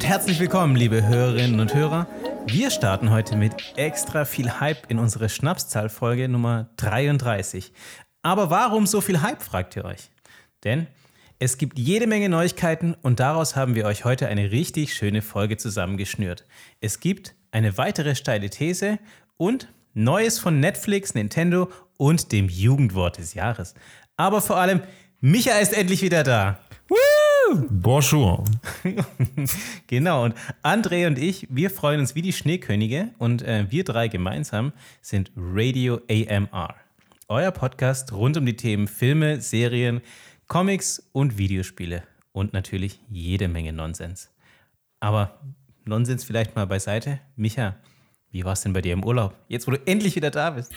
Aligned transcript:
Und 0.00 0.06
herzlich 0.06 0.40
willkommen, 0.40 0.76
liebe 0.76 1.06
Hörerinnen 1.06 1.60
und 1.60 1.74
Hörer. 1.74 2.06
Wir 2.46 2.70
starten 2.70 3.10
heute 3.10 3.36
mit 3.36 3.52
extra 3.76 4.24
viel 4.24 4.58
Hype 4.58 4.90
in 4.90 4.98
unsere 4.98 5.28
Schnapszahlfolge 5.28 6.26
Nummer 6.26 6.70
33. 6.78 7.70
Aber 8.22 8.48
warum 8.48 8.86
so 8.86 9.02
viel 9.02 9.20
Hype, 9.20 9.42
fragt 9.42 9.76
ihr 9.76 9.84
euch? 9.84 10.10
Denn 10.64 10.86
es 11.38 11.58
gibt 11.58 11.78
jede 11.78 12.06
Menge 12.06 12.30
Neuigkeiten 12.30 12.94
und 13.02 13.20
daraus 13.20 13.56
haben 13.56 13.74
wir 13.74 13.84
euch 13.84 14.06
heute 14.06 14.28
eine 14.28 14.50
richtig 14.50 14.94
schöne 14.94 15.20
Folge 15.20 15.58
zusammengeschnürt. 15.58 16.46
Es 16.80 17.00
gibt 17.00 17.34
eine 17.50 17.76
weitere 17.76 18.14
steile 18.14 18.48
These 18.48 18.98
und 19.36 19.68
Neues 19.92 20.38
von 20.38 20.60
Netflix, 20.60 21.12
Nintendo 21.12 21.70
und 21.98 22.32
dem 22.32 22.48
Jugendwort 22.48 23.18
des 23.18 23.34
Jahres. 23.34 23.74
Aber 24.16 24.40
vor 24.40 24.56
allem, 24.56 24.80
Micha 25.20 25.58
ist 25.58 25.74
endlich 25.74 26.00
wieder 26.00 26.22
da. 26.22 26.58
Bonjour. 27.68 28.44
genau, 29.86 30.24
und 30.24 30.34
André 30.62 31.06
und 31.06 31.18
ich, 31.18 31.46
wir 31.50 31.70
freuen 31.70 32.00
uns 32.00 32.14
wie 32.14 32.22
die 32.22 32.32
Schneekönige 32.32 33.10
und 33.18 33.42
äh, 33.42 33.66
wir 33.70 33.84
drei 33.84 34.08
gemeinsam 34.08 34.72
sind 35.00 35.30
Radio 35.36 36.00
AMR. 36.08 36.74
Euer 37.28 37.50
Podcast 37.50 38.12
rund 38.12 38.36
um 38.36 38.46
die 38.46 38.56
Themen 38.56 38.88
Filme, 38.88 39.40
Serien, 39.40 40.00
Comics 40.46 41.08
und 41.12 41.38
Videospiele. 41.38 42.02
Und 42.32 42.52
natürlich 42.52 43.00
jede 43.08 43.48
Menge 43.48 43.72
Nonsens. 43.72 44.30
Aber 45.00 45.40
Nonsens 45.84 46.24
vielleicht 46.24 46.54
mal 46.54 46.66
beiseite. 46.66 47.20
Micha, 47.36 47.76
wie 48.30 48.44
war 48.44 48.52
es 48.52 48.62
denn 48.62 48.72
bei 48.72 48.80
dir 48.80 48.92
im 48.92 49.04
Urlaub? 49.04 49.34
Jetzt, 49.48 49.66
wo 49.66 49.72
du 49.72 49.86
endlich 49.86 50.16
wieder 50.16 50.30
da 50.30 50.50
bist. 50.50 50.72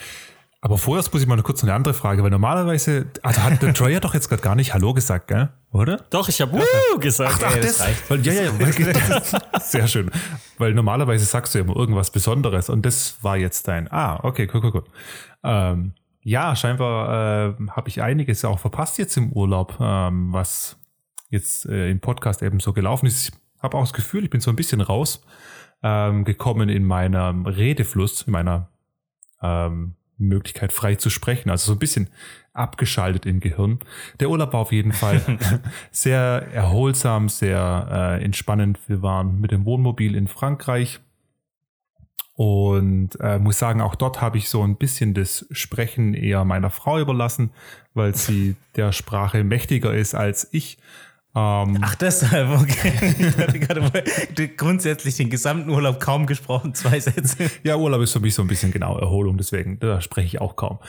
Aber 0.64 0.78
vorerst 0.78 1.12
muss 1.12 1.22
ich 1.22 1.28
mal 1.28 1.42
kurz 1.44 1.62
eine 1.62 1.74
andere 1.74 1.94
Frage, 1.94 2.24
weil 2.24 2.30
normalerweise, 2.30 3.08
also 3.22 3.44
hat 3.44 3.62
der 3.62 3.74
Troyer 3.74 4.00
doch 4.00 4.14
jetzt 4.14 4.30
gerade 4.30 4.42
gar 4.42 4.56
nicht 4.56 4.74
Hallo 4.74 4.94
gesagt, 4.94 5.28
gell? 5.28 5.50
Oder? 5.74 5.98
Doch, 6.10 6.30
ich 6.30 6.40
habe 6.40 6.54
Wuh 6.54 7.00
gesagt. 7.00 7.44
Ach, 7.44 7.48
ach 7.50 7.56
das, 7.58 7.80
das 7.80 8.10
weil, 8.10 8.26
ja, 8.26 8.32
ja, 8.32 8.52
weil, 8.58 9.60
sehr 9.60 9.90
schön. 9.90 10.10
Weil 10.58 10.74
normalerweise 10.74 11.26
sagst 11.26 11.54
du 11.54 11.60
ja 11.60 11.66
immer 11.66 11.76
irgendwas 11.76 12.12
Besonderes 12.12 12.70
und 12.70 12.86
das 12.86 13.18
war 13.22 13.36
jetzt 13.36 13.68
dein. 13.68 13.92
Ah, 13.92 14.22
okay, 14.24 14.50
cool, 14.54 14.62
cool, 14.64 14.72
cool. 14.74 14.84
Ähm, 15.44 15.96
ja, 16.22 16.56
scheinbar 16.56 17.50
äh, 17.60 17.68
habe 17.72 17.90
ich 17.90 18.02
einiges 18.02 18.46
auch 18.46 18.60
verpasst 18.60 18.98
jetzt 19.00 19.18
im 19.18 19.34
Urlaub, 19.34 19.76
ähm, 19.82 20.32
was 20.32 20.78
jetzt 21.30 21.66
äh, 21.66 21.90
im 21.90 22.00
Podcast 22.00 22.42
eben 22.42 22.62
so 22.62 22.72
gelaufen 22.72 23.08
ist. 23.08 23.34
Ich 23.58 23.62
habe 23.62 23.76
auch 23.76 23.84
das 23.84 23.92
Gefühl, 23.92 24.24
ich 24.24 24.30
bin 24.30 24.40
so 24.40 24.50
ein 24.50 24.56
bisschen 24.56 24.80
raus 24.80 25.26
ähm, 25.84 26.24
gekommen 26.24 26.70
in 26.70 26.86
meinem 26.86 27.48
Redefluss, 27.48 28.22
in 28.22 28.32
meiner 28.32 28.70
ähm, 29.42 29.96
Möglichkeit 30.18 30.74
frei 30.74 30.96
zu 30.96 31.10
sprechen, 31.10 31.50
also 31.50 31.68
so 31.68 31.74
ein 31.74 31.80
bisschen 31.80 32.10
abgeschaltet 32.54 33.26
im 33.26 33.40
Gehirn. 33.40 33.80
Der 34.20 34.30
Urlaub 34.30 34.54
war 34.54 34.60
auf 34.62 34.72
jeden 34.72 34.94
Fall 34.94 35.22
sehr 35.92 36.48
erholsam, 36.54 37.30
sehr 37.30 38.20
äh, 38.20 38.24
entspannend. 38.24 38.80
Wir 38.88 39.02
waren 39.02 39.42
mit 39.42 39.52
dem 39.52 39.66
Wohnmobil 39.66 40.16
in 40.16 40.28
Frankreich 40.28 41.00
und 42.36 43.20
äh, 43.20 43.38
muss 43.38 43.60
sagen, 43.60 43.82
auch 43.82 43.96
dort 43.96 44.22
habe 44.22 44.38
ich 44.38 44.50
so 44.50 44.64
ein 44.64 44.76
bisschen 44.76 45.14
das 45.14 45.46
Sprechen 45.52 46.14
eher 46.14 46.44
meiner 46.46 46.72
Frau 46.72 47.00
überlassen, 47.00 47.52
weil 47.94 48.16
sie 48.16 48.56
der 48.76 48.92
Sprache 48.92 49.44
mächtiger 49.44 49.94
ist 49.94 50.16
als 50.16 50.50
ich. 50.52 50.78
Ähm, 51.36 51.80
Ach, 51.82 51.96
deshalb, 51.96 52.50
okay. 52.62 52.94
Ich 53.20 53.38
hatte 53.38 53.60
gerade 53.60 54.48
grundsätzlich 54.56 55.18
den 55.18 55.32
gesamten 55.32 55.72
Urlaub 55.72 56.00
kaum 56.00 56.28
gesprochen, 56.28 56.76
zwei 56.76 57.00
Sätze. 57.00 57.50
Ja, 57.64 57.76
Urlaub 57.76 58.02
ist 58.02 58.14
für 58.14 58.20
mich 58.20 58.36
so 58.36 58.44
ein 58.44 58.48
bisschen 58.48 58.72
genau 58.72 59.00
Erholung, 59.00 59.38
deswegen 59.38 59.80
da 59.80 60.00
spreche 60.00 60.28
ich 60.28 60.42
auch 60.42 60.56
kaum. 60.56 60.80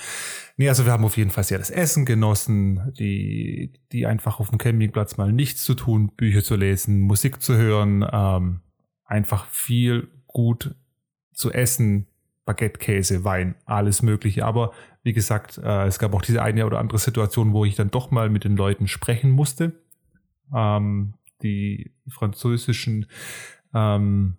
Nee, 0.56 0.69
also 0.69 0.84
wir 0.84 0.93
haben 0.93 1.04
auf 1.04 1.16
jeden 1.16 1.31
Fall 1.31 1.44
sehr 1.44 1.59
das 1.59 1.71
Essen 1.71 2.04
genossen, 2.04 2.93
die, 2.99 3.72
die 3.91 4.06
einfach 4.06 4.38
auf 4.38 4.50
dem 4.50 4.59
Campingplatz 4.59 5.16
mal 5.16 5.33
nichts 5.33 5.65
zu 5.65 5.75
tun, 5.75 6.12
Bücher 6.15 6.44
zu 6.44 6.56
lesen, 6.56 7.00
Musik 7.00 7.41
zu 7.41 7.56
hören, 7.56 8.06
ähm, 8.12 8.60
einfach 9.04 9.47
viel 9.47 10.09
gut 10.27 10.75
zu 11.33 11.53
essen, 11.53 12.06
Baguette, 12.44 12.78
Käse, 12.78 13.25
Wein, 13.25 13.54
alles 13.65 14.03
Mögliche. 14.03 14.44
Aber 14.44 14.72
wie 15.03 15.15
gesagt, 15.15 15.59
äh, 15.59 15.87
es 15.87 15.99
gab 15.99 16.12
auch 16.12 16.22
diese 16.22 16.43
eine 16.43 16.66
oder 16.66 16.78
andere 16.78 16.99
Situation, 16.99 17.54
wo 17.54 17.65
ich 17.65 17.77
dann 17.77 17.91
doch 17.91 18.10
mal 18.10 18.28
mit 18.28 18.44
den 18.44 18.56
Leuten 18.56 18.87
sprechen 18.88 19.31
musste 19.31 19.72
ähm, 20.53 21.15
die 21.43 21.93
französischen 22.09 23.06
ähm, 23.72 24.37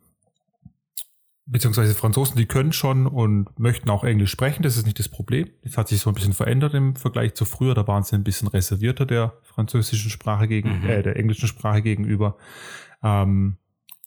beziehungsweise 1.45 1.93
Franzosen, 1.93 2.37
die 2.37 2.47
können 2.47 2.73
schon 2.73 3.05
und 3.05 3.59
möchten 3.59 3.89
auch 3.89 4.03
Englisch 4.03 4.31
sprechen, 4.31 4.63
das 4.63 4.77
ist 4.77 4.85
nicht 4.85 4.97
das 4.97 5.09
Problem. 5.09 5.49
Das 5.63 5.77
hat 5.77 5.87
sich 5.87 5.99
so 5.99 6.09
ein 6.09 6.15
bisschen 6.15 6.33
verändert 6.33 6.73
im 6.73 6.95
Vergleich 6.95 7.35
zu 7.35 7.45
früher, 7.45 7.75
da 7.75 7.87
waren 7.87 8.03
sie 8.03 8.15
ein 8.15 8.23
bisschen 8.23 8.47
reservierter 8.47 9.05
der 9.05 9.33
französischen 9.43 10.09
Sprache 10.09 10.47
gegen, 10.47 10.79
mhm. 10.79 10.89
äh, 10.89 11.03
der 11.03 11.17
englischen 11.17 11.47
Sprache 11.47 11.81
gegenüber. 11.81 12.37
Ähm, 13.03 13.57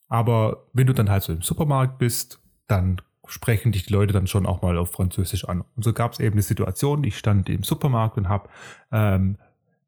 aber 0.08 0.66
wenn 0.72 0.86
du 0.86 0.94
dann 0.94 1.10
halt 1.10 1.22
so 1.22 1.32
im 1.32 1.42
Supermarkt 1.42 1.98
bist, 1.98 2.40
dann 2.66 3.00
sprechen 3.26 3.72
dich 3.72 3.84
die 3.84 3.92
Leute 3.92 4.14
dann 4.14 4.26
schon 4.26 4.46
auch 4.46 4.62
mal 4.62 4.78
auf 4.78 4.90
Französisch 4.90 5.44
an. 5.44 5.62
Und 5.76 5.84
so 5.84 5.92
gab 5.92 6.12
es 6.12 6.18
eben 6.18 6.32
eine 6.32 6.42
Situation, 6.42 7.04
ich 7.04 7.18
stand 7.18 7.48
im 7.50 7.62
Supermarkt 7.62 8.16
und 8.16 8.28
habe 8.28 8.48
ähm, 8.90 9.36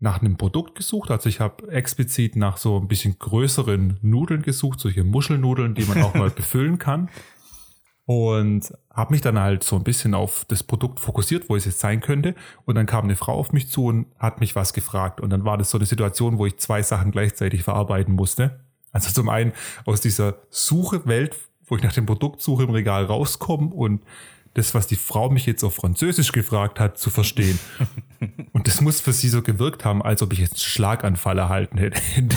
nach 0.01 0.21
einem 0.21 0.37
Produkt 0.37 0.75
gesucht. 0.75 1.11
Also 1.11 1.29
ich 1.29 1.41
habe 1.41 1.71
explizit 1.71 2.35
nach 2.35 2.57
so 2.57 2.79
ein 2.79 2.89
bisschen 2.89 3.19
größeren 3.19 3.99
Nudeln 4.01 4.43
gesucht, 4.43 4.81
solche 4.81 5.05
Muschelnudeln, 5.05 5.75
die 5.75 5.85
man 5.85 6.03
auch 6.03 6.15
mal 6.15 6.31
befüllen 6.37 6.79
kann. 6.79 7.11
Und 8.07 8.73
habe 8.93 9.13
mich 9.13 9.21
dann 9.21 9.39
halt 9.39 9.63
so 9.63 9.77
ein 9.77 9.85
bisschen 9.85 10.15
auf 10.15 10.45
das 10.49 10.65
Produkt 10.65 10.99
fokussiert, 10.99 11.49
wo 11.49 11.55
es 11.55 11.67
jetzt 11.67 11.79
sein 11.79 12.01
könnte. 12.01 12.35
Und 12.65 12.75
dann 12.75 12.87
kam 12.87 13.05
eine 13.05 13.15
Frau 13.15 13.35
auf 13.35 13.53
mich 13.53 13.69
zu 13.69 13.87
und 13.87 14.07
hat 14.19 14.41
mich 14.41 14.57
was 14.57 14.73
gefragt. 14.73 15.21
Und 15.21 15.31
dann 15.31 15.45
war 15.45 15.59
das 15.59 15.71
so 15.71 15.79
eine 15.79 15.87
Situation, 15.87 16.39
wo 16.39 16.47
ich 16.47 16.59
zwei 16.59 16.83
Sachen 16.83 17.13
gleichzeitig 17.13 17.63
verarbeiten 17.63 18.15
musste. 18.15 18.65
Also 18.91 19.13
zum 19.13 19.29
einen 19.29 19.53
aus 19.85 20.01
dieser 20.01 20.39
Suche-Welt, 20.49 21.37
wo 21.67 21.77
ich 21.77 21.83
nach 21.83 21.93
dem 21.93 22.07
Produkt 22.07 22.41
suche 22.41 22.65
im 22.65 22.71
Regal 22.71 23.05
rauskomme 23.05 23.73
und 23.73 24.03
das, 24.55 24.75
was 24.75 24.87
die 24.87 24.97
Frau 24.97 25.31
mich 25.31 25.47
jetzt 25.47 25.63
auf 25.63 25.75
Französisch 25.77 26.33
gefragt 26.33 26.81
hat, 26.81 26.99
zu 26.99 27.11
verstehen. 27.11 27.59
Und 28.53 28.67
das 28.67 28.81
muss 28.81 29.01
für 29.01 29.13
sie 29.13 29.29
so 29.29 29.43
gewirkt 29.43 29.85
haben, 29.85 30.03
als 30.03 30.23
ob 30.23 30.33
ich 30.33 30.41
jetzt 30.41 30.55
einen 30.55 30.61
Schlaganfall 30.61 31.39
erhalten 31.39 31.79
hätte. 31.79 32.01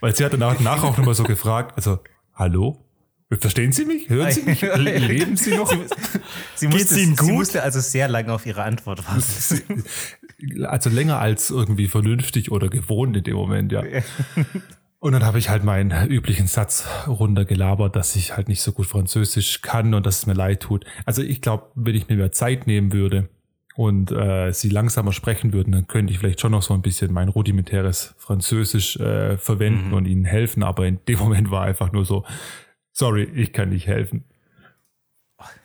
Weil 0.00 0.14
sie 0.14 0.24
hat 0.24 0.32
danach 0.32 0.60
nach 0.60 0.82
auch 0.84 0.96
nochmal 0.96 1.14
so 1.14 1.24
gefragt, 1.24 1.76
also, 1.76 1.98
hallo? 2.34 2.82
Verstehen 3.28 3.72
Sie 3.72 3.84
mich? 3.84 4.08
Hören 4.08 4.30
Sie 4.30 4.42
mich? 4.42 4.60
Leben 4.76 5.36
Sie 5.36 5.56
noch? 5.56 5.68
Sie, 6.54 6.68
musste, 6.68 7.00
Ihnen 7.00 7.16
gut? 7.16 7.26
sie 7.26 7.32
musste 7.32 7.62
also 7.64 7.80
sehr 7.80 8.06
lange 8.06 8.32
auf 8.32 8.46
ihre 8.46 8.62
Antwort 8.62 9.04
warten. 9.08 9.82
Also 10.64 10.90
länger 10.90 11.18
als 11.18 11.50
irgendwie 11.50 11.88
vernünftig 11.88 12.52
oder 12.52 12.68
gewohnt 12.68 13.16
in 13.16 13.24
dem 13.24 13.34
Moment, 13.34 13.72
ja. 13.72 13.82
Und 14.98 15.12
dann 15.12 15.24
habe 15.24 15.38
ich 15.38 15.50
halt 15.50 15.62
meinen 15.62 16.08
üblichen 16.08 16.46
Satz 16.46 16.86
runtergelabert, 17.06 17.94
dass 17.94 18.16
ich 18.16 18.36
halt 18.36 18.48
nicht 18.48 18.62
so 18.62 18.72
gut 18.72 18.86
Französisch 18.86 19.60
kann 19.60 19.94
und 19.94 20.06
dass 20.06 20.18
es 20.18 20.26
mir 20.26 20.32
leid 20.32 20.60
tut. 20.60 20.84
Also 21.04 21.22
ich 21.22 21.42
glaube, 21.42 21.66
wenn 21.74 21.94
ich 21.94 22.08
mir 22.08 22.16
mehr 22.16 22.32
Zeit 22.32 22.66
nehmen 22.66 22.92
würde 22.92 23.28
und 23.74 24.10
äh, 24.10 24.52
sie 24.52 24.70
langsamer 24.70 25.12
sprechen 25.12 25.52
würden, 25.52 25.72
dann 25.72 25.86
könnte 25.86 26.12
ich 26.12 26.18
vielleicht 26.18 26.40
schon 26.40 26.52
noch 26.52 26.62
so 26.62 26.72
ein 26.72 26.80
bisschen 26.80 27.12
mein 27.12 27.28
rudimentäres 27.28 28.14
Französisch 28.16 28.96
äh, 28.96 29.36
verwenden 29.36 29.88
mhm. 29.88 29.94
und 29.94 30.06
ihnen 30.06 30.24
helfen. 30.24 30.62
Aber 30.62 30.86
in 30.86 30.98
dem 31.06 31.18
Moment 31.20 31.50
war 31.50 31.62
einfach 31.62 31.92
nur 31.92 32.06
so, 32.06 32.24
sorry, 32.92 33.24
ich 33.24 33.52
kann 33.52 33.68
nicht 33.68 33.86
helfen. 33.86 34.24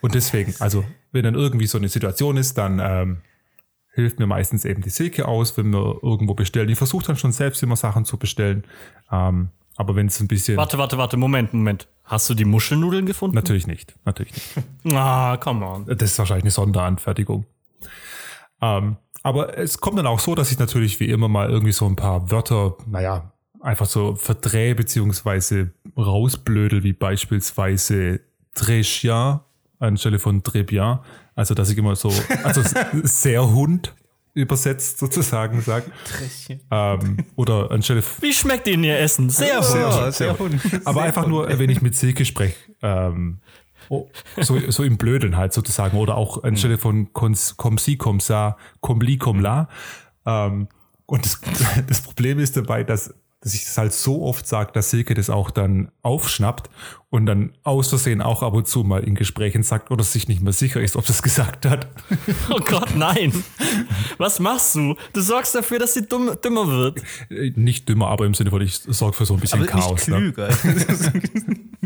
Und 0.02 0.14
deswegen, 0.14 0.54
also 0.60 0.84
wenn 1.14 1.24
dann 1.24 1.36
irgendwie 1.36 1.68
so 1.68 1.78
eine 1.78 1.88
Situation 1.88 2.36
ist, 2.36 2.58
dann 2.58 2.80
ähm, 2.84 3.22
hilft 3.92 4.20
mir 4.20 4.28
meistens 4.28 4.66
eben 4.66 4.82
die 4.82 4.90
Silke 4.90 5.28
aus, 5.28 5.58
wenn 5.58 5.72
wir 5.72 6.00
irgendwo 6.02 6.34
bestellen. 6.34 6.70
Ich 6.70 6.78
versuche 6.78 7.06
dann 7.06 7.18
schon 7.18 7.32
selbst 7.32 7.62
immer 7.62 7.76
Sachen 7.76 8.06
zu 8.06 8.18
bestellen. 8.18 8.64
Ähm, 9.12 9.50
aber 9.76 9.96
wenn 9.96 10.08
es 10.08 10.20
ein 10.20 10.28
bisschen. 10.28 10.58
Warte, 10.58 10.78
warte, 10.78 10.98
warte, 10.98 11.18
Moment, 11.18 11.54
Moment. 11.54 11.88
Hast 12.04 12.30
du 12.30 12.34
die 12.34 12.46
Muschelnudeln 12.46 13.06
gefunden? 13.06 13.36
Natürlich 13.36 13.68
nicht. 13.68 13.96
Natürlich 14.06 14.34
nicht. 14.34 14.66
ah, 14.94 15.38
come 15.38 15.66
on. 15.66 15.86
Das 15.86 16.12
ist 16.12 16.20
wahrscheinlich 16.20 16.44
eine 16.44 16.52
Sonderanfertigung. 16.52 17.46
Ähm, 18.62 18.98
aber 19.24 19.58
es 19.58 19.80
kommt 19.80 19.98
dann 19.98 20.08
auch 20.08 20.20
so, 20.20 20.36
dass 20.36 20.52
ich 20.52 20.60
natürlich 20.60 21.00
wie 21.00 21.10
immer 21.10 21.28
mal 21.28 21.50
irgendwie 21.50 21.72
so 21.72 21.86
ein 21.86 21.96
paar 21.96 22.32
Wörter, 22.32 22.76
naja, 22.88 23.32
einfach 23.60 23.86
so 23.86 24.16
verdrehe 24.16 24.76
beziehungsweise 24.76 25.72
rausblödel, 25.98 26.84
wie 26.84 26.94
beispielsweise 26.94 28.22
très 28.56 28.82
chien 28.82 29.40
anstelle 29.80 30.20
von 30.20 30.44
très 30.44 30.64
bien. 30.64 31.00
Also, 31.36 31.54
dass 31.54 31.70
ich 31.70 31.78
immer 31.78 31.96
so, 31.96 32.14
also 32.44 32.62
sehr 33.04 33.50
Hund 33.50 33.96
übersetzt 34.34 35.00
sozusagen 35.00 35.62
sage. 35.62 35.92
Ähm, 36.70 37.18
oder 37.36 37.72
anstelle. 37.72 38.04
Wie 38.22 38.34
schmeckt 38.34 38.68
Ihnen 38.68 38.84
Ihr 38.84 38.98
Essen? 38.98 39.30
Sehr, 39.30 39.62
sehr, 39.62 39.92
sehr, 39.92 40.12
sehr 40.12 40.40
Hund. 40.40 40.62
Aber 40.86 41.04
einfach 41.04 41.28
nur, 41.28 41.48
wenn 41.60 41.70
ich 41.70 41.82
mit 41.82 41.96
Silke 41.96 42.24
spreche. 42.24 42.56
Ähm, 42.82 43.40
oh, 43.90 44.10
so, 44.38 44.60
so 44.72 44.84
im 44.84 44.98
Blödeln 44.98 45.36
halt 45.38 45.54
sozusagen. 45.54 45.98
Oder 45.98 46.16
auch 46.16 46.44
anstelle 46.44 46.78
von 46.78 47.12
comme 47.14 47.36
si, 47.36 47.98
comme 47.98 48.20
ça, 48.20 48.56
comme 48.80 49.04
li, 49.04 49.18
comme 49.18 49.42
la. 49.42 49.68
Ähm, 50.26 50.70
und 51.06 51.26
das, 51.26 51.42
das 51.88 52.02
Problem 52.02 52.40
ist 52.40 52.56
dabei, 52.56 52.84
dass 52.84 53.14
dass 53.42 53.56
ich 53.56 53.66
das 53.66 53.78
halt 53.78 53.92
so 53.92 54.24
oft 54.24 54.48
sage, 54.48 54.72
dass 54.72 54.92
Silke 54.92 55.16
das 55.16 55.30
auch 55.32 55.50
dann 55.52 55.92
aufschnappt 56.04 56.70
und 57.10 57.26
dann 57.26 57.54
aus 57.64 57.90
Versehen 57.90 58.22
auch 58.22 58.44
ab 58.44 58.54
und 58.54 58.68
zu 58.68 58.84
mal 58.84 59.04
in 59.04 59.16
Gesprächen 59.16 59.64
sagt 59.64 59.90
oder 59.90 60.04
sich 60.04 60.28
nicht 60.28 60.42
mehr 60.42 60.54
sicher 60.54 60.80
ist, 60.80 60.96
ob 60.96 61.06
sie 61.08 61.12
es 61.14 61.22
gesagt 61.24 61.66
hat. 61.66 61.88
Oh 62.52 62.60
Gott, 62.64 62.96
nein. 62.96 63.34
Was 64.20 64.40
machst 64.40 64.76
du? 64.76 64.96
Du 65.14 65.22
sorgst 65.22 65.56
dafür, 65.56 65.80
dass 65.80 65.96
sie 65.96 66.06
dumm, 66.06 66.32
dümmer 66.44 66.68
wird. 66.68 67.02
Äh, 67.30 67.52
Nicht 67.56 67.90
dümmer, 67.90 68.10
aber 68.10 68.26
im 68.28 68.36
Sinne 68.36 68.52
von, 68.52 68.62
ich 68.62 68.76
sorge 68.76 69.18
für 69.18 69.26
so 69.26 69.34
ein 69.34 69.40
bisschen 69.40 69.60
Aber 69.62 69.68
Chaos. 69.68 70.08
nicht 70.08 70.08
Ne? 70.08 70.16
klüger. 70.34 70.50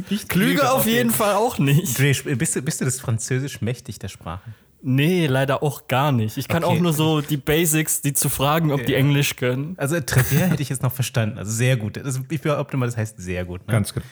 nicht 0.10 0.30
Klüger 0.30 0.74
auf 0.74 0.86
jeden 0.86 1.12
Fall 1.12 1.36
auch 1.36 1.58
nicht. 1.58 1.98
Dre, 1.98 2.14
bist 2.36 2.56
du, 2.58 2.62
bist 2.62 2.82
du 2.82 2.86
das 2.86 3.00
Französisch 3.00 3.62
mächtig 3.62 3.98
der 4.00 4.10
Sprache? 4.10 4.42
Nee, 4.88 5.26
leider 5.26 5.64
auch 5.64 5.88
gar 5.88 6.12
nicht. 6.12 6.38
Ich 6.38 6.48
kann 6.48 6.64
Okay. 6.64 6.78
auch 6.78 6.80
nur 6.80 6.94
so 6.94 7.20
die 7.22 7.38
Basics, 7.38 8.02
die 8.02 8.14
zu 8.14 8.30
fragen, 8.30 8.72
ob 8.72 8.86
die 8.86 8.94
Englisch 8.94 9.36
können. 9.36 9.74
Also 9.78 10.00
Trevier 10.00 10.46
hätte 10.48 10.62
ich 10.62 10.70
jetzt 10.70 10.84
noch 10.84 10.92
verstanden. 10.94 11.40
Also 11.40 11.52
sehr 11.52 11.76
gut. 11.76 11.98
Das, 11.98 12.22
ich 12.30 12.42
behaupte 12.42 12.78
mal, 12.78 12.86
das 12.86 12.96
heißt 12.96 13.18
sehr 13.20 13.46
gut. 13.46 13.66
Ne? 13.68 13.74
Ganz 13.74 13.94
genau. 13.94 14.06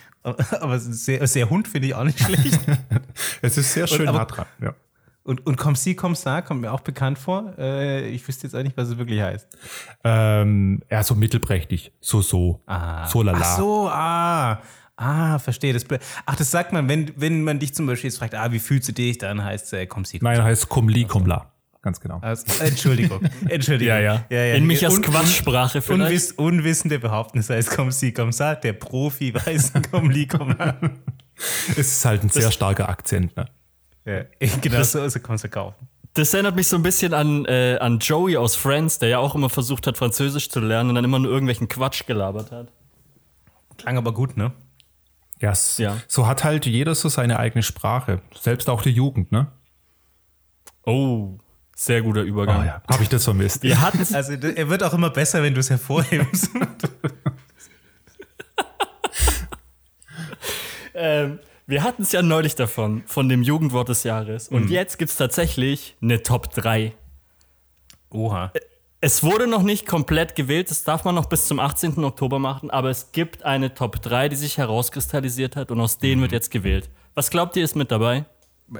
Aber 0.61 0.79
sehr, 0.79 1.27
sehr 1.27 1.47
Hund 1.51 1.67
finde 1.67 1.89
ich 1.89 1.93
auch 1.93 2.03
nicht 2.03 2.19
schlecht. 2.19 2.59
Es 3.43 3.55
ist 3.57 3.71
sehr 3.71 3.85
schön 3.85 4.07
aber- 4.07 4.17
nah 4.17 4.25
dran. 4.25 4.45
Ja. 4.63 4.73
Und, 5.25 5.45
und 5.45 5.57
Comme 5.57 5.75
si, 5.77 5.93
comme 5.95 6.15
ça 6.15 6.41
kommt 6.41 6.61
mir 6.61 6.71
auch 6.73 6.81
bekannt 6.81 7.17
vor. 7.19 7.53
Äh, 7.57 8.09
ich 8.09 8.27
wüsste 8.27 8.47
jetzt 8.47 8.55
auch 8.55 8.63
nicht, 8.63 8.75
was 8.75 8.89
es 8.89 8.97
wirklich 8.97 9.21
heißt. 9.21 9.47
Ähm, 10.03 10.81
ja, 10.89 11.01
so 11.03 11.13
mittelprächtig. 11.15 11.91
So, 12.01 12.21
so. 12.21 12.61
So 13.09 13.21
lala. 13.21 13.39
Ach 13.41 13.57
so, 13.57 13.89
ah. 13.89 14.61
Ah, 14.95 15.39
verstehe. 15.39 15.73
Das, 15.73 15.85
ach, 16.25 16.35
das 16.35 16.51
sagt 16.51 16.71
man, 16.71 16.87
wenn, 16.87 17.11
wenn 17.15 17.43
man 17.43 17.59
dich 17.59 17.73
zum 17.73 17.87
Beispiel 17.87 18.09
jetzt 18.09 18.19
fragt, 18.19 18.35
ah, 18.35 18.51
wie 18.51 18.59
fühlst 18.59 18.87
du 18.89 18.93
dich, 18.93 19.17
dann 19.17 19.43
heißt 19.43 19.65
es 19.67 19.73
äh, 19.73 19.85
Comme 19.87 20.05
si. 20.05 20.19
Nein, 20.21 20.43
heißt 20.43 20.69
Cum 20.69 20.87
li, 20.87 21.05
cum 21.05 21.25
la. 21.25 21.51
Ganz 21.81 21.99
genau. 21.99 22.19
Also, 22.21 22.45
Entschuldigung. 22.63 23.21
Entschuldigung. 23.49 23.93
Ja, 23.95 24.25
ja. 24.29 24.53
In 24.55 24.65
Michas 24.65 24.93
Un- 24.95 25.01
Quatschsprache 25.01 25.81
vielleicht. 25.81 26.01
Unwiss, 26.05 26.31
Unwissende 26.33 26.99
behaupten, 26.99 27.39
es 27.39 27.49
heißt 27.49 27.71
Comme 27.71 27.91
si, 27.91 28.13
comme 28.13 28.31
ça. 28.31 28.55
Der 28.55 28.73
Profi 28.73 29.33
weiß 29.33 29.73
Comme 29.91 30.13
li, 30.13 30.25
comme 30.27 30.55
la. 30.57 30.77
Es 31.71 31.77
ist 31.77 32.05
halt 32.05 32.23
ein 32.23 32.29
sehr 32.29 32.51
starker 32.51 32.87
Akzent. 32.87 33.35
Ne? 33.35 33.47
Ja, 34.05 34.23
genau 34.61 34.83
so, 34.83 35.07
so 35.09 35.19
kannst 35.19 35.43
du 35.43 35.49
kaufen. 35.49 35.87
Das 36.13 36.33
erinnert 36.33 36.55
mich 36.55 36.67
so 36.67 36.75
ein 36.77 36.83
bisschen 36.83 37.13
an, 37.13 37.43
äh, 37.45 37.77
an 37.81 37.97
Joey 37.99 38.37
aus 38.37 38.55
Friends, 38.55 38.99
der 38.99 39.09
ja 39.09 39.17
auch 39.17 39.33
immer 39.33 39.49
versucht 39.49 39.87
hat, 39.87 39.97
Französisch 39.97 40.49
zu 40.49 40.59
lernen 40.59 40.89
und 40.89 40.95
dann 40.95 41.03
immer 41.03 41.17
nur 41.19 41.31
irgendwelchen 41.31 41.67
Quatsch 41.67 42.05
gelabert 42.05 42.51
hat. 42.51 42.71
Klang 43.77 43.97
aber 43.97 44.13
gut, 44.13 44.37
ne? 44.37 44.53
Ja, 45.43 45.51
s- 45.51 45.77
Ja. 45.77 45.97
so 46.07 46.25
hat 46.25 46.43
halt 46.45 46.65
jeder 46.65 46.95
so 46.95 47.09
seine 47.09 47.37
eigene 47.37 47.63
Sprache. 47.63 48.21
Selbst 48.39 48.69
auch 48.69 48.81
die 48.81 48.91
Jugend, 48.91 49.31
ne? 49.33 49.51
Oh, 50.85 51.37
sehr 51.75 52.01
guter 52.01 52.21
Übergang. 52.21 52.61
Oh, 52.61 52.65
ja. 52.65 52.81
Habe 52.89 53.03
ich 53.03 53.09
das 53.09 53.25
vermisst? 53.25 53.61
Wir 53.61 53.81
hatten 53.81 53.97
Also 54.15 54.31
er 54.33 54.69
wird 54.69 54.83
auch 54.83 54.93
immer 54.93 55.09
besser, 55.09 55.43
wenn 55.43 55.53
du 55.53 55.59
es 55.59 55.69
hervorhebst. 55.69 56.49
Ähm, 60.95 61.39
wir 61.65 61.81
hatten 61.83 62.03
es 62.03 62.11
ja 62.11 62.21
neulich 62.21 62.55
davon, 62.55 63.03
von 63.07 63.27
dem 63.29 63.41
Jugendwort 63.41 63.89
des 63.89 64.03
Jahres. 64.03 64.47
Und 64.49 64.69
jetzt 64.69 64.99
gibt 64.99 65.09
es 65.11 65.17
tatsächlich 65.17 65.95
eine 66.01 66.21
Top 66.21 66.51
3. 66.53 66.93
Oha. 68.11 68.51
Es 69.05 69.21
wurde 69.21 69.47
noch 69.47 69.63
nicht 69.63 69.85
komplett 69.85 70.33
gewählt, 70.33 70.71
das 70.71 70.85
darf 70.85 71.03
man 71.03 71.13
noch 71.13 71.25
bis 71.25 71.45
zum 71.45 71.59
18. 71.59 72.01
Oktober 72.05 72.39
machen, 72.39 72.69
aber 72.71 72.89
es 72.89 73.11
gibt 73.11 73.43
eine 73.43 73.73
Top 73.73 74.01
3, 74.01 74.29
die 74.29 74.37
sich 74.37 74.57
herauskristallisiert 74.57 75.57
hat 75.57 75.71
und 75.71 75.81
aus 75.81 75.97
denen 75.97 76.21
wird 76.21 76.31
jetzt 76.31 76.51
gewählt. 76.51 76.89
Was 77.13 77.29
glaubt 77.29 77.57
ihr 77.57 77.65
ist 77.65 77.75
mit 77.75 77.91
dabei? 77.91 78.23
Äh, 78.73 78.79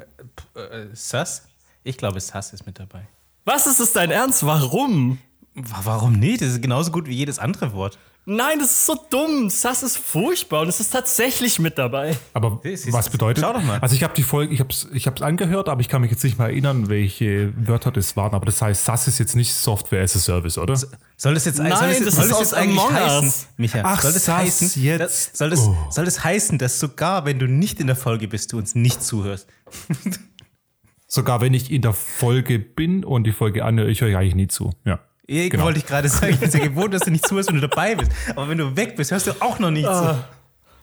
Sass? 0.94 1.46
Ich 1.84 1.98
glaube, 1.98 2.22
Sass 2.22 2.54
ist 2.54 2.66
mit 2.66 2.80
dabei. 2.80 3.06
Was 3.44 3.68
ist 3.68 3.82
es 3.82 3.92
dein 3.92 4.12
Ernst? 4.12 4.46
Warum? 4.46 5.18
Wa- 5.56 5.82
Warum 5.84 6.14
nicht? 6.14 6.40
Das 6.42 6.48
ist 6.52 6.62
genauso 6.62 6.92
gut 6.94 7.06
wie 7.08 7.16
jedes 7.16 7.38
andere 7.38 7.74
Wort. 7.74 8.00
Nein, 8.26 8.60
das 8.60 8.72
ist 8.72 8.86
so 8.86 8.96
dumm. 9.10 9.50
Sass 9.50 9.84
ist 9.84 9.98
furchtbar 9.98 10.62
und 10.62 10.70
es 10.70 10.80
ist 10.80 10.92
tatsächlich 10.92 11.60
mit 11.60 11.78
dabei. 11.78 12.16
Aber 12.34 12.62
was 12.64 13.10
bedeutet? 13.10 13.44
Schau 13.44 13.52
doch 13.52 13.62
mal. 13.64 13.80
Also 13.80 13.96
ich 13.96 14.04
habe 14.04 14.14
die 14.14 14.24
Folge, 14.24 14.54
ich 14.54 14.62
habe 14.62 14.70
es 14.70 14.88
ich 14.94 15.08
hab's 15.08 15.22
angehört, 15.22 15.68
aber 15.68 15.82
ich 15.82 15.90
kann 15.90 16.02
mich 16.02 16.12
jetzt 16.12 16.24
nicht 16.24 16.38
mehr 16.38 16.48
erinnern, 16.48 16.88
welche 16.88 17.52
Wörter 17.68 17.92
das 17.92 18.16
waren. 18.16 18.34
Aber 18.34 18.46
das 18.46 18.62
heißt, 18.62 18.86
SAS 18.86 19.10
ist 19.10 19.20
jetzt 19.20 19.36
nicht 19.36 19.54
Software 19.54 20.04
as 20.04 20.16
a 20.16 20.20
Service, 20.20 20.58
oder? 20.58 20.74
Soll 21.18 21.34
das 21.34 21.44
jetzt, 21.44 21.60
Nein, 21.60 21.76
soll 21.76 21.90
das, 21.90 22.00
das 22.04 22.16
soll 22.16 22.24
ist 22.26 22.32
das 22.32 22.38
aus 22.38 22.40
jetzt 22.52 22.54
eigentlich 22.54 22.90
heißen, 22.90 23.26
Us. 23.26 23.48
Micha? 23.58 23.82
Ach, 23.84 24.02
soll 24.02 24.14
das 24.14 24.26
Sass 24.26 24.36
heißen, 24.38 24.82
jetzt. 24.84 25.02
Das, 25.02 25.30
soll, 25.34 25.50
das, 25.50 25.60
Oh. 25.60 25.76
soll 25.90 26.06
das 26.06 26.24
heißen, 26.24 26.58
dass 26.58 26.80
sogar 26.80 27.26
wenn 27.26 27.40
du 27.40 27.48
nicht 27.48 27.82
in 27.82 27.88
der 27.88 27.96
Folge 27.98 28.30
bist, 28.30 28.54
du 28.54 28.58
uns 28.58 28.74
nicht 28.74 29.04
zuhörst? 29.04 29.48
Sogar 31.08 31.42
wenn 31.42 31.54
ich 31.54 31.72
in 31.72 31.82
der 31.82 31.94
Folge 31.94 32.58
bin 32.58 33.04
und 33.04 33.26
die 33.26 33.34
Folge 33.34 33.66
anhöre, 33.66 33.90
ich 33.90 34.02
höre 34.02 34.18
eigentlich 34.18 34.36
nie 34.36 34.48
zu. 34.48 34.72
Ja. 34.86 35.00
Ich 35.26 35.50
Genau. 35.52 35.64
wollte 35.66 35.80
ich 35.80 35.86
gerade 35.86 36.10
sagen, 36.10 36.34
ich 36.34 36.40
bin 36.40 36.52
ja 36.52 36.60
gewohnt, 36.60 36.94
dass 36.94 37.04
du 37.04 37.12
nicht 37.12 37.26
zuhörst, 37.26 37.50
wenn 37.50 37.62
du 37.62 37.68
dabei 37.68 37.96
bist. 37.96 38.12
Aber 38.32 38.50
wenn 38.50 38.58
du 38.58 38.76
weg 38.76 38.96
bist, 38.96 39.12
hörst 39.12 39.28
du 39.28 39.32
auch 39.42 39.58
noch 39.60 39.72
nicht 39.72 39.86
zu. 39.86 40.24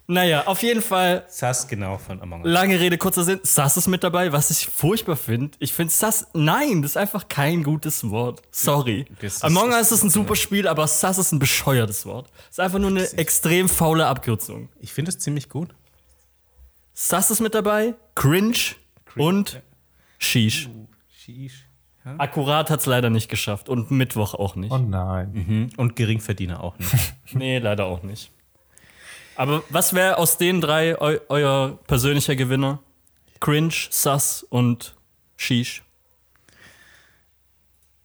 Naja, 0.06 0.44
auf 0.46 0.60
jeden 0.64 0.82
Fall, 0.82 1.24
Sass, 1.28 1.68
genau, 1.68 1.96
von 1.96 2.20
Among 2.20 2.42
Us. 2.42 2.50
lange 2.52 2.80
Rede, 2.80 2.98
kurzer 2.98 3.22
Sinn. 3.22 3.38
Sass 3.44 3.76
ist 3.76 3.86
mit 3.86 4.02
dabei, 4.02 4.32
was 4.32 4.50
ich 4.50 4.66
furchtbar 4.66 5.14
finde. 5.14 5.56
Ich 5.60 5.72
finde 5.72 5.92
Sass, 5.92 6.26
nein, 6.34 6.82
das 6.82 6.92
ist 6.92 6.96
einfach 6.96 7.28
kein 7.28 7.62
gutes 7.62 8.10
Wort. 8.10 8.42
Sorry. 8.50 9.04
Das 9.20 9.34
ist- 9.36 9.44
Among 9.44 9.70
Us 9.70 9.92
ist 9.92 10.02
ein 10.02 10.10
super 10.10 10.34
Spiel, 10.34 10.66
aber 10.66 10.88
Sass 10.88 11.18
ist 11.18 11.30
ein 11.30 11.38
bescheuertes 11.38 12.06
Wort. 12.06 12.28
ist 12.50 12.58
einfach 12.58 12.80
nur 12.80 12.90
eine 12.90 13.04
extrem 13.18 13.68
faule 13.68 14.06
Abkürzung. 14.06 14.68
Ich 14.80 14.92
finde 14.92 15.10
es 15.10 15.18
ziemlich 15.20 15.48
gut. 15.48 15.74
Sass 16.92 17.30
ist 17.30 17.40
mit 17.40 17.54
dabei, 17.54 17.94
Cringe, 18.16 18.56
und 19.16 19.62
Sheesh. 20.18 20.68
Sheesh. 21.08 21.66
Akkurat 22.04 22.70
hat 22.70 22.80
es 22.80 22.86
leider 22.86 23.10
nicht 23.10 23.28
geschafft 23.28 23.68
und 23.68 23.90
Mittwoch 23.90 24.34
auch 24.34 24.56
nicht. 24.56 24.72
Oh 24.72 24.78
nein. 24.78 25.70
Und 25.76 25.96
Geringverdiener 25.96 26.62
auch 26.62 26.78
nicht. 26.78 26.92
Nee, 27.32 27.58
leider 27.58 27.84
auch 27.84 28.02
nicht. 28.02 28.32
Aber 29.36 29.62
was 29.68 29.94
wäre 29.94 30.18
aus 30.18 30.36
den 30.36 30.60
drei 30.60 31.00
eu 31.00 31.18
euer 31.28 31.78
persönlicher 31.86 32.34
Gewinner? 32.36 32.80
Cringe, 33.38 33.72
Sus 33.90 34.42
und 34.42 34.96
Sheesh. 35.36 35.82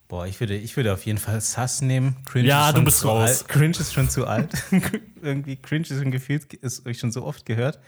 Boah, 0.08 0.27
ich 0.27 0.39
würde, 0.39 0.55
ich 0.55 0.77
würde 0.77 0.93
auf 0.93 1.05
jeden 1.05 1.17
Fall 1.17 1.41
Sass 1.41 1.81
nehmen. 1.81 2.15
Cringe 2.25 2.48
Ja, 2.48 2.67
ist 2.67 2.74
du 2.74 2.77
schon 2.77 2.86
bist 2.86 3.00
zu 3.00 3.08
raus. 3.08 3.29
Alt. 3.41 3.48
Cringe 3.48 3.77
ist 3.77 3.93
schon 3.93 4.10
zu 4.10 4.27
alt. 4.27 4.53
Irgendwie 5.22 5.55
Cringe 5.55 5.88
ist 5.88 6.00
ein 6.00 6.12
Gefühl, 6.12 6.39
ist 6.62 6.86
euch 6.86 7.00
schon 7.00 7.12
so 7.12 7.25
oft 7.25 7.46
gehört. 7.46 7.79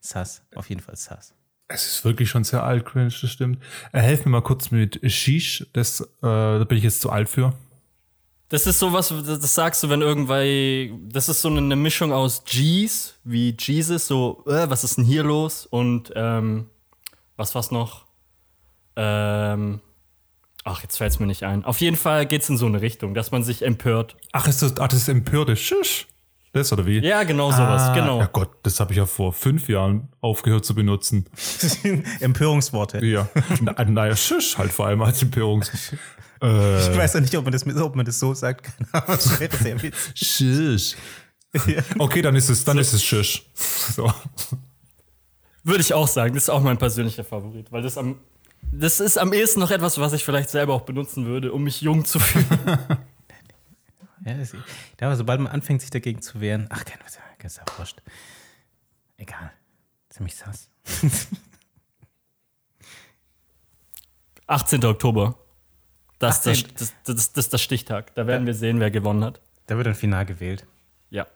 Sass, 0.00 0.42
auf 0.56 0.68
jeden 0.68 0.80
Fall 0.80 0.96
Sass. 0.96 1.32
Es 1.72 1.86
ist 1.86 2.04
wirklich 2.04 2.28
schon 2.28 2.42
sehr 2.42 2.64
alt, 2.64 2.84
cringe, 2.84 3.12
das 3.20 3.30
stimmt. 3.30 3.62
Äh, 3.92 4.00
helf 4.00 4.24
mir 4.24 4.32
mal 4.32 4.42
kurz 4.42 4.72
mit 4.72 5.00
Shish. 5.08 5.66
Das, 5.72 6.00
äh, 6.00 6.04
da 6.22 6.64
bin 6.64 6.76
ich 6.76 6.84
jetzt 6.84 7.00
zu 7.00 7.10
alt 7.10 7.28
für. 7.28 7.52
Das 8.48 8.66
ist 8.66 8.80
sowas, 8.80 9.14
das 9.24 9.38
das 9.38 9.54
sagst 9.54 9.80
du, 9.84 9.88
wenn 9.88 10.02
irgendwann, 10.02 11.08
das 11.08 11.28
ist 11.28 11.40
so 11.40 11.48
eine 11.48 11.76
Mischung 11.76 12.12
aus 12.12 12.42
G's, 12.44 13.14
wie 13.22 13.54
Jesus, 13.56 14.08
so, 14.08 14.42
äh, 14.48 14.68
was 14.68 14.82
ist 14.82 14.96
denn 14.98 15.04
hier 15.04 15.22
los? 15.22 15.64
Und, 15.66 16.12
ähm, 16.16 16.66
was 17.36 17.54
war's 17.54 17.70
noch? 17.70 18.06
Ähm, 18.96 19.80
ach, 20.64 20.82
jetzt 20.82 20.96
fällt's 20.96 21.20
mir 21.20 21.28
nicht 21.28 21.44
ein. 21.44 21.64
Auf 21.64 21.80
jeden 21.80 21.96
Fall 21.96 22.26
geht's 22.26 22.48
in 22.48 22.56
so 22.56 22.66
eine 22.66 22.80
Richtung, 22.80 23.14
dass 23.14 23.30
man 23.30 23.44
sich 23.44 23.62
empört. 23.62 24.16
Ach, 24.32 24.48
ist 24.48 24.62
das, 24.62 24.76
ach, 24.80 24.88
das 24.88 25.02
ist 25.02 25.08
empörte 25.08 25.54
Shish. 25.54 26.08
Das 26.52 26.72
oder 26.72 26.84
wie? 26.84 26.98
Ja, 26.98 27.22
genau 27.22 27.52
sowas, 27.52 27.82
Ah, 27.82 27.94
genau. 27.94 28.18
Ja 28.18 28.26
Gott, 28.26 28.50
das 28.64 28.80
habe 28.80 28.92
ich 28.92 28.96
ja 28.98 29.06
vor 29.06 29.32
fünf 29.32 29.68
Jahren 29.68 30.08
aufgehört 30.20 30.64
zu 30.64 30.74
benutzen. 30.74 31.26
Empörungsworte. 32.20 33.04
Ja. 33.06 33.28
Na, 33.60 33.84
naja, 33.84 34.16
Shish 34.16 34.58
halt 34.58 34.72
vor 34.72 34.86
allem 34.86 35.02
als 35.02 35.22
Empörungs. 35.22 35.70
Ich 36.42 36.48
Äh, 36.48 36.96
weiß 36.96 37.12
ja 37.12 37.20
nicht, 37.20 37.36
ob 37.36 37.44
man 37.44 37.52
das, 37.52 37.66
ob 37.66 37.94
man 37.94 38.06
das 38.06 38.18
so 38.18 38.32
sagt, 38.32 38.72
aber 38.92 39.12
es 39.12 39.38
wäre 39.38 39.54
sehr 39.54 39.82
witzig. 39.82 40.12
Shish. 40.26 40.96
Okay, 41.98 42.22
dann 42.22 42.34
ist 42.34 42.48
es, 42.48 42.64
dann 42.64 42.78
ist 42.78 42.94
es 42.94 43.04
Shish. 43.04 43.44
So. 43.54 44.10
Würde 45.62 45.82
ich 45.82 45.92
auch 45.92 46.08
sagen, 46.08 46.32
das 46.32 46.44
ist 46.44 46.48
auch 46.48 46.62
mein 46.62 46.78
persönlicher 46.78 47.24
Favorit, 47.24 47.70
weil 47.70 47.82
das 47.82 47.98
am, 47.98 48.16
das 48.72 49.00
ist 49.00 49.18
am 49.18 49.34
ehesten 49.34 49.60
noch 49.60 49.70
etwas, 49.70 49.98
was 50.00 50.14
ich 50.14 50.24
vielleicht 50.24 50.48
selber 50.48 50.72
auch 50.72 50.80
benutzen 50.82 51.26
würde, 51.26 51.52
um 51.52 51.62
mich 51.62 51.82
jung 51.82 52.06
zu 52.06 52.18
fühlen. 52.18 52.46
Ja, 54.24 54.34
das, 54.36 54.52
ja, 54.52 54.58
aber 55.00 55.16
sobald 55.16 55.40
man 55.40 55.50
anfängt, 55.52 55.80
sich 55.80 55.90
dagegen 55.90 56.20
zu 56.20 56.40
wehren, 56.40 56.66
ach, 56.70 56.84
kein 56.84 56.98
ist 57.42 57.56
ja 57.56 57.64
wurscht. 57.78 58.02
Egal. 59.16 59.50
Ziemlich 60.10 60.36
sass. 60.36 60.68
18. 64.46 64.84
Oktober. 64.84 65.36
Das, 66.18 66.44
ist 66.44 66.46
der- 66.46 66.52
18.. 66.52 66.68
das, 66.76 66.94
das, 67.04 67.14
das, 67.16 67.32
das 67.32 67.44
ist 67.46 67.52
der 67.52 67.58
Stichtag. 67.58 68.14
Da 68.14 68.26
werden 68.26 68.46
wir 68.46 68.54
sehen, 68.54 68.80
wer 68.80 68.90
gewonnen 68.90 69.24
hat. 69.24 69.40
Da 69.66 69.76
wird 69.76 69.86
dann 69.86 69.94
final 69.94 70.26
gewählt. 70.26 70.66
Ja. 71.10 71.26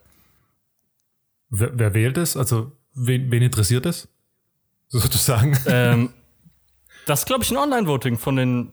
Wer, 1.49 1.79
wer 1.79 1.95
wählt 1.95 2.19
es? 2.19 2.37
Also, 2.37 2.73
wen, 2.95 3.31
wen 3.31 3.43
interessiert 3.43 3.87
es? 3.87 4.09
Sozusagen. 4.89 5.57
ähm, 5.67 6.13
das 7.07 7.21
ist, 7.21 7.27
glaube 7.27 7.45
ich, 7.45 7.51
ein 7.51 7.57
Online-Voting 7.57 8.19
von 8.19 8.37
den 8.37 8.73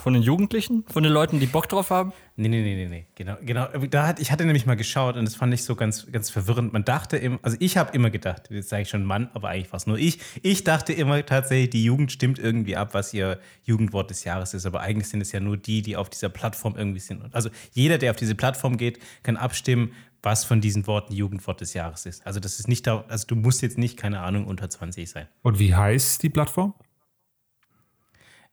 Von 0.00 0.14
den 0.14 0.22
Jugendlichen? 0.22 0.84
Von 0.90 1.02
den 1.02 1.12
Leuten, 1.12 1.40
die 1.40 1.46
Bock 1.46 1.68
drauf 1.68 1.90
haben? 1.90 2.14
Nee, 2.36 2.48
nee, 2.48 2.62
nee, 2.62 2.74
nee, 2.74 2.88
nee. 2.88 3.06
Genau, 3.16 3.36
genau. 3.42 3.66
Da 3.90 4.06
hat, 4.06 4.18
ich 4.18 4.32
hatte 4.32 4.46
nämlich 4.46 4.64
mal 4.64 4.74
geschaut 4.74 5.16
und 5.16 5.26
das 5.26 5.34
fand 5.34 5.52
ich 5.52 5.62
so 5.62 5.76
ganz, 5.76 6.10
ganz 6.10 6.30
verwirrend. 6.30 6.72
Man 6.72 6.86
dachte 6.86 7.18
immer, 7.18 7.38
also 7.42 7.58
ich 7.60 7.76
habe 7.76 7.94
immer 7.94 8.08
gedacht, 8.08 8.48
jetzt 8.50 8.70
sage 8.70 8.84
ich 8.84 8.88
schon 8.88 9.04
Mann, 9.04 9.28
aber 9.34 9.50
eigentlich 9.50 9.70
war 9.72 9.76
es 9.76 9.86
nur 9.86 9.98
ich. 9.98 10.18
Ich 10.40 10.64
dachte 10.64 10.94
immer 10.94 11.24
tatsächlich, 11.26 11.68
die 11.68 11.84
Jugend 11.84 12.10
stimmt 12.12 12.38
irgendwie 12.38 12.76
ab, 12.76 12.94
was 12.94 13.12
ihr 13.12 13.40
Jugendwort 13.64 14.08
des 14.08 14.24
Jahres 14.24 14.54
ist. 14.54 14.64
Aber 14.64 14.80
eigentlich 14.80 15.08
sind 15.10 15.20
es 15.20 15.32
ja 15.32 15.40
nur 15.40 15.58
die, 15.58 15.82
die 15.82 15.98
auf 15.98 16.08
dieser 16.08 16.30
Plattform 16.30 16.76
irgendwie 16.78 17.00
sind. 17.00 17.22
Also 17.34 17.50
jeder, 17.72 17.98
der 17.98 18.12
auf 18.12 18.16
diese 18.16 18.34
Plattform 18.34 18.78
geht, 18.78 19.00
kann 19.22 19.36
abstimmen, 19.36 19.92
was 20.22 20.46
von 20.46 20.62
diesen 20.62 20.86
Worten 20.86 21.12
Jugendwort 21.12 21.60
des 21.60 21.74
Jahres 21.74 22.06
ist. 22.06 22.26
Also 22.26 22.40
das 22.40 22.58
ist 22.58 22.68
nicht 22.68 22.86
da, 22.86 23.04
also 23.08 23.26
du 23.26 23.36
musst 23.36 23.60
jetzt 23.60 23.76
nicht, 23.76 23.98
keine 23.98 24.20
Ahnung, 24.20 24.46
unter 24.46 24.70
20 24.70 25.10
sein. 25.10 25.26
Und 25.42 25.58
wie 25.58 25.74
heißt 25.74 26.22
die 26.22 26.30
Plattform? 26.30 26.72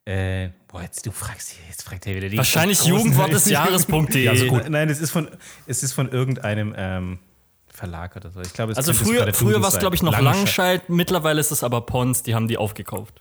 Äh, 0.07 0.51
boah, 0.69 0.81
jetzt 0.83 1.05
du 1.05 1.11
fragst 1.11 1.49
hier, 1.49 1.65
jetzt 1.67 1.83
fragt 1.83 2.07
er 2.07 2.15
wieder 2.15 2.29
die. 2.29 2.37
Wahrscheinlich 2.37 2.81
Jugendwort 2.85 3.33
des 3.33 3.45
Jahres.de. 3.45 4.23
Ja, 4.23 4.33
so 4.37 4.47
gut. 4.47 4.69
Nein, 4.69 4.89
es 4.89 5.01
ist 5.01 5.11
von, 5.11 5.27
es 5.65 5.83
ist 5.83 5.91
von 5.91 6.09
irgendeinem 6.09 6.73
ähm, 6.77 7.19
Verlag 7.67 8.15
oder 8.15 8.31
so. 8.31 8.39
Ich 8.39 8.53
glaube, 8.53 8.71
es 8.71 8.77
Also 8.77 8.93
früher, 8.93 9.33
früher 9.33 9.61
war 9.61 9.67
es, 9.67 9.79
glaube 9.79 9.95
ich, 9.97 10.03
noch 10.03 10.13
Langenscheid. 10.13 10.33
Langenscheid. 10.33 10.89
Mittlerweile 10.89 11.41
ist 11.41 11.51
es 11.51 11.61
aber 11.61 11.81
Pons, 11.81 12.23
die 12.23 12.35
haben 12.35 12.47
die 12.47 12.57
aufgekauft. 12.57 13.19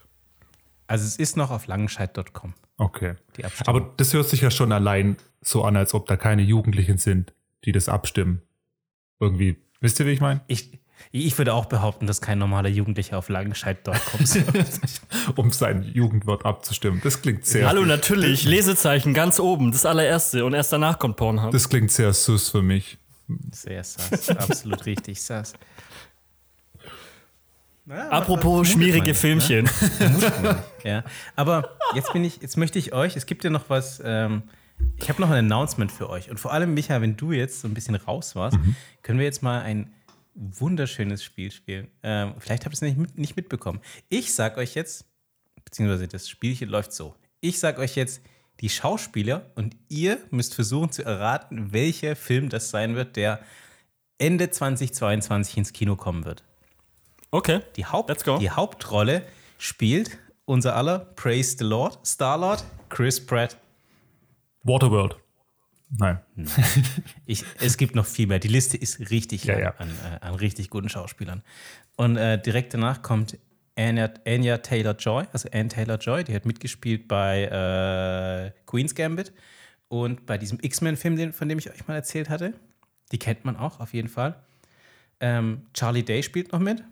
Also 0.86 1.04
es 1.04 1.16
ist 1.16 1.36
noch 1.36 1.50
auf 1.50 1.66
langenscheid.com. 1.66 2.54
Okay. 2.78 3.16
Aber 3.66 3.92
das 3.96 4.12
hört 4.12 4.28
sich 4.28 4.42
ja 4.42 4.52
schon 4.52 4.70
allein 4.70 5.16
so 5.40 5.64
an, 5.64 5.76
als 5.76 5.92
ob 5.92 6.06
da 6.06 6.16
keine 6.16 6.42
Jugendlichen 6.42 6.98
sind, 6.98 7.34
die 7.64 7.72
das 7.72 7.88
abstimmen. 7.88 8.42
Irgendwie, 9.18 9.56
wisst 9.80 9.98
ihr, 9.98 10.06
wie 10.06 10.10
ich 10.10 10.20
meine? 10.20 10.42
Ich, 10.46 10.78
ich 11.12 11.36
würde 11.38 11.54
auch 11.54 11.66
behaupten, 11.66 12.06
dass 12.06 12.20
kein 12.20 12.38
normaler 12.38 12.68
Jugendlicher 12.68 13.18
auf 13.18 13.28
langenscheid.com 13.28 14.20
ist. 14.20 14.38
um 15.36 15.50
sein 15.50 15.82
Jugendwort 15.82 16.44
abzustimmen. 16.44 17.00
Das 17.02 17.22
klingt 17.22 17.46
sehr, 17.46 17.68
Hallo, 17.68 17.84
natürlich. 17.84 18.44
Lesezeichen 18.44 19.14
ganz 19.14 19.40
oben, 19.40 19.72
das 19.72 19.86
allererste. 19.86 20.44
Und 20.44 20.54
erst 20.54 20.72
danach 20.72 20.98
kommt 20.98 21.16
Pornhub. 21.16 21.52
das 21.52 21.68
klingt 21.68 21.90
sehr 21.90 22.12
sus 22.12 22.50
für 22.50 22.62
mich. 22.62 22.98
Sehr 23.52 23.82
sass. 23.82 24.28
Absolut 24.30 24.86
richtig 24.86 25.20
sass. 25.22 25.54
Ja, 27.88 28.08
Apropos 28.08 28.68
schmierige 28.68 28.98
nicht, 28.98 29.08
ne? 29.08 29.14
Filmchen. 29.14 29.70
Ja, 30.82 31.04
aber 31.34 31.76
jetzt 31.94 32.12
bin 32.12 32.24
ich, 32.24 32.40
jetzt 32.42 32.56
möchte 32.56 32.78
ich 32.78 32.92
euch, 32.92 33.16
es 33.16 33.26
gibt 33.26 33.42
ja 33.44 33.50
noch 33.50 33.68
was, 33.70 34.00
ähm, 34.04 34.42
ich 34.98 35.08
habe 35.08 35.20
noch 35.20 35.30
ein 35.30 35.50
Announcement 35.50 35.90
für 35.90 36.10
euch. 36.10 36.30
Und 36.30 36.38
vor 36.38 36.52
allem, 36.52 36.74
Micha, 36.74 37.00
wenn 37.00 37.16
du 37.16 37.32
jetzt 37.32 37.60
so 37.60 37.68
ein 37.68 37.74
bisschen 37.74 37.94
raus 37.96 38.36
warst, 38.36 38.58
können 39.02 39.18
wir 39.18 39.26
jetzt 39.26 39.42
mal 39.42 39.62
ein 39.62 39.92
wunderschönes 40.36 41.24
Spiel 41.24 41.50
spielen. 41.50 41.88
Ähm, 42.02 42.34
vielleicht 42.38 42.64
habt 42.64 42.74
ihr 42.74 42.76
es 42.76 42.82
nicht, 42.82 42.96
mit- 42.98 43.18
nicht 43.18 43.36
mitbekommen. 43.36 43.80
Ich 44.08 44.34
sag 44.34 44.56
euch 44.58 44.74
jetzt, 44.74 45.06
beziehungsweise 45.64 46.06
das 46.08 46.28
Spielchen 46.28 46.68
läuft 46.68 46.92
so. 46.92 47.14
Ich 47.40 47.58
sag 47.58 47.78
euch 47.78 47.96
jetzt 47.96 48.20
die 48.60 48.68
Schauspieler 48.68 49.50
und 49.54 49.76
ihr 49.88 50.18
müsst 50.30 50.54
versuchen 50.54 50.90
zu 50.92 51.04
erraten, 51.04 51.72
welcher 51.72 52.16
Film 52.16 52.48
das 52.48 52.70
sein 52.70 52.94
wird, 52.96 53.16
der 53.16 53.40
Ende 54.18 54.50
2022 54.50 55.56
ins 55.58 55.72
Kino 55.72 55.96
kommen 55.96 56.24
wird. 56.24 56.42
Okay. 57.30 57.60
Die, 57.76 57.84
Haupt 57.84 58.08
Let's 58.08 58.24
go. 58.24 58.38
die 58.38 58.50
Hauptrolle 58.50 59.26
spielt 59.58 60.18
unser 60.46 60.76
aller 60.76 61.00
Praise 61.00 61.56
the 61.58 61.64
Lord, 61.64 62.06
Star-Lord, 62.06 62.64
Chris 62.88 63.24
Pratt. 63.24 63.56
Waterworld. 64.62 65.16
Nein. 65.90 66.20
Ich, 67.26 67.44
es 67.60 67.76
gibt 67.76 67.94
noch 67.94 68.06
viel 68.06 68.26
mehr. 68.26 68.38
Die 68.38 68.48
Liste 68.48 68.76
ist 68.76 69.10
richtig 69.10 69.44
Ja, 69.44 69.54
lang 69.54 69.62
ja. 69.62 69.74
An, 69.78 69.90
äh, 69.90 70.24
an 70.24 70.34
richtig 70.34 70.70
guten 70.70 70.88
Schauspielern. 70.88 71.42
Und 71.96 72.16
äh, 72.16 72.40
direkt 72.40 72.74
danach 72.74 73.02
kommt 73.02 73.38
Anya, 73.76 74.10
Anya 74.26 74.58
Taylor-Joy, 74.58 75.26
also 75.32 75.48
Anne 75.52 75.68
Taylor-Joy, 75.68 76.24
die 76.24 76.34
hat 76.34 76.46
mitgespielt 76.46 77.08
bei 77.08 77.44
äh, 77.44 78.52
Queen's 78.66 78.94
Gambit 78.94 79.32
und 79.88 80.24
bei 80.26 80.38
diesem 80.38 80.58
X-Men-Film, 80.60 81.32
von 81.32 81.48
dem 81.48 81.58
ich 81.58 81.70
euch 81.70 81.86
mal 81.86 81.94
erzählt 81.94 82.28
hatte. 82.30 82.54
Die 83.12 83.18
kennt 83.18 83.44
man 83.44 83.56
auch 83.56 83.80
auf 83.80 83.92
jeden 83.92 84.08
Fall. 84.08 84.34
Ähm, 85.20 85.66
Charlie 85.74 86.02
Day 86.02 86.22
spielt 86.22 86.52
noch 86.52 86.60
mit. 86.60 86.82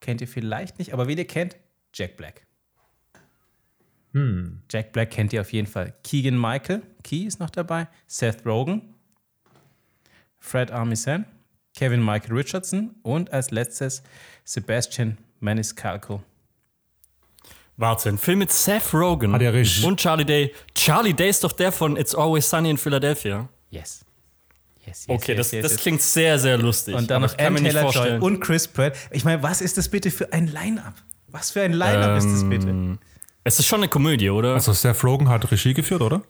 Kennt 0.00 0.20
ihr 0.20 0.28
vielleicht 0.28 0.78
nicht, 0.78 0.92
aber 0.92 1.06
wen 1.06 1.18
ihr 1.18 1.26
kennt, 1.26 1.56
Jack 1.94 2.16
Black. 2.16 2.42
Jack 4.70 4.92
Black 4.92 5.10
kennt 5.10 5.32
ihr 5.32 5.40
auf 5.40 5.52
jeden 5.52 5.66
Fall. 5.66 5.94
Keegan 6.04 6.38
Michael, 6.38 6.82
Key 7.02 7.24
ist 7.24 7.40
noch 7.40 7.50
dabei. 7.50 7.88
Seth 8.06 8.44
Rogen, 8.44 8.94
Fred 10.38 10.70
Armisen, 10.70 11.24
Kevin 11.74 12.04
Michael 12.04 12.34
Richardson 12.34 12.94
und 13.02 13.32
als 13.32 13.50
letztes 13.50 14.02
Sebastian 14.44 15.16
Maniscalco. 15.40 16.22
Warte, 17.78 18.10
ein 18.10 18.18
Film 18.18 18.40
mit 18.40 18.52
Seth 18.52 18.92
Rogen 18.92 19.32
und 19.34 19.96
Charlie 19.98 20.26
Day. 20.26 20.54
Charlie 20.74 21.14
Day 21.14 21.30
ist 21.30 21.42
doch 21.42 21.52
der 21.52 21.72
von 21.72 21.96
It's 21.96 22.14
Always 22.14 22.48
Sunny 22.48 22.70
in 22.70 22.76
Philadelphia. 22.76 23.48
Yes. 23.70 24.04
Yes, 24.86 25.06
yes, 25.06 25.08
Okay, 25.08 25.32
yes, 25.32 25.38
das, 25.38 25.52
yes, 25.52 25.62
das 25.62 25.72
yes. 25.72 25.80
klingt 25.80 26.02
sehr, 26.02 26.38
sehr 26.38 26.58
lustig. 26.58 26.94
Und 26.94 27.10
dann 27.10 27.22
noch 27.22 27.28
nicht 27.30 27.38
Taylor-Joy 27.38 27.82
vorstellen. 27.82 28.22
und 28.22 28.40
Chris 28.40 28.68
Pratt. 28.68 28.94
Ich 29.10 29.24
meine, 29.24 29.42
was 29.42 29.62
ist 29.62 29.78
das 29.78 29.88
bitte 29.88 30.10
für 30.10 30.32
ein 30.32 30.48
Line-Up? 30.48 30.94
Was 31.28 31.50
für 31.52 31.62
ein 31.62 31.72
Line-Up 31.72 32.18
ist 32.18 32.26
das 32.26 32.46
bitte? 32.46 32.98
Es 33.44 33.58
ist 33.58 33.66
schon 33.66 33.80
eine 33.80 33.88
Komödie, 33.88 34.30
oder? 34.30 34.54
Also 34.54 34.72
Seth 34.72 35.02
Rogen 35.02 35.28
hat 35.28 35.50
Regie 35.50 35.74
geführt, 35.74 36.00
oder? 36.00 36.22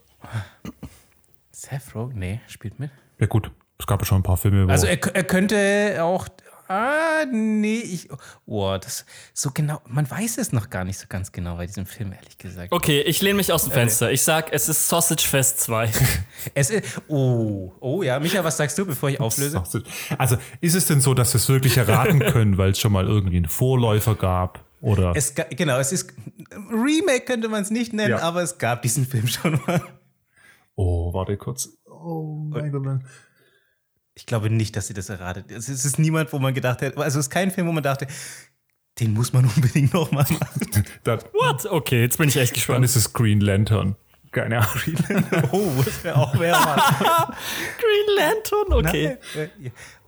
Seth 1.51 1.95
Rogen? 1.95 2.19
Nee, 2.19 2.41
spielt 2.49 2.79
mit. 2.81 2.91
Ja 3.19 3.27
gut, 3.27 3.51
es 3.79 3.87
gab 3.87 4.01
ja 4.01 4.07
schon 4.07 4.21
ein 4.21 4.23
paar 4.23 4.37
Filme, 4.39 4.67
wo 4.67 4.71
Also 4.71 4.87
er, 4.87 4.99
er 5.15 5.25
könnte 5.25 5.99
auch. 6.03 6.27
Ah, 6.69 7.27
nee, 7.31 7.81
ich. 7.81 8.09
Oh, 8.47 8.79
das 8.81 9.05
so 9.35 9.51
genau. 9.53 9.83
Man 9.87 10.11
weiß 10.11 10.39
es 10.39 10.53
noch 10.53 10.71
gar 10.71 10.85
nicht 10.85 10.99
so 10.99 11.05
ganz 11.07 11.31
genau 11.31 11.57
bei 11.57 11.67
diesem 11.67 11.85
Film, 11.85 12.13
ehrlich 12.13 12.39
gesagt. 12.39 12.73
Okay, 12.73 13.03
ich 13.03 13.21
lehne 13.21 13.35
mich 13.37 13.53
aus 13.53 13.65
dem 13.65 13.73
Fenster. 13.73 14.11
Ich 14.11 14.23
sag, 14.23 14.51
es 14.55 14.71
ist 14.71 14.89
Sausage 14.89 15.27
Fest 15.29 15.61
2. 15.61 15.91
Es 16.55 16.71
ist. 16.71 17.03
Oh, 17.09 17.73
oh 17.81 18.03
ja. 18.03 18.19
Micha, 18.21 18.43
was 18.43 18.57
sagst 18.57 18.79
du, 18.79 18.87
bevor 18.87 19.11
ich 19.11 19.21
auflöse? 19.21 19.63
Also 20.17 20.39
ist 20.63 20.75
es 20.75 20.87
denn 20.87 21.03
so, 21.03 21.13
dass 21.13 21.35
wir 21.35 21.39
es 21.39 21.49
wirklich 21.51 21.77
erraten 21.77 22.21
können, 22.33 22.57
weil 22.57 22.71
es 22.71 22.79
schon 22.81 22.93
mal 22.93 23.07
irgendwie 23.07 23.37
einen 23.37 23.49
Vorläufer 23.49 24.15
gab? 24.15 24.65
Oder 24.83 25.13
Es, 25.17 25.35
genau, 25.35 25.79
es 25.79 25.93
ist. 25.93 26.13
Remake 26.71 27.25
könnte 27.25 27.49
man 27.49 27.63
es 27.63 27.71
nicht 27.71 27.93
nennen, 27.93 28.11
Ja. 28.11 28.19
aber 28.19 28.43
es 28.43 28.59
gab 28.59 28.83
diesen 28.83 29.07
Film 29.07 29.27
schon 29.29 29.61
mal. 29.67 29.81
oh, 30.75 31.15
warte 31.15 31.37
kurz. 31.37 31.71
Oh 31.87 32.45
mein 32.51 32.71
Gott. 32.73 33.01
Ich 34.15 34.27
glaube 34.27 34.51
nicht, 34.51 34.77
dass 34.77 34.89
sie 34.89 34.95
das 34.95 35.09
erratet. 35.09 35.51
Es 35.51 35.69
ist, 35.69 35.79
es 35.79 35.85
ist 35.87 35.99
niemand, 35.99 36.33
wo 36.33 36.39
man 36.39 36.53
gedacht 36.53 36.83
hätte. 36.83 36.99
Also 36.99 37.19
es 37.21 37.27
ist 37.27 37.31
kein 37.31 37.51
Film, 37.51 37.67
wo 37.69 37.73
man 37.73 37.83
dachte, 37.83 38.07
den 38.99 39.15
muss 39.15 39.33
man 39.33 39.45
unbedingt 39.57 39.95
nochmal 39.95 40.27
machen. 40.31 40.85
Dann, 41.05 41.21
What? 41.33 41.65
Okay, 41.65 42.03
jetzt 42.03 42.19
bin 42.19 42.29
ich 42.29 42.37
echt 42.37 42.51
dann 42.51 42.55
gespannt. 42.57 42.85
ist 42.85 42.97
es 42.97 43.13
Green 43.13 43.41
Lantern. 43.41 43.97
Keine 44.33 44.59
Ahnung. 44.59 45.25
Oh, 45.53 45.71
das 45.85 46.03
wäre 46.05 46.17
auch 46.17 46.39
wer 46.39 46.53
mal. 46.59 46.77
Green 47.79 48.17
Lantern, 48.17 48.73
okay. 48.73 49.19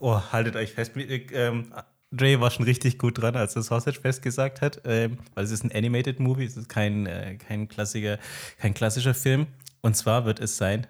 Oh, 0.00 0.20
haltet 0.32 0.56
euch 0.56 0.72
fest. 0.72 0.92
Ähm, 0.96 1.72
Dre 2.10 2.40
war 2.40 2.50
schon 2.50 2.64
richtig 2.64 2.98
gut 2.98 3.20
dran, 3.20 3.34
als 3.36 3.56
er 3.56 3.62
Sausage 3.62 4.00
Fest 4.00 4.22
gesagt 4.22 4.60
hat, 4.60 4.80
ähm, 4.84 5.18
weil 5.34 5.44
es 5.44 5.50
ist 5.50 5.64
ein 5.64 5.72
Animated 5.72 6.20
Movie, 6.20 6.44
es 6.44 6.56
ist 6.56 6.68
kein, 6.68 7.06
äh, 7.06 7.36
kein, 7.36 7.68
klassischer, 7.68 8.18
kein 8.58 8.72
klassischer 8.74 9.14
Film. 9.14 9.46
Und 9.80 9.96
zwar 9.96 10.24
wird 10.24 10.38
es 10.40 10.56
sein 10.56 10.86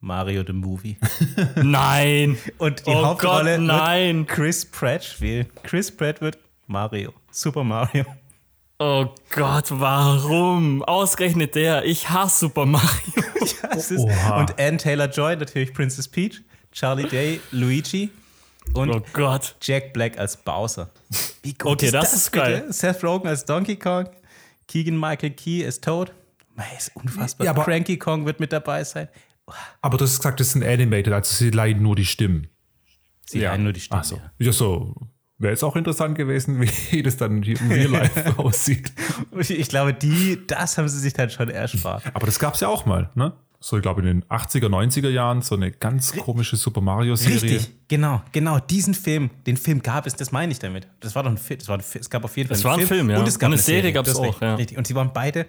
Mario 0.00 0.44
the 0.46 0.52
Movie. 0.52 0.96
Nein. 1.56 2.38
Und 2.58 2.86
die 2.86 2.90
Oh 2.90 3.04
Hauptrolle 3.04 3.56
Gott, 3.56 3.66
nein. 3.66 4.18
wird 4.18 4.28
Chris 4.28 4.64
Pratt 4.64 5.04
spielen. 5.04 5.46
Chris 5.64 5.94
Pratt 5.94 6.20
wird 6.20 6.38
Mario. 6.66 7.12
Super 7.30 7.64
Mario. 7.64 8.04
Oh 8.78 9.06
Gott, 9.34 9.66
warum? 9.70 10.84
Ausgerechnet 10.84 11.56
der. 11.56 11.84
Ich 11.84 12.08
hasse 12.10 12.46
Super 12.46 12.64
Mario. 12.66 12.88
Ja, 13.70 14.36
und 14.36 14.58
Anne 14.58 14.76
Taylor-Joy, 14.76 15.36
natürlich 15.36 15.72
Princess 15.72 16.08
Peach, 16.08 16.42
Charlie 16.72 17.06
Day, 17.08 17.40
Luigi 17.50 18.10
und 18.74 18.90
Oh 18.90 19.02
Gott. 19.12 19.56
Jack 19.62 19.92
Black 19.92 20.18
als 20.18 20.36
Bowser. 20.36 20.90
Wie 21.42 21.52
gut 21.54 21.72
Okay, 21.72 21.90
das 21.90 22.12
ist 22.12 22.32
geil. 22.32 22.66
Seth 22.70 23.02
Rogen 23.04 23.28
als 23.28 23.44
Donkey 23.44 23.76
Kong, 23.76 24.08
Keegan 24.66 24.98
Michael 24.98 25.30
Key 25.30 25.62
ist 25.62 25.82
Toad. 25.84 26.12
Man 26.54 26.66
ist 26.76 26.90
unfassbar. 26.94 27.44
Ja, 27.44 27.52
aber- 27.52 27.64
Cranky 27.64 27.98
Kong 27.98 28.26
wird 28.26 28.40
mit 28.40 28.52
dabei 28.52 28.84
sein. 28.84 29.08
Aber 29.80 29.96
du 29.96 30.04
hast 30.04 30.16
gesagt, 30.18 30.40
das 30.40 30.52
sind 30.52 30.62
Animated, 30.64 31.12
also 31.12 31.34
sie 31.34 31.50
leihen 31.50 31.82
nur 31.82 31.96
die 31.96 32.04
Stimmen. 32.04 32.48
Sie 33.26 33.38
Ja. 33.40 33.52
ja. 33.52 33.58
nur 33.58 33.72
die 33.72 33.80
Stimme. 33.80 34.00
Ach 34.00 34.04
so. 34.04 34.20
Ja, 34.38 34.52
so. 34.52 34.94
Wäre 35.38 35.52
jetzt 35.52 35.62
auch 35.62 35.76
interessant 35.76 36.16
gewesen, 36.16 36.60
wie 36.90 37.02
das 37.02 37.16
dann 37.16 37.42
im 37.42 37.70
Real 37.70 37.90
Life 37.90 38.34
aussieht. 38.38 38.92
Ich 39.48 39.68
glaube, 39.68 39.94
die, 39.94 40.44
das 40.46 40.76
haben 40.76 40.88
sie 40.88 40.98
sich 40.98 41.12
dann 41.12 41.30
schon 41.30 41.48
erspart. 41.48 42.02
Aber 42.12 42.26
das 42.26 42.38
gab 42.40 42.54
es 42.54 42.60
ja 42.60 42.68
auch 42.68 42.86
mal, 42.86 43.10
ne? 43.14 43.32
So, 43.60 43.76
ich 43.76 43.82
glaube, 43.82 44.02
in 44.02 44.06
den 44.06 44.24
80er, 44.24 44.68
90er 44.68 45.08
Jahren 45.08 45.42
so 45.42 45.56
eine 45.56 45.72
ganz 45.72 46.12
komische 46.16 46.56
Super 46.56 46.80
Mario-Serie. 46.80 47.42
Richtig, 47.42 47.88
genau, 47.88 48.22
genau, 48.30 48.60
diesen 48.60 48.94
Film, 48.94 49.30
den 49.48 49.56
Film 49.56 49.82
gab 49.82 50.06
es, 50.06 50.14
das 50.14 50.30
meine 50.30 50.52
ich 50.52 50.60
damit. 50.60 50.86
Das 51.00 51.16
war 51.16 51.24
doch 51.24 51.30
ein 51.30 51.38
Film, 51.38 51.58
das 51.58 51.68
war 51.68 51.78
es 51.78 52.08
gab 52.08 52.24
auf 52.24 52.36
jeden 52.36 52.48
Fall 52.48 52.56
Es 52.56 52.62
war 52.62 52.78
ein 52.78 52.86
Film, 52.86 53.10
ja. 53.10 53.18
Und 53.18 53.26
es 53.26 53.36
gab 53.38 53.48
Und 53.48 53.54
eine 53.54 53.56
eine 53.56 53.62
Serie 53.62 53.92
Serie, 53.92 54.02
Du 54.04 54.10
hast 54.10 54.16
auch, 54.16 54.40
ja. 54.40 54.54
Richtig. 54.54 54.78
Und 54.78 54.86
sie 54.86 54.94
waren 54.94 55.12
beide 55.12 55.46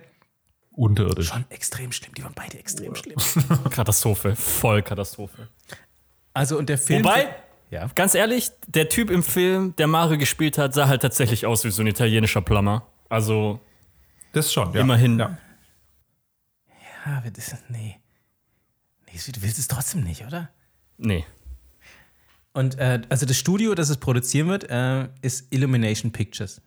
Unterirdisch. 0.71 1.27
schon 1.27 1.45
extrem 1.49 1.91
schlimm, 1.91 2.15
die 2.15 2.23
waren 2.23 2.33
beide 2.33 2.57
extrem 2.57 2.95
schlimm. 2.95 3.17
Katastrophe. 3.69 4.35
Voll 4.35 4.81
Katastrophe. 4.81 5.47
Also 6.33 6.57
und 6.57 6.67
der 6.67 6.79
Film... 6.79 7.03
Wobei, 7.03 7.27
ja. 7.69 7.87
ganz 7.93 8.15
ehrlich, 8.15 8.49
der 8.65 8.89
Typ 8.89 9.11
im 9.11 9.21
Film, 9.21 9.75
der 9.77 9.85
Mario 9.85 10.17
gespielt 10.17 10.57
hat, 10.57 10.73
sah 10.73 10.87
halt 10.87 11.03
tatsächlich 11.03 11.45
aus 11.45 11.63
wie 11.63 11.69
so 11.69 11.83
ein 11.83 11.87
italienischer 11.87 12.41
Plummer. 12.41 12.87
Also, 13.07 13.59
Das 14.31 14.51
schon, 14.51 14.73
ja. 14.73 14.81
Immerhin. 14.81 15.19
Ja. 15.19 15.37
Ah, 17.05 17.21
das 17.33 17.53
ist, 17.53 17.69
nee. 17.69 17.98
Nee, 19.11 19.19
du 19.31 19.41
willst 19.41 19.59
es 19.59 19.67
trotzdem 19.67 20.01
nicht, 20.03 20.25
oder? 20.25 20.49
Nee. 20.97 21.25
Und 22.53 22.77
äh, 22.77 23.01
also 23.09 23.25
das 23.25 23.37
Studio, 23.37 23.75
das 23.75 23.89
es 23.89 23.97
produzieren 23.97 24.47
wird, 24.47 24.69
äh, 24.69 25.07
ist 25.21 25.53
Illumination 25.53 26.11
Pictures. 26.11 26.61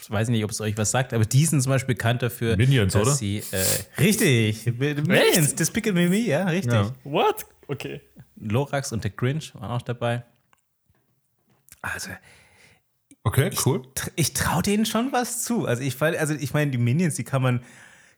Ich 0.00 0.10
weiß 0.10 0.28
nicht, 0.28 0.44
ob 0.44 0.50
es 0.50 0.60
euch 0.60 0.76
was 0.76 0.90
sagt, 0.90 1.14
aber 1.14 1.24
die 1.24 1.46
sind 1.46 1.62
zum 1.62 1.70
Beispiel 1.70 1.94
bekannt 1.94 2.20
dafür, 2.22 2.56
Minions, 2.56 2.92
dass 2.92 3.02
oder? 3.02 3.14
sie 3.14 3.38
äh, 3.52 3.64
richtig 3.98 4.66
Minions, 4.78 5.54
Despicable 5.54 6.08
Me, 6.10 6.18
ja, 6.18 6.44
richtig. 6.44 6.72
Ja. 6.74 6.92
What? 7.04 7.46
Okay. 7.68 8.02
Lorax 8.36 8.92
und 8.92 9.02
der 9.02 9.12
Grinch 9.12 9.54
waren 9.54 9.70
auch 9.70 9.82
dabei. 9.82 10.24
Also 11.80 12.10
Okay, 13.26 13.50
cool. 13.64 13.80
tr- 13.94 14.10
ich 14.16 14.34
traue 14.34 14.62
denen 14.62 14.84
schon 14.84 15.10
was 15.12 15.42
zu. 15.44 15.64
Also 15.64 15.82
ich, 15.82 15.94
fall- 15.96 16.16
also 16.18 16.34
ich 16.34 16.52
meine, 16.52 16.70
die 16.70 16.76
Minions, 16.78 17.14
die 17.14 17.24
kann 17.24 17.40
man, 17.40 17.62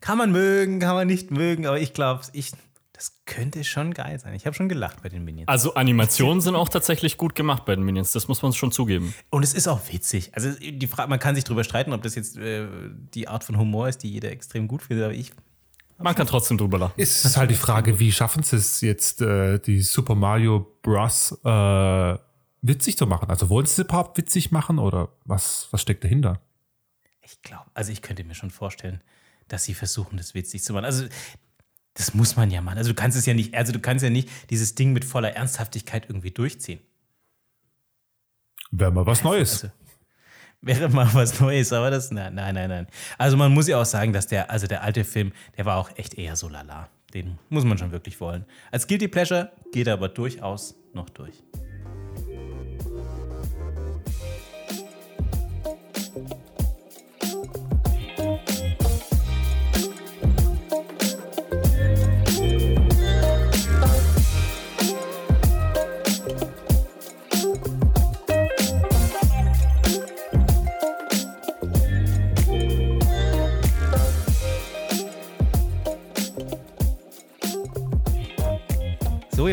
kann 0.01 0.19
man 0.19 0.33
mögen, 0.33 0.81
kann 0.81 0.97
man 0.97 1.07
nicht 1.07 1.31
mögen, 1.31 1.67
aber 1.67 1.79
ich 1.79 1.93
glaube, 1.95 2.25
ich, 2.33 2.51
das 2.97 3.21
könnte 3.27 3.63
schon 3.63 3.93
geil 3.93 4.19
sein. 4.19 4.33
Ich 4.35 4.47
habe 4.47 4.55
schon 4.55 4.71
gelacht 4.71 5.03
bei 5.03 5.11
den 5.11 5.23
Minions. 5.23 5.49
Also 5.49 5.75
Animationen 5.75 6.41
sind 6.41 6.55
auch 6.55 6.71
tatsächlich 6.71 7.19
gut 7.19 7.35
gemacht 7.35 7.67
bei 7.67 7.77
den 7.77 7.85
Minions, 7.85 8.13
das 8.13 8.27
muss 8.27 8.41
man 8.41 8.55
schon 8.55 8.73
zugeben. 8.73 9.15
Und 9.29 9.43
es 9.43 9.53
ist 9.53 9.69
auch 9.69 9.81
witzig. 9.93 10.31
Also 10.35 10.51
die 10.59 10.87
Frage, 10.87 11.11
man 11.11 11.19
kann 11.19 11.35
sich 11.35 11.45
darüber 11.45 11.63
streiten, 11.63 11.93
ob 11.93 12.03
das 12.03 12.15
jetzt 12.15 12.39
äh, 12.39 12.67
die 13.15 13.29
Art 13.29 13.45
von 13.45 13.59
Humor 13.59 13.89
ist, 13.89 14.03
die 14.03 14.11
jeder 14.11 14.31
extrem 14.31 14.67
gut 14.67 14.83
findet, 14.83 15.05
aber 15.05 15.15
ich 15.15 15.33
Man 15.99 16.15
kann 16.15 16.27
trotzdem 16.27 16.57
drüber 16.57 16.79
lachen. 16.79 16.95
Es 16.97 17.23
ist 17.25 17.37
halt 17.37 17.51
die 17.51 17.57
Frage, 17.57 17.99
wie 18.01 18.11
schaffen 18.11 18.43
sie 18.43 18.57
es 18.57 18.81
jetzt, 18.81 19.21
äh, 19.21 19.59
die 19.59 19.83
Super 19.83 20.15
Mario 20.15 20.67
Bros. 20.81 21.39
Äh, 21.45 22.19
witzig 22.63 22.97
zu 22.97 23.07
machen? 23.07 23.29
Also 23.29 23.51
wollen 23.51 23.67
sie 23.67 23.83
es 23.83 23.87
überhaupt 23.87 24.17
witzig 24.17 24.53
machen 24.53 24.79
oder 24.79 25.11
was, 25.25 25.69
was 25.71 25.83
steckt 25.83 26.03
dahinter? 26.03 26.41
Ich 27.21 27.43
glaube, 27.43 27.67
also 27.75 27.93
ich 27.93 28.01
könnte 28.01 28.25
mir 28.25 28.35
schon 28.35 28.51
vorstellen, 28.51 29.03
dass 29.49 29.65
sie 29.65 29.75
versuchen, 29.75 30.17
das 30.17 30.35
witzig 30.35 30.63
zu 30.65 30.73
machen. 30.73 30.85
Also 30.87 31.07
das 31.97 32.15
muss 32.15 32.37
man 32.37 32.51
ja 32.51 32.61
machen. 32.61 32.79
Also 32.79 32.91
du 32.91 32.95
kannst 32.95 33.17
es 33.17 33.27
ja 33.27 33.35
nicht, 33.35 33.55
also 33.55 33.73
du 33.73 33.81
kannst 33.81 34.03
ja 34.03 34.11
nicht 34.11 34.29
dieses 34.51 34.75
Ding 34.75 34.93
mit 34.93 35.05
voller 35.05 35.33
Ernsthaftigkeit 35.35 36.07
irgendwie 36.09 36.31
durchziehen. 36.31 36.81
Wäre 38.71 38.93
mal 38.93 39.07
was 39.07 39.23
Neues. 39.23 39.65
Also, 39.65 39.75
wäre 40.61 40.89
mal 40.89 41.09
was 41.15 41.41
Neues, 41.41 41.73
aber 41.73 41.91
das, 41.91 42.11
nein, 42.11 42.35
nein, 42.35 42.55
nein, 42.55 42.69
nein. 42.69 42.87
Also 43.17 43.37
man 43.37 43.53
muss 43.53 43.69
ja 43.69 43.81
auch 43.81 43.87
sagen, 43.87 44.13
dass 44.13 44.27
der, 44.27 44.51
also 44.51 44.67
der 44.67 44.83
alte 44.83 45.05
Film, 45.05 45.33
der 45.57 45.65
war 45.65 45.79
auch 45.79 45.91
echt 45.97 46.15
eher 46.15 46.37
so 46.37 46.49
lala. 46.49 46.89
Den 47.15 47.39
muss 47.49 47.65
man 47.65 47.79
schon 47.79 47.93
wirklich 47.93 48.21
wollen. 48.21 48.45
Als 48.71 48.87
Guilty 48.87 49.09
Pleasure 49.09 49.53
geht 49.73 49.87
er 49.87 49.95
aber 49.95 50.09
durchaus 50.09 50.75
noch 50.93 51.09
durch. 51.11 51.43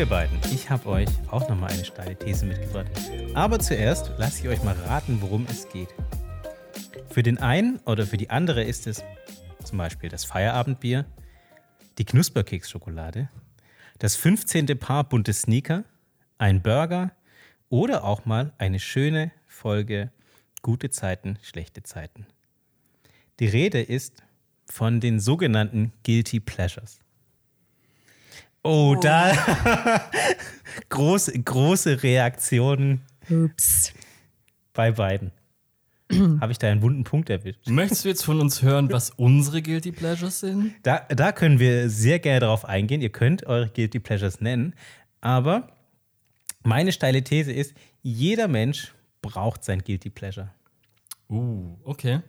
Ihr 0.04 0.10
beiden, 0.10 0.38
ich 0.52 0.68
habe 0.68 0.86
euch 0.90 1.08
auch 1.30 1.48
nochmal 1.48 1.72
eine 1.72 1.82
steile 1.82 2.14
These 2.14 2.44
mitgebracht. 2.44 2.90
Aber 3.32 3.58
zuerst 3.58 4.12
lasse 4.18 4.42
ich 4.42 4.48
euch 4.48 4.62
mal 4.62 4.74
raten, 4.86 5.22
worum 5.22 5.46
es 5.48 5.66
geht. 5.70 5.88
Für 7.08 7.22
den 7.22 7.38
einen 7.38 7.78
oder 7.86 8.04
für 8.04 8.18
die 8.18 8.28
andere 8.28 8.62
ist 8.62 8.86
es 8.86 9.02
zum 9.64 9.78
Beispiel 9.78 10.10
das 10.10 10.26
Feierabendbier, 10.26 11.06
die 11.96 12.04
Knusperkeksschokolade, 12.04 13.30
das 13.98 14.14
15. 14.16 14.66
Paar 14.78 15.04
bunte 15.04 15.32
Sneaker, 15.32 15.84
ein 16.36 16.60
Burger 16.60 17.12
oder 17.70 18.04
auch 18.04 18.26
mal 18.26 18.52
eine 18.58 18.80
schöne 18.80 19.32
Folge 19.46 20.12
Gute 20.60 20.90
Zeiten, 20.90 21.38
schlechte 21.40 21.82
Zeiten. 21.82 22.26
Die 23.40 23.46
Rede 23.46 23.80
ist 23.80 24.22
von 24.66 25.00
den 25.00 25.18
sogenannten 25.18 25.94
Guilty 26.04 26.40
Pleasures. 26.40 27.03
Oh, 28.64 28.96
da 28.98 29.32
große, 30.88 31.38
große 31.38 32.02
Reaktionen 32.02 33.02
Ups. 33.28 33.92
bei 34.72 34.90
beiden. 34.92 35.32
Habe 36.40 36.50
ich 36.50 36.58
da 36.58 36.70
einen 36.70 36.80
wunden 36.80 37.04
Punkt 37.04 37.28
erwischt? 37.28 37.68
Möchtest 37.68 38.04
du 38.04 38.08
jetzt 38.08 38.24
von 38.24 38.40
uns 38.40 38.62
hören, 38.62 38.90
was 38.90 39.10
unsere 39.10 39.60
Guilty 39.60 39.92
Pleasures 39.92 40.40
sind? 40.40 40.74
Da, 40.82 41.00
da 41.08 41.32
können 41.32 41.58
wir 41.58 41.90
sehr 41.90 42.18
gerne 42.18 42.40
darauf 42.40 42.64
eingehen. 42.64 43.02
Ihr 43.02 43.12
könnt 43.12 43.44
eure 43.46 43.68
Guilty 43.68 44.00
Pleasures 44.00 44.40
nennen. 44.40 44.74
Aber 45.20 45.68
meine 46.62 46.92
steile 46.92 47.22
These 47.22 47.52
ist, 47.52 47.74
jeder 48.02 48.48
Mensch 48.48 48.94
braucht 49.20 49.62
sein 49.62 49.80
Guilty 49.80 50.08
Pleasure. 50.08 50.50
Uh, 51.28 51.76
okay. 51.84 52.20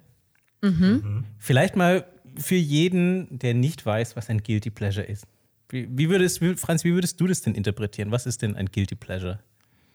Vielleicht 1.37 1.75
mal 1.75 2.05
für 2.37 2.55
jeden, 2.55 3.39
der 3.39 3.53
nicht 3.53 3.85
weiß, 3.85 4.15
was 4.15 4.29
ein 4.29 4.43
Guilty 4.43 4.69
Pleasure 4.69 5.05
ist. 5.05 5.25
Wie, 5.69 5.87
wie 5.91 6.09
würdest, 6.09 6.41
wie, 6.41 6.55
Franz, 6.55 6.83
wie 6.83 6.93
würdest 6.93 7.19
du 7.19 7.27
das 7.27 7.41
denn 7.41 7.55
interpretieren? 7.55 8.11
Was 8.11 8.25
ist 8.25 8.41
denn 8.41 8.55
ein 8.55 8.67
Guilty 8.67 8.95
Pleasure? 8.95 9.39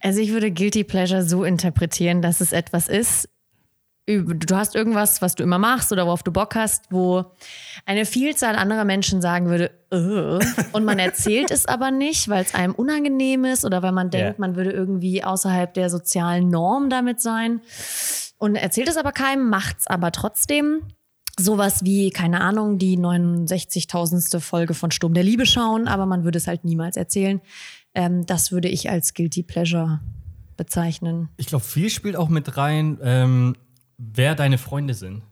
Also 0.00 0.20
ich 0.20 0.33
würde 0.33 0.50
Guilty 0.50 0.85
Pleasure 0.85 1.22
so 1.22 1.44
interpretieren, 1.44 2.22
dass 2.22 2.40
es 2.40 2.52
etwas 2.52 2.88
ist, 2.88 3.28
du 4.06 4.56
hast 4.56 4.74
irgendwas, 4.74 5.22
was 5.22 5.35
du 5.35 5.42
immer 5.44 5.59
machst 5.59 5.92
oder 5.92 6.06
worauf 6.06 6.22
du 6.22 6.33
Bock 6.33 6.54
hast, 6.56 6.87
wo 6.90 7.26
eine 7.87 8.04
Vielzahl 8.06 8.56
anderer 8.56 8.85
Menschen 8.85 9.20
sagen 9.20 9.48
würde, 9.48 9.70
"Ugh", 9.92 10.40
und 10.72 10.85
man 10.85 10.98
erzählt 10.98 11.50
es 11.50 11.66
aber 11.66 11.90
nicht, 11.90 12.28
weil 12.28 12.42
es 12.42 12.54
einem 12.54 12.74
unangenehm 12.74 13.44
ist 13.44 13.64
oder 13.64 13.83
weil 13.83 13.92
man 13.92 14.11
denkt, 14.11 14.38
Ja. 14.38 14.40
man 14.40 14.56
würde 14.56 14.72
irgendwie 14.72 15.22
außerhalb 15.22 15.72
der 15.74 15.90
sozialen 15.90 16.48
Norm 16.48 16.90
damit 16.90 17.20
sein 17.20 17.61
und 18.38 18.56
erzählt 18.56 18.88
es 18.88 18.96
aber 18.96 19.12
keinem, 19.12 19.48
macht 19.48 19.80
es 19.80 19.87
aber 19.87 20.11
trotzdem. 20.12 20.83
Sowas 21.40 21.85
wie, 21.85 22.11
keine 22.11 22.42
Ahnung, 22.42 22.76
die 22.79 22.98
69.000. 22.98 24.40
Folge 24.40 24.74
von 24.74 24.90
Sturm 24.90 25.14
der 25.14 25.22
Liebe 25.22 25.46
schauen, 25.46 25.88
aber 25.88 26.05
man 26.05 26.24
würde 26.24 26.37
es 26.37 26.46
halt 26.46 26.64
niemals 26.64 26.96
erzählen. 26.96 27.40
Ähm, 27.94 28.26
das 28.26 28.53
würde 28.53 28.68
ich 28.68 28.90
als 28.90 29.14
Guilty 29.14 29.42
Pleasure 29.42 30.00
bezeichnen. 30.57 31.31
Ich 31.38 31.46
glaube, 31.46 31.64
viel 31.64 31.88
spielt 31.88 32.16
auch 32.16 32.29
mit 32.29 32.59
rein, 32.59 32.98
ähm, 33.03 33.57
wer 33.96 34.35
deine 34.35 34.59
Freunde 34.59 34.92
sind. 34.92 35.22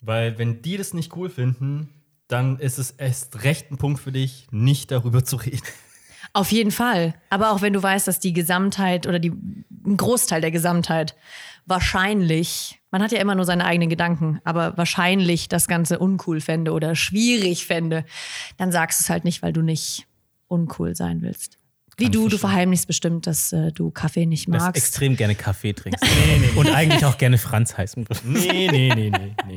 Weil 0.00 0.38
wenn 0.38 0.60
die 0.60 0.76
das 0.76 0.92
nicht 0.92 1.16
cool 1.16 1.30
finden, 1.30 1.88
dann 2.28 2.58
ist 2.58 2.78
es 2.78 2.90
erst 2.90 3.44
recht 3.44 3.70
ein 3.70 3.78
Punkt 3.78 4.00
für 4.00 4.12
dich, 4.12 4.46
nicht 4.50 4.90
darüber 4.90 5.24
zu 5.24 5.36
reden. 5.36 5.62
Auf 6.34 6.52
jeden 6.52 6.72
Fall. 6.72 7.14
Aber 7.30 7.52
auch 7.52 7.62
wenn 7.62 7.72
du 7.72 7.82
weißt, 7.82 8.08
dass 8.08 8.18
die 8.18 8.32
Gesamtheit 8.32 9.06
oder 9.06 9.18
die, 9.18 9.30
ein 9.30 9.96
Großteil 9.96 10.40
der 10.40 10.50
Gesamtheit 10.50 11.14
wahrscheinlich, 11.66 12.80
man 12.90 13.02
hat 13.02 13.12
ja 13.12 13.18
immer 13.20 13.34
nur 13.34 13.44
seine 13.44 13.64
eigenen 13.64 13.88
Gedanken, 13.90 14.40
aber 14.44 14.76
wahrscheinlich 14.76 15.48
das 15.48 15.66
Ganze 15.68 15.98
uncool 15.98 16.40
fände 16.40 16.72
oder 16.72 16.94
schwierig 16.94 17.66
fände, 17.66 18.04
dann 18.56 18.72
sagst 18.72 19.00
du 19.00 19.04
es 19.04 19.10
halt 19.10 19.24
nicht, 19.24 19.42
weil 19.42 19.52
du 19.52 19.62
nicht 19.62 20.06
uncool 20.48 20.94
sein 20.94 21.22
willst. 21.22 21.58
Wie 21.96 22.10
du, 22.10 22.28
du 22.28 22.38
verheimlichst 22.38 22.88
bestimmt, 22.88 23.26
dass 23.28 23.52
äh, 23.52 23.70
du 23.70 23.92
Kaffee 23.92 24.26
nicht 24.26 24.48
Dass 24.48 24.58
du 24.58 24.64
magst. 24.64 24.76
extrem 24.76 25.16
gerne 25.16 25.36
Kaffee 25.36 25.72
trinkst. 25.74 26.04
Und 26.56 26.68
eigentlich 26.74 27.04
auch 27.04 27.18
gerne 27.18 27.38
Franz 27.38 27.76
heißen 27.78 28.08
würdest. 28.08 28.24
Nee, 28.24 28.68
nee, 28.68 28.92
nee, 28.92 29.10
nee, 29.10 29.34
nee. 29.46 29.56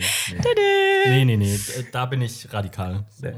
Nee, 1.07 1.25
nee, 1.25 1.25
nee, 1.25 1.37
nee. 1.37 1.59
Da 1.91 2.05
bin 2.05 2.21
ich 2.21 2.53
radikal. 2.53 3.05
So. 3.09 3.31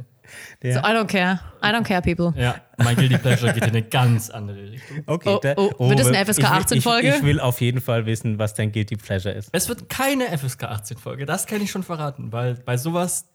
So, 0.63 0.69
I 0.69 0.93
don't 0.93 1.07
care. 1.07 1.39
I 1.63 1.67
don't 1.71 1.83
care, 1.83 2.01
people. 2.01 2.33
Ja, 2.41 2.55
mein 2.77 2.95
Guilty 2.95 3.17
Pleasure 3.17 3.53
geht 3.53 3.63
in 3.63 3.69
eine 3.69 3.83
ganz 3.83 4.29
andere 4.29 4.71
Richtung. 4.71 5.03
Okay, 5.07 5.29
Oh, 5.35 5.39
da- 5.41 5.53
oh, 5.57 5.89
wird 5.89 5.99
das 5.99 6.07
eine 6.07 6.21
ich 6.21 6.27
will- 6.27 6.33
FSK 6.33 6.43
18 6.51 6.81
Folge? 6.81 7.09
Ich, 7.09 7.15
ich 7.15 7.23
will 7.23 7.39
auf 7.39 7.61
jeden 7.61 7.81
Fall 7.81 8.05
wissen, 8.05 8.39
was 8.39 8.53
dein 8.53 8.71
Guilty 8.71 8.95
Pleasure 8.95 9.33
ist. 9.33 9.49
Es 9.51 9.67
wird 9.69 9.89
keine 9.89 10.25
FSK 10.37 10.63
18 10.65 10.97
Folge, 10.97 11.25
das 11.25 11.45
kann 11.47 11.61
ich 11.61 11.71
schon 11.71 11.83
verraten, 11.83 12.31
weil 12.31 12.55
bei 12.55 12.77
sowas, 12.77 13.25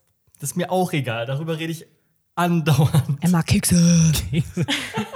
das 0.40 0.50
ist 0.50 0.56
mir 0.56 0.70
auch 0.70 0.92
egal. 0.92 1.26
Darüber 1.26 1.58
rede 1.58 1.72
ich 1.72 1.86
andauernd. 2.34 3.18
Er 3.20 3.28
mag 3.30 3.46
Kekse. 3.46 3.76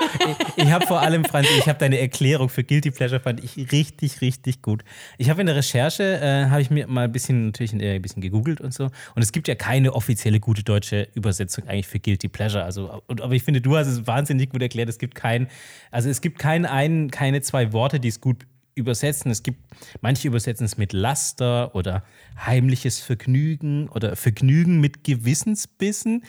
Ich 0.56 0.70
habe 0.70 0.86
vor 0.86 1.00
allem, 1.00 1.24
Franz, 1.24 1.48
ich 1.58 1.68
habe 1.68 1.78
deine 1.78 1.98
Erklärung 1.98 2.48
für 2.48 2.64
Guilty 2.64 2.90
Pleasure 2.90 3.20
fand 3.20 3.42
ich 3.42 3.56
richtig, 3.72 4.20
richtig 4.20 4.62
gut. 4.62 4.82
Ich 5.18 5.30
habe 5.30 5.40
in 5.40 5.46
der 5.46 5.56
Recherche, 5.56 6.20
äh, 6.20 6.50
habe 6.50 6.60
ich 6.60 6.70
mir 6.70 6.86
mal 6.86 7.04
ein 7.04 7.12
bisschen, 7.12 7.46
natürlich 7.46 7.72
ein 7.72 8.02
bisschen 8.02 8.22
gegoogelt 8.22 8.60
und 8.60 8.74
so. 8.74 8.84
Und 9.14 9.22
es 9.22 9.32
gibt 9.32 9.48
ja 9.48 9.54
keine 9.54 9.94
offizielle 9.94 10.40
gute 10.40 10.62
deutsche 10.62 11.08
Übersetzung 11.14 11.66
eigentlich 11.66 11.86
für 11.86 12.00
Guilty 12.00 12.28
Pleasure. 12.28 12.64
Also, 12.64 13.02
und, 13.06 13.20
aber 13.20 13.34
ich 13.34 13.42
finde, 13.42 13.60
du 13.60 13.76
hast 13.76 13.86
es 13.86 14.06
wahnsinnig 14.06 14.50
gut 14.50 14.62
erklärt. 14.62 14.88
Es 14.88 14.98
gibt 14.98 15.14
kein, 15.14 15.48
also 15.90 16.08
es 16.08 16.20
gibt 16.20 16.38
kein, 16.38 16.66
ein, 16.66 17.10
keine 17.10 17.40
zwei 17.40 17.72
Worte, 17.72 18.00
die 18.00 18.08
es 18.08 18.20
gut 18.20 18.46
übersetzen. 18.78 19.30
Es 19.30 19.42
gibt, 19.42 19.58
manche 20.00 20.28
übersetzen 20.28 20.64
es 20.64 20.78
mit 20.78 20.92
Laster 20.92 21.74
oder 21.74 22.04
heimliches 22.46 23.00
Vergnügen 23.00 23.88
oder 23.88 24.16
Vergnügen 24.16 24.80
mit 24.80 25.04
Gewissensbissen. 25.04 26.22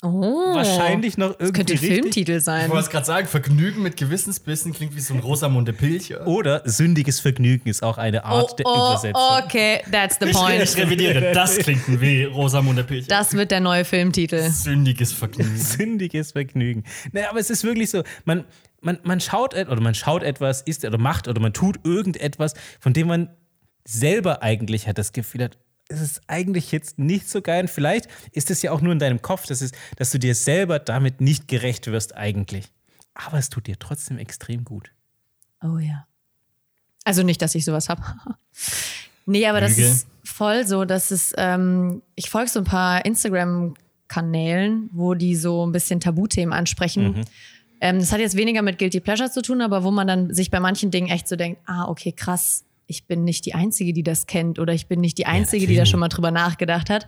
Oh. 0.00 0.54
wahrscheinlich 0.54 1.18
noch 1.18 1.30
irgendwie 1.40 1.44
Das 1.48 1.52
könnte 1.52 1.72
ein 1.72 1.78
richtig. 1.78 1.88
Filmtitel 1.94 2.40
sein. 2.40 2.66
Ich 2.66 2.70
wollte 2.70 2.84
es 2.84 2.90
gerade 2.90 3.06
sagen, 3.06 3.26
Vergnügen 3.26 3.82
mit 3.82 3.96
Gewissensbissen 3.96 4.72
klingt 4.72 4.94
wie 4.94 5.00
so 5.00 5.12
ein 5.14 5.18
Rosamunde 5.20 5.72
Pilcher. 5.72 6.24
Oder 6.24 6.62
sündiges 6.64 7.18
Vergnügen 7.18 7.68
ist 7.68 7.82
auch 7.82 7.98
eine 7.98 8.20
Oh, 8.22 8.26
Art 8.26 8.58
der 8.60 8.66
oh, 8.66 8.74
Übersetzung. 8.92 9.22
okay, 9.44 9.82
that's 9.90 10.16
the 10.20 10.26
Ich, 10.26 10.30
ich 10.30 10.36
point. 10.36 10.76
revidiere, 10.76 11.32
das 11.32 11.56
klingt 11.58 12.00
wie 12.00 12.22
Rosamunde 12.24 12.84
Pilcher. 12.84 13.08
Das 13.08 13.32
wird 13.34 13.50
der 13.50 13.58
neue 13.58 13.84
Filmtitel. 13.84 14.48
Sündiges 14.50 15.12
Vergnügen. 15.12 15.56
Sündiges 15.56 16.30
Vergnügen. 16.32 16.84
Naja, 17.10 17.30
aber 17.30 17.40
es 17.40 17.50
ist 17.50 17.64
wirklich 17.64 17.90
so, 17.90 18.04
man, 18.24 18.44
man, 18.80 18.98
man 19.02 19.18
schaut 19.20 19.52
et- 19.54 19.68
oder 19.68 19.80
man 19.80 19.96
schaut 19.96 20.22
etwas, 20.22 20.62
isst 20.62 20.84
oder 20.84 20.98
macht 20.98 21.26
oder 21.26 21.40
man 21.40 21.52
tut 21.52 21.80
irgendetwas, 21.84 22.54
von 22.78 22.92
dem 22.92 23.08
man 23.08 23.30
selber 23.84 24.42
eigentlich 24.44 24.86
hat 24.86 24.98
das 24.98 25.12
Gefühl 25.12 25.42
hat, 25.42 25.58
es 25.88 26.00
ist 26.00 26.20
eigentlich 26.26 26.70
jetzt 26.70 26.98
nicht 26.98 27.28
so 27.28 27.42
geil. 27.42 27.62
Und 27.62 27.70
vielleicht 27.70 28.08
ist 28.32 28.50
es 28.50 28.62
ja 28.62 28.72
auch 28.72 28.80
nur 28.80 28.92
in 28.92 28.98
deinem 28.98 29.22
Kopf, 29.22 29.46
dass, 29.46 29.60
es, 29.60 29.72
dass 29.96 30.10
du 30.10 30.18
dir 30.18 30.34
selber 30.34 30.78
damit 30.78 31.20
nicht 31.20 31.48
gerecht 31.48 31.86
wirst 31.86 32.16
eigentlich. 32.16 32.66
Aber 33.14 33.38
es 33.38 33.50
tut 33.50 33.66
dir 33.66 33.78
trotzdem 33.78 34.18
extrem 34.18 34.64
gut. 34.64 34.92
Oh 35.62 35.78
ja. 35.78 36.06
Also 37.04 37.22
nicht, 37.22 37.42
dass 37.42 37.54
ich 37.54 37.64
sowas 37.64 37.88
habe. 37.88 38.02
nee, 39.26 39.46
aber 39.46 39.60
das 39.60 39.76
Lüge. 39.76 39.88
ist 39.88 40.06
voll 40.22 40.66
so, 40.66 40.84
dass 40.84 41.10
es, 41.10 41.32
ähm, 41.36 42.02
ich 42.14 42.30
folge 42.30 42.50
so 42.50 42.60
ein 42.60 42.64
paar 42.64 43.04
Instagram-Kanälen, 43.04 44.90
wo 44.92 45.14
die 45.14 45.34
so 45.34 45.66
ein 45.66 45.72
bisschen 45.72 46.00
Tabuthemen 46.00 46.52
ansprechen. 46.52 47.24
Ähm, 47.80 47.98
das 47.98 48.12
hat 48.12 48.20
jetzt 48.20 48.36
weniger 48.36 48.62
mit 48.62 48.78
Guilty 48.78 49.00
Pleasure 49.00 49.30
zu 49.30 49.40
tun, 49.40 49.62
aber 49.62 49.84
wo 49.84 49.90
man 49.90 50.06
dann 50.06 50.34
sich 50.34 50.50
bei 50.50 50.60
manchen 50.60 50.90
Dingen 50.90 51.08
echt 51.08 51.28
so 51.28 51.36
denkt, 51.36 51.60
ah, 51.66 51.88
okay, 51.88 52.12
krass, 52.12 52.64
ich 52.88 53.06
bin 53.06 53.22
nicht 53.22 53.46
die 53.46 53.54
Einzige, 53.54 53.92
die 53.92 54.02
das 54.02 54.26
kennt 54.26 54.58
oder 54.58 54.72
ich 54.72 54.88
bin 54.88 55.00
nicht 55.00 55.18
die 55.18 55.26
Einzige, 55.26 55.66
die 55.68 55.76
da 55.76 55.86
schon 55.86 56.00
mal 56.00 56.08
drüber 56.08 56.30
nachgedacht 56.32 56.90
hat. 56.90 57.06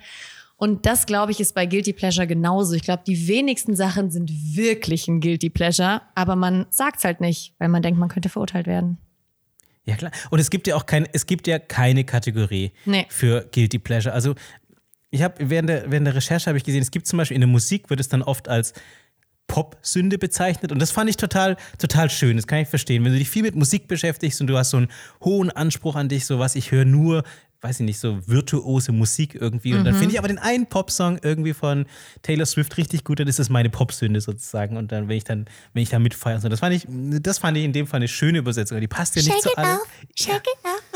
Und 0.57 0.85
das, 0.85 1.07
glaube 1.07 1.33
ich, 1.33 1.41
ist 1.41 1.55
bei 1.55 1.65
Guilty 1.65 1.95
Pleasure 1.95 2.27
genauso. 2.27 2.75
Ich 2.75 2.83
glaube, 2.83 3.03
die 3.07 3.27
wenigsten 3.27 3.75
Sachen 3.75 4.11
sind 4.11 4.31
wirklich 4.55 5.09
ein 5.09 5.21
Guilty 5.21 5.49
Pleasure, 5.49 6.03
aber 6.15 6.37
man 6.37 6.67
sagt 6.69 6.99
es 6.99 7.05
halt 7.05 7.23
nicht, 7.23 7.55
weil 7.59 7.71
man 7.71 7.83
denkt, 7.83 7.99
man 7.99 8.11
könnte 8.11 8.29
verurteilt 8.29 8.67
werden. 8.67 8.99
Ja, 9.87 9.97
klar. 9.97 10.13
Und 10.29 10.39
es 10.39 10.51
gibt 10.51 10.67
ja 10.67 10.77
auch 10.77 10.85
kein, 10.85 11.09
es 11.15 11.25
gibt 11.25 11.47
ja 11.47 11.59
keine 11.59 12.05
Kategorie 12.05 12.73
Nee. 12.85 13.07
für 13.09 13.49
Guilty 13.53 13.79
Pleasure. 13.79 14.15
Also, 14.15 14.35
ich 15.11 15.23
habe 15.23 15.35
während 15.49 15.71
der, 15.71 15.91
während 15.91 16.07
der 16.07 16.15
Recherche 16.15 16.47
habe 16.47 16.59
ich 16.59 16.65
gesehen, 16.65 16.83
es 16.83 16.91
gibt 16.91 17.07
zum 17.07 17.17
Beispiel 17.17 17.37
in 17.37 17.41
der 17.41 17.49
Musik 17.49 17.89
wird 17.89 17.99
es 17.99 18.09
dann 18.11 18.23
oft 18.23 18.47
als 18.49 18.75
Pop-Sünde 19.51 20.17
bezeichnet. 20.17 20.71
Und 20.71 20.81
das 20.81 20.93
fand 20.93 21.11
ich 21.11 21.17
total, 21.17 21.57
total 21.77 22.09
schön. 22.09 22.37
Das 22.37 22.47
kann 22.47 22.61
ich 22.61 22.69
verstehen. 22.69 23.05
Wenn 23.05 23.13
du 23.13 23.19
dich 23.19 23.29
viel 23.29 23.43
mit 23.43 23.57
Musik 23.57 23.89
beschäftigst 23.89 24.41
und 24.41 24.47
du 24.47 24.57
hast 24.57 24.71
so 24.71 24.77
einen 24.77 24.89
hohen 25.25 25.51
Anspruch 25.51 25.97
an 25.97 26.09
dich, 26.09 26.25
so 26.25 26.39
was, 26.39 26.55
ich 26.55 26.71
höre 26.71 26.85
nur, 26.85 27.25
weiß 27.61 27.81
ich 27.81 27.87
nicht, 27.87 27.99
so 27.99 28.21
virtuose 28.29 28.93
Musik 28.93 29.35
irgendwie. 29.35 29.75
Und 29.75 29.85
dann 29.85 29.97
finde 29.97 30.13
ich 30.13 30.21
aber 30.21 30.29
den 30.29 30.39
einen 30.39 30.67
Popsong 30.67 31.19
irgendwie 31.23 31.53
von 31.53 31.87
Taylor 32.23 32.47
Swift 32.47 32.77
richtig 32.77 33.03
gut, 33.03 33.19
dann 33.19 33.27
ist 33.27 33.41
das 33.41 33.49
meine 33.49 33.71
Popsünde 33.71 34.21
sozusagen. 34.21 34.77
Und 34.77 34.93
dann, 34.93 35.09
wenn 35.09 35.17
ich 35.17 35.25
dann, 35.25 35.47
wenn 35.75 35.83
ich 35.83 35.91
da 35.91 35.99
mitfeiere. 35.99 36.41
So, 36.41 36.49
das 36.49 36.61
fand 36.61 36.77
ich, 36.77 36.87
das 36.89 37.39
fand 37.39 37.57
ich 37.57 37.65
in 37.65 37.73
dem 37.73 37.89
Fall 37.89 37.99
eine 37.99 38.09
schöne 38.09 38.39
Übersetzung. 38.39 38.81
Die 38.81 38.87
passt 38.87 39.17
ja 39.17 39.23
nicht 39.23 39.43
zu 39.43 39.57
allen. 39.57 39.79
shake 40.17 40.37
it 40.37 40.65
off. 40.65 40.90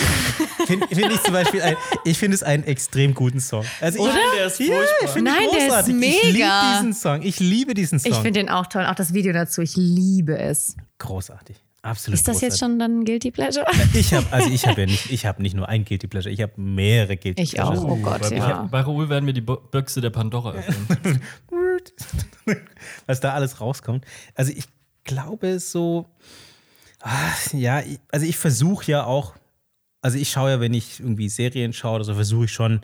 Finde 0.67 0.87
find 0.89 1.13
ich 1.13 1.23
zum 1.23 1.33
Beispiel, 1.33 1.63
ein, 1.63 1.77
ich 2.05 2.19
finde 2.19 2.35
es 2.35 2.43
einen 2.43 2.65
extrem 2.65 3.15
guten 3.15 3.41
Song. 3.41 3.65
Also 3.81 3.99
ich, 3.99 4.05
Oder? 4.05 4.15
Der 4.37 4.47
ist 4.47 4.61
ja, 4.61 4.67
ich 5.05 5.15
Nein, 5.17 5.25
der 5.25 5.59
ist 5.59 5.69
großartig. 5.69 5.95
Ich 5.95 6.23
liebe 6.23 6.39
mega. 6.39 6.73
diesen 6.77 6.95
Song. 6.95 7.23
Ich 7.23 7.41
liebe 7.41 7.75
diesen 7.75 7.99
Song. 7.99 8.13
Ich 8.13 8.19
finde 8.19 8.41
den 8.41 8.49
auch 8.49 8.67
toll, 8.67 8.87
auch 8.87 8.95
das 8.95 9.13
Video 9.15 9.33
dazu. 9.33 9.63
Ich 9.63 9.77
liebe 9.77 10.39
es. 10.39 10.77
großartig. 10.99 11.57
Absolut. 11.83 12.19
Ist 12.19 12.27
das 12.27 12.41
jetzt 12.41 12.55
großartig. 12.55 12.61
schon 12.61 12.79
dann 12.79 13.01
ein 13.01 13.05
Guilty 13.05 13.31
Pleasure? 13.31 13.67
Ich 13.93 14.15
habe, 14.15 14.27
also 14.31 14.49
ich 14.49 14.67
habe 14.67 14.81
ja 14.81 14.87
nicht, 14.87 15.11
ich 15.11 15.27
habe 15.27 15.43
nicht 15.43 15.55
nur 15.55 15.69
ein 15.69 15.85
Guilty 15.85 16.07
Pleasure, 16.07 16.33
ich 16.33 16.41
habe 16.41 16.53
mehrere 16.57 17.19
Guilty 17.19 17.43
Ich 17.43 17.53
Pleasures. 17.53 17.81
auch. 17.81 17.85
Oh 17.91 17.97
Gott, 17.97 18.23
bei, 18.23 18.37
ja. 18.37 18.67
bei 18.71 18.81
Raoul 18.81 19.11
werden 19.11 19.27
wir 19.27 19.35
die 19.35 19.43
Büchse 19.43 20.01
der 20.01 20.09
Pandora 20.09 20.53
öffnen. 20.53 21.21
Was 23.07 23.21
da 23.21 23.35
alles 23.35 23.61
rauskommt. 23.61 24.07
Also 24.35 24.53
ich 24.57 24.65
glaube 25.05 25.59
so, 25.61 26.07
ah, 27.01 27.11
ja, 27.53 27.81
ich, 27.81 28.01
also 28.11 28.25
ich 28.25 28.39
versuche 28.39 28.91
ja 28.91 29.05
auch, 29.05 29.35
also 30.05 30.19
ich 30.19 30.29
schaue 30.29 30.51
ja, 30.51 30.61
wenn 30.61 30.75
ich 30.75 31.01
irgendwie 31.01 31.31
Serien 31.31 31.73
schaue 31.73 31.97
oder 31.97 32.05
so, 32.05 32.15
versuche 32.15 32.45
ich 32.45 32.53
schon 32.53 32.83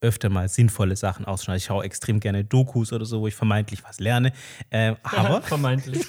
öfter 0.00 0.28
mal 0.30 0.48
sinnvolle 0.48 0.96
Sachen 0.96 1.24
auszuschneiden. 1.24 1.58
Ich 1.58 1.64
schaue 1.66 1.84
extrem 1.84 2.18
gerne 2.18 2.42
Dokus 2.42 2.92
oder 2.92 3.04
so, 3.04 3.20
wo 3.20 3.28
ich 3.28 3.36
vermeintlich 3.36 3.84
was 3.84 4.00
lerne. 4.00 4.32
Ähm, 4.72 4.96
aber 5.04 5.42
Vermeintlich. 5.42 6.04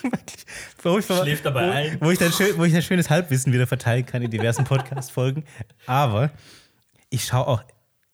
wo 0.81 0.97
ich, 0.97 1.05
Schläft 1.05 1.45
dabei 1.45 1.67
wo, 1.67 1.71
ein. 1.71 1.97
Wo 2.01 2.09
ich, 2.09 2.17
dann 2.17 2.31
schön, 2.31 2.57
wo 2.57 2.63
ich 2.63 2.73
dann 2.73 2.81
schönes 2.81 3.07
Halbwissen 3.11 3.53
wieder 3.53 3.67
verteilen 3.67 4.03
kann 4.03 4.23
in 4.23 4.31
diversen 4.31 4.63
Podcast-Folgen. 4.63 5.43
Aber 5.85 6.31
ich 7.11 7.25
schaue 7.25 7.45
auch 7.45 7.63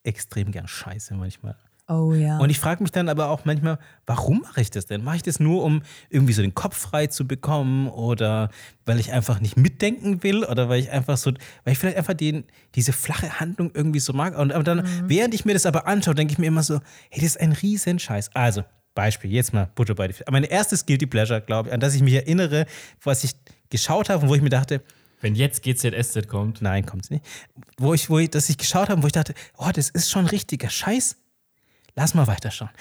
extrem 0.03 0.51
gern 0.51 0.67
Scheiße 0.67 1.13
manchmal. 1.13 1.55
Oh 1.87 2.13
ja. 2.13 2.37
Und 2.37 2.49
ich 2.49 2.59
frage 2.59 2.81
mich 2.81 2.91
dann 2.91 3.09
aber 3.09 3.29
auch 3.29 3.43
manchmal, 3.43 3.77
warum 4.05 4.39
mache 4.39 4.61
ich 4.61 4.71
das 4.71 4.85
denn? 4.85 5.03
Mache 5.03 5.17
ich 5.17 5.23
das 5.23 5.41
nur, 5.41 5.63
um 5.63 5.81
irgendwie 6.09 6.31
so 6.31 6.41
den 6.41 6.55
Kopf 6.55 6.77
frei 6.77 7.07
zu 7.07 7.27
bekommen 7.27 7.89
oder 7.89 8.49
weil 8.85 8.99
ich 8.99 9.11
einfach 9.11 9.41
nicht 9.41 9.57
mitdenken 9.57 10.23
will 10.23 10.45
oder 10.45 10.69
weil 10.69 10.79
ich 10.79 10.91
einfach 10.91 11.17
so, 11.17 11.31
weil 11.65 11.73
ich 11.73 11.79
vielleicht 11.79 11.97
einfach 11.97 12.13
den, 12.13 12.45
diese 12.75 12.93
flache 12.93 13.41
Handlung 13.41 13.71
irgendwie 13.73 13.99
so 13.99 14.13
mag. 14.13 14.37
Und 14.37 14.53
aber 14.53 14.63
dann, 14.63 14.87
während 15.09 15.33
ich 15.33 15.43
mir 15.43 15.53
das 15.53 15.65
aber 15.65 15.85
anschaue, 15.85 16.15
denke 16.15 16.31
ich 16.31 16.39
mir 16.39 16.47
immer 16.47 16.63
so, 16.63 16.79
hey, 17.09 17.21
das 17.21 17.31
ist 17.31 17.41
ein 17.41 17.51
Riesenscheiß. 17.51 18.33
Also, 18.33 18.63
Beispiel, 18.95 19.31
jetzt 19.31 19.53
mal 19.53 19.69
Butter 19.75 19.95
bei 19.95 20.07
die 20.07 20.13
Fische. 20.13 20.25
Mein 20.31 20.43
erstes 20.43 20.85
Guilty 20.85 21.07
Pleasure, 21.07 21.41
glaube 21.41 21.69
ich, 21.69 21.73
an 21.73 21.79
das 21.79 21.95
ich 21.95 22.01
mich 22.01 22.13
erinnere, 22.13 22.65
was 23.03 23.23
ich 23.23 23.33
geschaut 23.69 24.09
habe 24.09 24.23
und 24.23 24.29
wo 24.29 24.35
ich 24.35 24.41
mir 24.41 24.49
dachte, 24.49 24.81
Wenn 25.19 25.35
jetzt 25.35 25.63
GZSZ 25.63 26.27
kommt. 26.27 26.61
nein, 26.61 26.85
kommt's 26.85 27.09
nicht. 27.09 27.25
Wo 27.77 27.93
ich, 27.93 28.09
wo 28.09 28.19
ich, 28.19 28.29
dass 28.29 28.49
ich 28.49 28.57
geschaut 28.57 28.89
habe, 28.89 29.01
wo 29.01 29.07
ich 29.07 29.13
dachte, 29.13 29.33
oh, 29.57 29.69
das 29.73 29.89
ist 29.89 30.11
schon 30.11 30.27
richtiger 30.27 30.69
Scheiß. 30.69 31.17
Lass 31.95 32.13
mal 32.13 32.25
weiterschauen. 32.27 32.71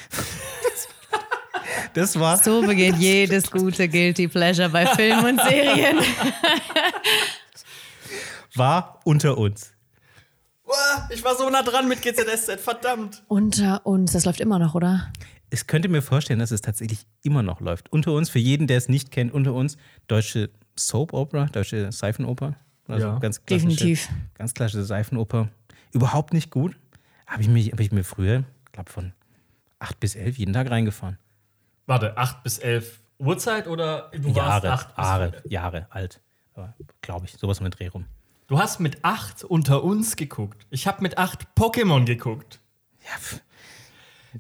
Das 1.94 2.18
war. 2.18 2.38
so 2.38 2.62
beginnt 2.62 2.98
jedes 2.98 3.50
gute 3.50 3.86
Guilty 3.88 4.26
Pleasure 4.28 4.70
bei 4.70 4.86
Filmen 4.86 5.24
und 5.38 5.40
Serien. 5.42 5.98
war 8.54 9.00
unter 9.04 9.36
uns. 9.38 9.72
Ich 11.10 11.22
war 11.22 11.36
so 11.36 11.50
nah 11.50 11.62
dran 11.62 11.86
mit 11.88 12.00
GZSZ, 12.00 12.58
verdammt. 12.58 13.22
Unter 13.28 13.84
uns, 13.84 14.12
das 14.12 14.24
läuft 14.24 14.40
immer 14.40 14.58
noch, 14.58 14.74
oder? 14.74 15.12
Ich 15.50 15.66
könnte 15.66 15.88
mir 15.90 16.00
vorstellen, 16.00 16.38
dass 16.38 16.50
es 16.50 16.62
tatsächlich 16.62 17.00
immer 17.22 17.42
noch 17.42 17.60
läuft. 17.60 17.92
Unter 17.92 18.12
uns, 18.12 18.30
für 18.30 18.38
jeden, 18.38 18.66
der 18.66 18.78
es 18.78 18.88
nicht 18.88 19.10
kennt, 19.10 19.34
unter 19.34 19.52
uns, 19.52 19.76
deutsche 20.08 20.48
Soap 20.78 21.12
Opera, 21.12 21.44
deutsche 21.46 21.92
Seifenoper. 21.92 22.54
Also 22.88 23.06
Ja, 23.08 23.18
ganz 23.18 23.44
klassische, 23.44 23.68
definitiv. 23.68 24.08
Ganz 24.34 24.54
klassische 24.54 24.84
Seifenoper. 24.84 25.48
Überhaupt 25.92 26.32
nicht 26.32 26.50
gut. 26.50 26.74
Habe 27.26 27.42
ich, 27.42 27.48
mich- 27.48 27.72
hab 27.72 27.80
ich 27.80 27.92
mir 27.92 28.04
früher, 28.04 28.44
glaube 28.72 28.90
von 28.90 29.12
8 29.78 29.98
bis 30.00 30.14
11 30.14 30.38
jeden 30.38 30.52
Tag 30.52 30.70
reingefahren. 30.70 31.18
Warte, 31.86 32.16
8 32.16 32.42
bis 32.42 32.58
11 32.58 33.00
Uhrzeit 33.18 33.66
oder 33.68 34.10
du 34.12 34.34
warst 34.34 34.64
Jahre, 34.64 34.70
8 34.72 34.96
bis 34.96 35.04
Jahre, 35.04 35.42
Jahre 35.48 35.86
alt. 35.90 36.20
Glaube 37.00 37.26
ich, 37.26 37.32
sowas 37.32 37.58
um 37.60 37.64
den 37.64 37.70
Dreh 37.70 37.88
rum. 37.88 38.06
Du 38.46 38.58
hast 38.58 38.80
mit 38.80 39.04
8 39.04 39.44
unter 39.44 39.82
uns 39.82 40.16
geguckt. 40.16 40.66
Ich 40.70 40.86
habe 40.86 41.02
mit 41.02 41.16
8 41.18 41.46
Pokémon 41.56 42.04
geguckt. 42.04 42.60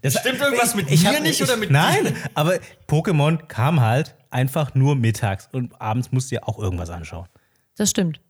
Das, 0.00 0.14
Stimmt 0.18 0.40
irgendwas 0.40 0.74
mit 0.74 0.90
ich 0.90 1.02
mir 1.02 1.14
hab- 1.16 1.22
nicht 1.22 1.40
ich, 1.40 1.42
oder 1.46 1.56
mit 1.56 1.70
Nein, 1.70 2.04
dir? 2.06 2.14
aber 2.34 2.54
Pokémon 2.88 3.36
kam 3.46 3.80
halt 3.80 4.14
einfach 4.30 4.74
nur 4.74 4.94
mittags 4.96 5.48
und 5.52 5.78
abends 5.80 6.12
musst 6.12 6.30
du 6.30 6.36
ja 6.36 6.42
auch 6.44 6.58
irgendwas 6.58 6.88
anschauen. 6.88 7.28
Das 7.76 7.90
stimmt. 7.90 8.20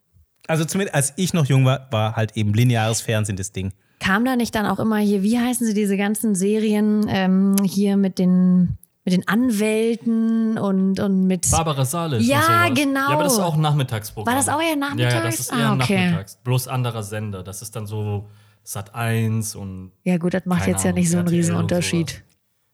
Also 0.49 0.65
zumindest 0.65 0.95
als 0.97 1.13
ich 1.17 1.33
noch 1.35 1.47
jung 1.47 1.65
war, 1.65 1.87
war 1.93 2.17
halt 2.17 2.37
eben 2.37 2.53
lineares 2.53 3.01
Fernsehen 3.01 3.37
das 3.37 3.53
Ding. 3.53 3.73
Kam 4.03 4.25
da 4.25 4.35
nicht 4.37 4.55
dann 4.55 4.67
auch 4.67 4.79
immer 4.81 4.97
hier, 4.99 5.23
wie 5.23 5.39
heißen 5.39 5.65
sie 5.67 5.75
diese 5.75 5.97
ganzen 5.97 6.35
Serien 6.35 7.07
ähm, 7.09 7.55
hier 7.65 7.97
mit 7.97 8.19
den, 8.19 8.77
mit 9.05 9.15
den 9.15 9.29
Anwälten 9.29 10.59
und, 10.59 10.99
und 10.99 11.27
mit. 11.27 11.49
Barbara 11.51 11.85
Salisch. 11.85 12.27
Ja, 12.27 12.69
genau. 12.75 13.01
Ja, 13.01 13.09
aber 13.11 13.25
das 13.25 13.35
ist 13.35 13.39
auch 13.39 13.55
ein 13.55 13.61
Nachmittagsprogramm. 13.61 14.33
War 14.35 14.39
das 14.41 14.49
auch 14.49 14.61
eher 14.61 14.71
Ja, 14.71 14.71
ja, 14.71 14.77
nachmittags? 14.77 15.23
das 15.25 15.41
ist 15.41 15.53
eher 15.53 15.59
Ah, 15.71 15.75
okay. 15.75 16.07
nachmittags. 16.07 16.37
Bloß 16.43 16.69
anderer 16.69 17.03
Sender. 17.03 17.43
Das 17.45 17.63
ist 17.63 17.77
dann 17.77 17.87
so 17.87 18.29
Sat 18.65 18.95
1 18.95 19.55
und. 19.55 19.93
Ja, 20.05 20.19
gut, 20.19 20.35
das 20.35 20.47
macht 20.47 20.67
jetzt 20.67 20.85
ja 20.85 20.91
Ahnung, 20.91 21.01
nicht 21.01 21.11
so 21.11 21.19
einen 21.19 21.29
Riesenunterschied. 21.29 22.11
sowas. 22.11 22.23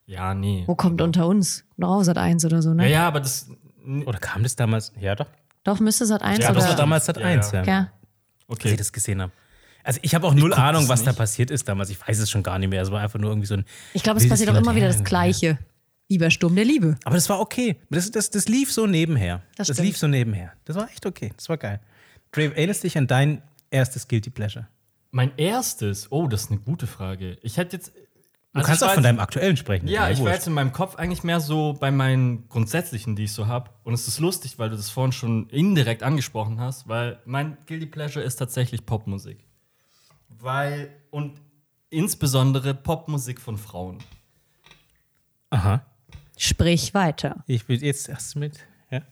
Ja, 0.07 0.35
nee. 0.35 0.64
Wo 0.67 0.75
kommt 0.75 1.03
unter 1.03 1.27
uns? 1.27 1.64
Noch 1.77 2.03
Sat 2.03 2.17
1 2.19 2.45
oder 2.47 2.62
so, 2.62 2.73
ne? 2.73 2.85
Ja, 2.85 2.88
ja, 2.88 3.07
aber 3.09 3.21
das. 3.21 3.51
Oder 4.07 4.19
kam 4.19 4.43
das 4.43 4.57
damals? 4.57 4.93
Ja, 4.99 5.14
doch. 5.14 5.27
Doch, 5.64 5.81
müsste 5.81 6.07
Sat 6.07 6.23
1 6.23 6.38
Ja, 6.38 6.51
oder. 6.51 6.61
Das 6.61 6.69
war 6.69 6.77
damals 6.77 7.05
Sat 7.07 7.19
Ja, 7.19 7.27
1, 7.27 7.53
ja. 7.53 7.62
ja. 7.62 7.67
ja. 7.67 7.88
Okay. 8.49 8.71
ich 8.71 8.77
das 8.79 8.93
gesehen 8.93 9.21
habe. 9.21 9.33
Also 9.88 10.01
ich 10.03 10.14
habe 10.14 10.27
auch 10.27 10.35
null 10.35 10.51
guck 10.51 10.59
Ahnung, 10.59 10.87
was 10.90 11.03
da 11.03 11.12
nicht. 11.12 11.18
passiert 11.18 11.51
ist 11.51 11.66
damals. 11.66 11.88
Ich 11.88 11.98
weiß 12.07 12.18
es 12.18 12.29
schon 12.31 12.42
gar 12.42 12.59
nicht 12.59 12.68
mehr. 12.68 12.83
Es 12.83 12.90
war 12.90 13.01
einfach 13.01 13.18
nur 13.18 13.31
irgendwie 13.31 13.46
so 13.46 13.55
ein. 13.55 13.64
Ich 13.94 14.03
glaube, 14.03 14.20
es 14.20 14.29
passiert 14.29 14.51
auch 14.51 14.55
immer 14.55 14.74
wieder 14.74 14.88
das. 14.88 15.03
Gleiche. 15.03 15.59
Wie 16.09 16.18
bei 16.18 16.29
Sturm 16.29 16.55
der 16.55 16.66
Liebe. 16.66 16.98
Aber 17.05 17.14
das 17.14 17.27
war 17.31 17.40
okay. 17.40 17.77
Das, 17.88 18.11
das, 18.11 18.29
das 18.29 18.48
lief 18.48 18.70
so 18.70 18.87
nebenher. 18.87 19.42
Das 19.57 19.68
Das, 19.68 19.79
lief 19.79 19.96
so 19.96 20.07
nebenher. 20.07 20.53
Das 20.66 20.77
war 20.77 20.90
echt 20.90 21.07
okay. 21.07 21.33
Das 21.37 21.48
war 21.48 21.57
geil. 21.57 21.81
Dave, 22.33 22.55
erinnerst 22.55 22.85
dich 22.85 22.98
an 22.98 23.07
dein 23.07 23.40
erstes 23.70 24.09
Guilty 24.09 24.29
Pleasure? 24.29 24.68
Mein 25.11 25.33
erstes. 25.38 26.12
Oh, 26.12 26.29
das 26.29 26.42
ist 26.44 26.51
eine 26.51 26.61
gute 26.61 26.87
Frage. 26.87 27.38
Ich 27.40 27.57
hätte 27.57 27.77
jetzt. 27.77 27.92
Du 28.53 28.61
kannst 28.62 28.85
auch 28.85 28.92
von 28.92 29.03
deinem 29.03 29.20
aktuellen 29.20 29.57
sprechen. 29.57 29.88
Ja, 29.88 30.11
ich 30.11 30.22
war 30.22 30.35
jetzt 30.35 30.46
in 30.46 30.53
meinem 30.53 30.72
Kopf 30.72 30.96
eigentlich 30.96 31.22
mehr 31.22 31.40
so 31.40 31.79
bei 31.81 31.90
meinen 31.90 32.46
grundsätzlichen, 32.51 33.16
die 33.16 33.24
ich 33.24 33.33
so 33.33 33.46
habe. 33.46 33.70
Und 33.85 33.94
es 33.94 34.07
ist 34.07 34.18
lustig, 34.18 34.59
weil 34.59 34.68
du 34.68 34.77
das 34.77 34.90
vorhin 34.90 35.12
schon 35.12 35.48
indirekt 35.48 36.03
angesprochen 36.03 36.61
hast, 36.61 36.88
weil 36.88 37.20
mein 37.24 37.57
Guilty 37.66 37.87
Pleasure 37.87 38.22
ist 38.22 38.37
tatsächlich 38.37 38.85
Popmusik. 38.85 39.47
Weil, 40.40 40.90
und 41.11 41.40
insbesondere 41.90 42.74
Popmusik 42.74 43.40
von 43.40 43.59
Frauen. 43.59 43.98
Aha. 45.51 45.85
Sprich 46.37 46.94
weiter. 46.94 47.42
Ich 47.46 47.68
will 47.68 47.83
jetzt 47.83 48.09
erst 48.09 48.37
mit. 48.37 48.59
Ja. 48.90 49.03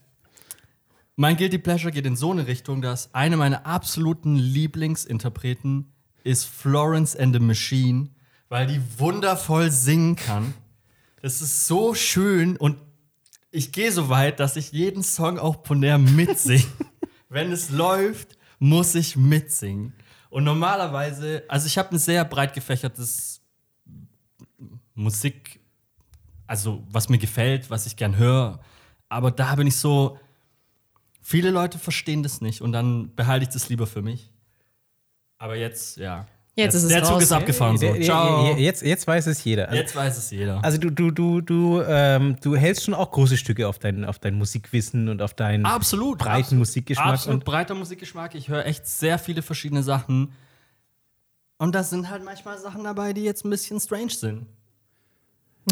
Mein 1.17 1.37
Guilty 1.37 1.59
Pleasure 1.59 1.93
geht 1.93 2.07
in 2.07 2.17
so 2.17 2.31
eine 2.31 2.47
Richtung, 2.47 2.83
dass 2.83 3.15
eine 3.15 3.37
meiner 3.37 3.67
absoluten 3.67 4.37
Lieblingsinterpreten 4.37 5.93
ist 6.23 6.45
Florence 6.45 7.17
and 7.17 7.35
the 7.35 7.41
Machine, 7.41 8.11
weil 8.49 8.67
die 8.67 8.81
wundervoll 8.99 9.71
singen 9.71 10.17
kann. 10.17 10.55
Das 11.23 11.41
ist 11.41 11.67
so 11.67 11.95
schön 11.95 12.57
und 12.57 12.79
ich 13.51 13.73
gehe 13.73 13.91
so 13.91 14.09
weit, 14.09 14.39
dass 14.39 14.57
ich 14.57 14.73
jeden 14.73 15.03
Song 15.03 15.39
auch 15.39 15.65
von 15.65 15.81
der 15.81 15.99
mitsinge. 15.99 16.65
Wenn 17.29 17.51
es 17.53 17.71
läuft, 17.71 18.37
muss 18.59 18.95
ich 18.95 19.17
mitsingen. 19.17 19.93
Und 20.37 20.45
normalerweise, 20.45 21.45
also 21.49 21.67
ich 21.67 21.79
habe 21.79 21.93
ein 21.93 21.99
sehr 21.99 22.23
breit 22.27 22.53
gefächertes 22.53 23.41
Musik, 24.95 25.61
also 26.47 26.85
was 26.91 27.09
mir 27.09 27.17
gefällt, 27.17 27.71
was 27.71 27.87
ich 27.87 27.97
gern 27.97 28.19
höre. 28.19 28.61
Aber 29.09 29.31
da 29.31 29.55
bin 29.55 29.67
ich 29.67 29.79
so, 29.79 30.21
viele 31.23 31.51
Leute 31.51 31.79
verstehen 31.79 32.23
das 32.23 32.43
nicht 32.43 32.61
und 32.61 32.73
dann 32.73 33.15
behalte 33.15 33.45
ich 33.45 33.49
das 33.49 33.71
lieber 33.71 33.87
für 33.87 34.03
mich. 34.03 34.31
Aber 35.39 35.57
jetzt, 35.57 35.97
ja. 35.97 36.27
Jetzt 36.59 36.75
ist 36.75 36.85
es 36.85 36.89
Der 36.89 37.03
Zug 37.05 37.17
raus. 37.17 37.23
ist 37.25 37.33
abgefahren. 37.33 37.77
So. 37.77 37.95
Ciao. 38.01 38.57
Jetzt, 38.57 38.81
jetzt 38.83 39.07
weiß 39.07 39.27
es 39.27 39.45
jeder. 39.45 39.69
Also, 39.69 39.77
Jetzt 39.83 39.95
weiß 39.95 40.17
es 40.17 40.31
jeder. 40.31 40.65
also 40.65 40.79
du, 40.79 40.89
du, 40.89 41.11
du, 41.11 41.43
du, 41.43 41.83
ähm, 41.87 42.37
du 42.41 42.57
hältst 42.57 42.85
schon 42.85 42.95
auch 42.95 43.11
große 43.11 43.37
Stücke 43.37 43.69
auf 43.69 43.79
dein, 43.79 44.07
auf 44.07 44.19
dein 44.19 44.37
Musikwissen 44.37 45.11
und 45.11 45.21
auf 45.21 45.35
deinen 45.35 45.67
Absolut. 45.67 46.19
breiten 46.19 46.41
absolut. 46.41 46.59
Musikgeschmack. 46.61 47.07
Absolut 47.13 47.41
Und 47.41 47.45
breiter 47.45 47.75
Musikgeschmack. 47.75 48.35
Ich 48.35 48.49
höre 48.49 48.65
echt 48.65 48.87
sehr 48.87 49.19
viele 49.19 49.43
verschiedene 49.43 49.83
Sachen. 49.83 50.33
Und 51.59 51.75
da 51.75 51.83
sind 51.83 52.09
halt 52.09 52.25
manchmal 52.25 52.59
Sachen 52.59 52.85
dabei, 52.85 53.13
die 53.13 53.23
jetzt 53.23 53.45
ein 53.45 53.51
bisschen 53.51 53.79
strange 53.79 54.11
sind. 54.11 54.47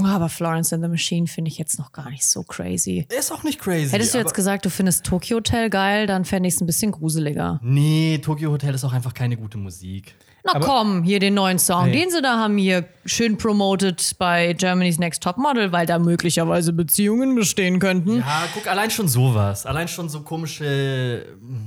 Oh, 0.02 0.06
aber 0.06 0.28
Florence 0.28 0.72
and 0.72 0.82
the 0.82 0.88
Machine 0.88 1.26
finde 1.28 1.50
ich 1.50 1.56
jetzt 1.56 1.78
noch 1.78 1.92
gar 1.92 2.10
nicht 2.10 2.26
so 2.26 2.42
crazy. 2.42 3.06
Ist 3.16 3.32
auch 3.32 3.42
nicht 3.44 3.60
crazy. 3.60 3.90
Hättest 3.90 4.12
du 4.12 4.18
jetzt 4.18 4.34
gesagt, 4.34 4.64
du 4.66 4.70
findest 4.70 5.04
Tokyo 5.06 5.36
Hotel 5.36 5.70
geil, 5.70 6.06
dann 6.06 6.24
fände 6.24 6.48
ich 6.48 6.56
es 6.56 6.60
ein 6.60 6.66
bisschen 6.66 6.90
gruseliger. 6.90 7.60
Nee, 7.62 8.18
Tokyo 8.18 8.50
Hotel 8.50 8.74
ist 8.74 8.84
auch 8.84 8.92
einfach 8.92 9.14
keine 9.14 9.36
gute 9.36 9.56
Musik. 9.56 10.14
Na 10.46 10.60
komm, 10.60 11.02
hier 11.02 11.20
den 11.20 11.32
neuen 11.34 11.58
Song, 11.58 11.86
Nee. 11.86 11.92
den 12.00 12.10
sie 12.10 12.20
da 12.20 12.36
haben 12.38 12.58
hier 12.58 12.84
schön 13.06 13.38
promoted 13.38 14.16
bei 14.18 14.52
Germany's 14.52 14.98
Next 14.98 15.22
Top 15.22 15.38
Model, 15.38 15.72
weil 15.72 15.86
da 15.86 15.98
möglicherweise 15.98 16.74
Beziehungen 16.74 17.34
bestehen 17.34 17.78
könnten. 17.78 18.18
Ja, 18.18 18.44
guck, 18.52 18.66
allein 18.66 18.90
schon 18.90 19.08
sowas. 19.08 19.64
Allein 19.64 19.88
schon 19.88 20.10
so 20.10 20.20
komische 20.20 21.24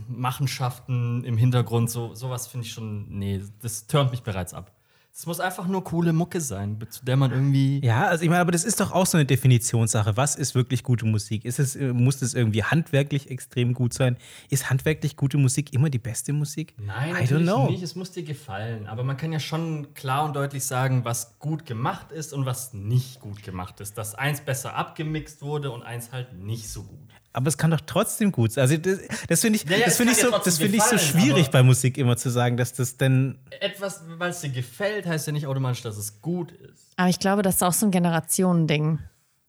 Machenschaften 0.08 1.24
im 1.24 1.38
Hintergrund, 1.38 1.90
so, 1.90 2.14
sowas 2.14 2.46
finde 2.48 2.68
ich 2.68 2.74
schon. 2.74 3.08
Nee, 3.10 3.42
das 3.64 3.88
turnt 3.88 4.12
mich 4.12 4.22
bereits 4.22 4.54
ab. 4.54 4.72
Es 5.20 5.26
muss 5.26 5.40
einfach 5.40 5.66
nur 5.66 5.84
coole 5.84 6.14
Mucke 6.14 6.40
sein, 6.40 6.78
zu 6.92 7.04
der 7.04 7.18
man 7.18 7.32
irgendwie. 7.32 7.84
ja, 7.84 8.06
also 8.06 8.24
ich 8.24 8.30
meine, 8.30 8.42
aber 8.42 8.52
das 8.52 8.64
ist 8.64 8.80
doch 8.80 8.92
auch 8.92 9.08
so 9.08 9.18
eine 9.18 9.26
Definitionssache. 9.26 10.16
Was 10.16 10.36
ist 10.36 10.54
wirklich 10.54 10.84
gute 10.84 11.08
Musik? 11.08 11.44
Ist 11.44 11.58
es, 11.58 11.76
äh, 11.76 11.92
muss 11.92 12.22
es 12.22 12.36
irgendwie 12.36 12.64
handwerklich 12.64 13.32
extrem 13.32 13.74
gut 13.74 13.96
sein? 13.96 14.18
Ist 14.52 14.70
handwerklich 14.70 15.16
gute 15.16 15.40
Musik 15.40 15.74
immer 15.74 15.90
die 15.90 15.98
beste 15.98 16.34
Musik? 16.34 16.76
Nein, 16.78 17.16
I 17.16 17.28
don't 17.28 17.42
know. 17.42 17.68
nicht. 17.68 17.82
Es 17.82 17.96
muss 17.96 18.12
dir 18.12 18.22
gefallen. 18.22 18.86
Aber 18.86 19.04
man 19.04 19.18
kann 19.18 19.34
ja 19.34 19.40
schon 19.40 19.96
klar 19.96 20.24
und 20.24 20.36
deutlich 20.36 20.66
sagen, 20.66 21.04
was 21.04 21.40
gut 21.40 21.66
gemacht 21.66 22.12
ist 22.12 22.32
und 22.32 22.46
was 22.46 22.74
nicht 22.76 23.20
gut 23.20 23.42
gemacht 23.42 23.80
ist. 23.80 23.98
Dass 23.98 24.14
eins 24.14 24.42
besser 24.42 24.76
abgemixt 24.76 25.42
wurde 25.42 25.72
und 25.72 25.82
eins 25.82 26.12
halt 26.12 26.34
nicht 26.34 26.70
so 26.70 26.84
gut. 26.84 27.10
Aber 27.38 27.50
es 27.50 27.58
kann 27.60 27.70
doch 27.70 27.82
trotzdem 27.82 28.32
gut 28.32 28.54
sein. 28.54 28.64
Also 28.64 28.78
das, 28.78 28.98
das 29.28 29.42
finde 29.42 29.58
ich, 29.58 29.70
Ja, 29.70 29.78
ja, 29.78 29.86
das 29.86 30.00
kann 30.00 30.08
ich, 30.08 30.18
so, 30.18 30.32
das 30.32 30.58
finde 30.58 30.78
ich 30.78 30.82
so 30.82 30.98
schwierig 30.98 31.52
bei 31.52 31.62
Musik 31.62 32.00
immer 32.00 32.18
zu 32.18 32.32
sagen, 32.32 32.58
dass 32.58 32.74
das 32.74 32.98
denn. 32.98 33.38
Etwas, 33.60 34.02
weil 34.18 34.32
es 34.32 34.42
dir 34.42 34.50
gefällt, 34.50 35.06
heißt 35.06 35.28
ja 35.28 35.34
nicht 35.34 35.46
automatisch, 35.46 35.84
dass 35.84 35.98
es 35.98 36.20
gut 36.20 36.52
ist. 36.52 36.94
Aber 36.96 37.10
ich 37.10 37.20
glaube, 37.20 37.44
das 37.44 37.58
ist 37.58 37.62
auch 37.62 37.74
so 37.74 37.86
ein 37.86 37.92
Generationending. 37.92 38.98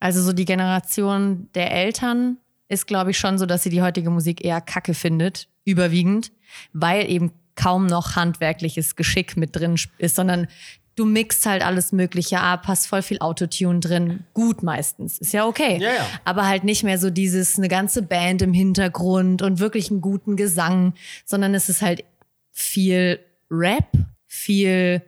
Also 0.00 0.20
so 0.20 0.34
die 0.34 0.44
Generation 0.44 1.48
der 1.54 1.72
Eltern 1.72 2.36
ist, 2.68 2.86
glaube 2.86 3.12
ich, 3.12 3.18
schon 3.18 3.38
so, 3.38 3.46
dass 3.46 3.62
sie 3.62 3.70
die 3.70 3.80
heutige 3.80 4.10
Musik 4.10 4.44
eher 4.44 4.60
kacke 4.60 4.92
findet, 4.92 5.48
überwiegend, 5.64 6.30
weil 6.74 7.10
eben 7.10 7.32
kaum 7.54 7.86
noch 7.86 8.16
handwerkliches 8.16 8.96
Geschick 8.96 9.38
mit 9.38 9.56
drin 9.56 9.80
ist, 9.96 10.14
sondern 10.14 10.46
du 10.98 11.04
mixt 11.04 11.46
halt 11.46 11.64
alles 11.64 11.92
Mögliche 11.92 12.40
ab, 12.40 12.66
hast 12.66 12.86
voll 12.86 13.02
viel 13.02 13.18
Autotune 13.20 13.80
drin, 13.80 14.24
gut 14.34 14.62
meistens, 14.62 15.18
ist 15.18 15.32
ja 15.32 15.46
okay. 15.46 15.78
Ja, 15.80 15.94
ja. 15.94 16.06
Aber 16.24 16.46
halt 16.46 16.64
nicht 16.64 16.82
mehr 16.82 16.98
so 16.98 17.10
dieses, 17.10 17.56
eine 17.56 17.68
ganze 17.68 18.02
Band 18.02 18.42
im 18.42 18.52
Hintergrund 18.52 19.42
und 19.42 19.60
wirklich 19.60 19.90
einen 19.90 20.00
guten 20.00 20.36
Gesang, 20.36 20.94
sondern 21.24 21.54
es 21.54 21.68
ist 21.68 21.82
halt 21.82 22.04
viel 22.52 23.20
Rap, 23.50 23.92
viel 24.26 25.02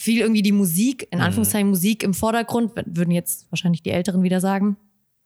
viel 0.00 0.22
irgendwie 0.22 0.40
die 0.40 0.52
Musik, 0.52 1.06
in 1.10 1.20
Anführungszeichen 1.20 1.68
Musik 1.68 2.02
im 2.02 2.14
Vordergrund, 2.14 2.72
würden 2.86 3.10
jetzt 3.10 3.46
wahrscheinlich 3.50 3.82
die 3.82 3.90
Älteren 3.90 4.22
wieder 4.22 4.40
sagen. 4.40 4.78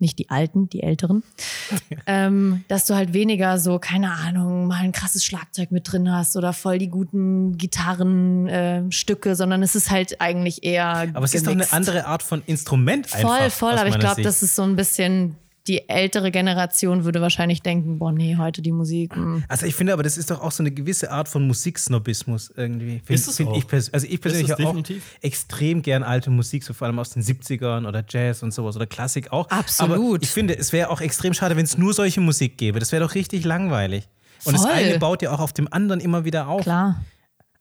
Nicht 0.05 0.19
die 0.19 0.29
Alten, 0.29 0.69
die 0.69 0.83
Älteren. 0.83 1.23
ähm, 2.07 2.63
dass 2.69 2.85
du 2.85 2.95
halt 2.95 3.15
weniger 3.15 3.59
so, 3.59 3.79
keine 3.79 4.11
Ahnung, 4.13 4.67
mal 4.67 4.83
ein 4.83 4.93
krasses 4.93 5.25
Schlagzeug 5.25 5.71
mit 5.71 5.91
drin 5.91 6.13
hast 6.13 6.37
oder 6.37 6.53
voll 6.53 6.77
die 6.77 6.89
guten 6.89 7.57
Gitarrenstücke, 7.57 9.31
äh, 9.31 9.35
sondern 9.35 9.63
es 9.63 9.75
ist 9.75 9.91
halt 9.91 10.21
eigentlich 10.21 10.63
eher. 10.63 11.09
Aber 11.15 11.25
es 11.25 11.33
ist 11.33 11.47
doch 11.47 11.53
eine 11.53 11.63
gemixt. 11.63 11.73
andere 11.73 12.05
Art 12.05 12.23
von 12.23 12.43
Instrument 12.45 13.15
einfach. 13.15 13.39
Voll, 13.39 13.49
voll, 13.49 13.73
aber 13.79 13.89
ich 13.89 13.99
glaube, 13.99 14.21
das 14.21 14.43
ist 14.43 14.55
so 14.55 14.63
ein 14.63 14.77
bisschen. 14.77 15.37
Die 15.67 15.89
ältere 15.89 16.31
Generation 16.31 17.05
würde 17.05 17.23
wahrscheinlich 17.23 17.63
denken, 17.63 17.99
boah, 17.99 18.13
nee, 18.13 18.37
heute 18.37 18.61
die 18.61 18.73
Musik. 18.73 19.17
mm. 19.17 19.45
Also 19.49 19.65
ich 19.65 19.75
finde 19.75 19.95
aber, 19.95 20.03
das 20.03 20.19
ist 20.19 20.31
doch 20.31 20.43
auch 20.43 20.53
so 20.53 20.63
eine 20.63 20.71
gewisse 20.71 21.11
Art 21.11 21.27
von 21.27 21.47
Musiksnobismus 21.47 22.53
irgendwie. 22.55 23.01
Find, 23.05 23.11
Ist 23.11 23.29
es 23.29 23.37
find 23.37 23.49
auch. 23.49 23.57
ich 23.57 23.73
also 23.73 24.07
ich 24.07 24.21
persönlich 24.21 24.51
es 24.51 24.59
höre 24.59 24.69
auch 24.69 24.83
extrem 25.23 25.81
gern 25.81 26.03
alte 26.03 26.31
Musik, 26.31 26.65
so 26.65 26.75
vor 26.75 26.87
allem 26.87 26.99
aus 26.99 27.11
den 27.11 27.23
70ern 27.23 27.89
oder 27.89 28.05
Jazz 28.07 28.43
und 28.43 28.53
sowas 28.53 28.77
oder 28.77 28.87
Klassik 28.87 29.33
auch. 29.33 29.49
Absolut. 29.49 29.97
Aber 29.97 30.23
ich 30.23 30.31
finde, 30.31 30.57
es 30.59 30.73
wäre 30.75 30.91
auch 30.91 31.01
extrem 31.01 31.33
schade, 31.33 31.57
wenn 31.57 31.65
es 31.65 31.79
nur 31.79 31.95
solche 31.95 32.21
Musik 32.21 32.59
gäbe. 32.59 32.79
Das 32.79 32.93
wäre 32.93 33.03
doch 33.03 33.15
richtig 33.15 33.45
langweilig. 33.45 34.09
Und 34.45 34.55
das 34.55 34.63
Voll. 34.63 34.73
eine 34.73 34.99
baut 34.99 35.23
ja 35.23 35.33
auch 35.33 35.41
auf 35.41 35.55
dem 35.55 35.73
anderen 35.73 36.01
immer 36.01 36.25
wieder 36.27 36.49
auf. 36.49 36.63
Klar. 36.63 37.03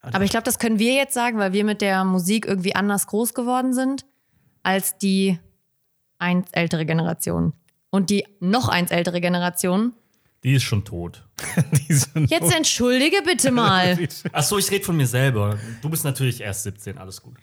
Aber 0.02 0.26
ich 0.26 0.32
glaube, 0.32 0.44
das 0.44 0.60
können 0.60 0.80
wir 0.80 0.94
jetzt 0.94 1.14
sagen, 1.14 1.38
weil 1.38 1.54
wir 1.54 1.64
mit 1.64 1.82
der 1.82 2.04
Musik 2.04 2.46
irgendwie 2.46 2.76
anders 2.76 3.08
groß 3.08 3.34
geworden 3.34 3.74
sind 3.74 4.06
als 4.62 4.98
die 4.98 5.40
ältere 6.52 6.86
Generation. 6.86 7.54
Und 7.94 8.10
die 8.10 8.26
noch 8.40 8.70
eins 8.70 8.90
ältere 8.90 9.22
Generation. 9.22 9.94
Die 10.44 10.56
ist 10.56 10.64
schon 10.64 10.84
tot. 10.84 11.24
Jetzt 12.26 12.56
entschuldige 12.56 13.22
bitte 13.22 13.52
mal. 13.62 13.96
Achso, 14.32 14.58
ich 14.58 14.72
rede 14.72 14.84
von 14.84 14.98
mir 14.98 15.06
selber. 15.06 15.60
Du 15.84 15.92
bist 15.92 16.04
natürlich 16.04 16.42
erst 16.42 16.64
17, 16.64 16.98
alles 16.98 17.22
gut. 17.22 17.38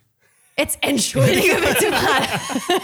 Jetzt 0.59 0.77
entschuldige 0.81 1.55
bitte 1.55 1.93
mal. 1.93 2.27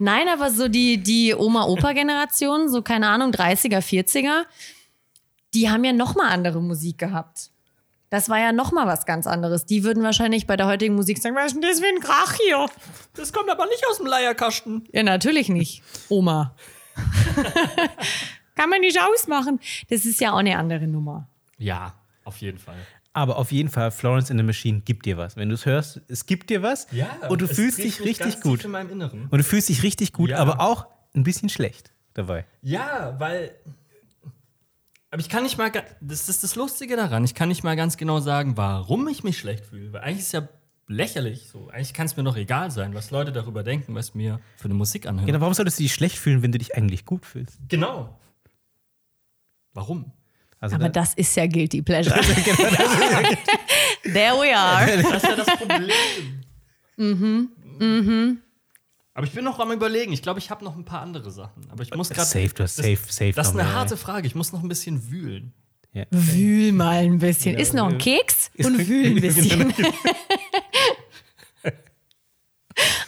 Nein, 0.00 0.26
aber 0.26 0.50
so 0.50 0.66
die, 0.66 1.00
die 1.00 1.36
Oma-Opa-Generation, 1.36 2.68
so 2.68 2.82
keine 2.82 3.10
Ahnung, 3.10 3.30
30er, 3.30 3.78
40er, 3.78 4.42
die 5.54 5.70
haben 5.70 5.84
ja 5.84 5.92
noch 5.92 6.16
mal 6.16 6.30
andere 6.30 6.60
Musik 6.60 6.98
gehabt. 6.98 7.52
Das 8.12 8.28
war 8.28 8.38
ja 8.38 8.52
noch 8.52 8.72
mal 8.72 8.86
was 8.86 9.06
ganz 9.06 9.26
anderes. 9.26 9.64
Die 9.64 9.84
würden 9.84 10.02
wahrscheinlich 10.02 10.46
bei 10.46 10.54
der 10.58 10.66
heutigen 10.66 10.94
Musik 10.94 11.16
sagen, 11.16 11.34
was 11.34 11.46
ist 11.46 11.54
denn 11.54 11.62
das 11.62 11.80
für 11.80 11.86
ein 11.86 11.98
Krach 12.00 12.34
hier? 12.46 12.66
Das 13.14 13.32
kommt 13.32 13.48
aber 13.48 13.64
nicht 13.64 13.82
aus 13.88 13.96
dem 13.96 14.06
Leierkasten. 14.06 14.86
Ja, 14.92 15.02
natürlich 15.02 15.48
nicht. 15.48 15.82
Oma. 16.10 16.54
Kann 18.54 18.68
man 18.68 18.82
nicht 18.82 18.98
ausmachen. 19.00 19.60
Das 19.88 20.04
ist 20.04 20.20
ja 20.20 20.32
auch 20.32 20.38
eine 20.38 20.58
andere 20.58 20.86
Nummer. 20.86 21.26
Ja, 21.56 21.94
auf 22.24 22.36
jeden 22.36 22.58
Fall. 22.58 22.76
Aber 23.14 23.38
auf 23.38 23.50
jeden 23.50 23.70
Fall, 23.70 23.90
Florence 23.90 24.28
in 24.28 24.36
the 24.36 24.42
Machine 24.44 24.80
gibt 24.80 25.06
dir 25.06 25.16
was. 25.16 25.36
Wenn 25.36 25.48
du 25.48 25.54
es 25.54 25.64
hörst, 25.64 26.02
es 26.08 26.26
gibt 26.26 26.50
dir 26.50 26.62
was 26.62 26.86
und 27.30 27.40
du 27.40 27.46
es 27.46 27.52
fühlst 27.56 27.78
dich 27.78 28.02
richtig 28.04 28.42
gut. 28.42 28.58
tief 28.58 28.66
in 28.66 28.70
meinem 28.72 28.90
Inneren. 28.90 29.28
Und 29.30 29.38
du 29.38 29.44
fühlst 29.44 29.70
dich 29.70 29.82
richtig 29.82 30.12
gut, 30.12 30.28
Ja. 30.28 30.36
aber 30.36 30.60
auch 30.60 30.86
ein 31.14 31.22
bisschen 31.22 31.48
schlecht 31.48 31.92
dabei. 32.12 32.44
Ja, 32.60 33.16
weil. 33.18 33.54
Aber 35.12 35.20
ich 35.20 35.28
kann 35.28 35.42
nicht 35.44 35.58
mal. 35.58 35.70
Das 36.00 36.28
ist 36.30 36.42
das 36.42 36.56
Lustige 36.56 36.96
daran. 36.96 37.22
Ich 37.24 37.34
kann 37.34 37.48
nicht 37.50 37.62
mal 37.62 37.76
ganz 37.76 37.96
genau 37.98 38.18
sagen, 38.20 38.56
warum 38.56 39.06
ich 39.08 39.22
mich 39.22 39.38
schlecht 39.38 39.66
fühle. 39.66 39.92
Weil 39.92 40.00
eigentlich 40.00 40.20
ist 40.20 40.32
ja 40.32 40.48
lächerlich 40.88 41.48
so. 41.48 41.68
Eigentlich 41.68 41.92
kann 41.92 42.06
es 42.06 42.16
mir 42.16 42.24
doch 42.24 42.36
egal 42.36 42.70
sein, 42.70 42.94
was 42.94 43.10
Leute 43.10 43.30
darüber 43.30 43.62
denken, 43.62 43.94
was 43.94 44.14
mir 44.14 44.40
für 44.56 44.64
eine 44.64 44.74
Musik 44.74 45.06
anhört. 45.06 45.26
Genau, 45.26 45.40
warum 45.40 45.52
solltest 45.54 45.78
du 45.78 45.82
dich 45.82 45.92
schlecht 45.92 46.16
fühlen, 46.18 46.42
wenn 46.42 46.50
du 46.50 46.58
dich 46.58 46.74
eigentlich 46.76 47.04
gut 47.04 47.26
fühlst? 47.26 47.58
Genau. 47.68 48.18
Warum? 49.74 50.12
Also 50.60 50.76
Aber 50.76 50.84
da- 50.88 51.00
das 51.02 51.12
ist 51.14 51.36
ja 51.36 51.46
Guilty 51.46 51.82
Pleasure. 51.82 52.18
There 54.04 54.34
we 54.40 54.56
are. 54.56 55.02
Das 55.02 55.22
ist 55.22 55.28
ja 55.28 55.36
das 55.36 55.46
Problem. 55.58 55.90
mhm, 56.96 57.48
mhm. 57.78 58.40
Aber 59.14 59.26
ich 59.26 59.32
bin 59.32 59.44
noch 59.44 59.58
am 59.60 59.70
überlegen. 59.72 60.12
Ich 60.12 60.22
glaube, 60.22 60.38
ich 60.38 60.50
habe 60.50 60.64
noch 60.64 60.74
ein 60.76 60.84
paar 60.84 61.02
andere 61.02 61.30
Sachen. 61.30 61.68
Aber 61.70 61.82
ich 61.82 61.94
muss 61.94 62.08
gerade. 62.08 62.26
Safe, 62.26 62.48
du 62.54 62.62
hast 62.62 62.76
safe, 62.76 62.96
safe. 63.08 63.32
Das 63.32 63.48
ist 63.48 63.54
eine 63.58 63.72
harte 63.74 63.96
Frage. 63.96 64.26
Ich 64.26 64.34
muss 64.34 64.52
noch 64.52 64.62
ein 64.62 64.68
bisschen 64.68 65.10
wühlen. 65.10 65.52
Ja. 65.92 66.04
Wühl 66.10 66.72
mal 66.72 67.02
ein 67.04 67.18
bisschen. 67.18 67.58
Ist 67.58 67.74
noch 67.74 67.88
ein 67.88 67.98
Keks 67.98 68.50
und 68.58 68.88
wühl 68.88 69.08
ein 69.16 69.20
bisschen. 69.20 69.74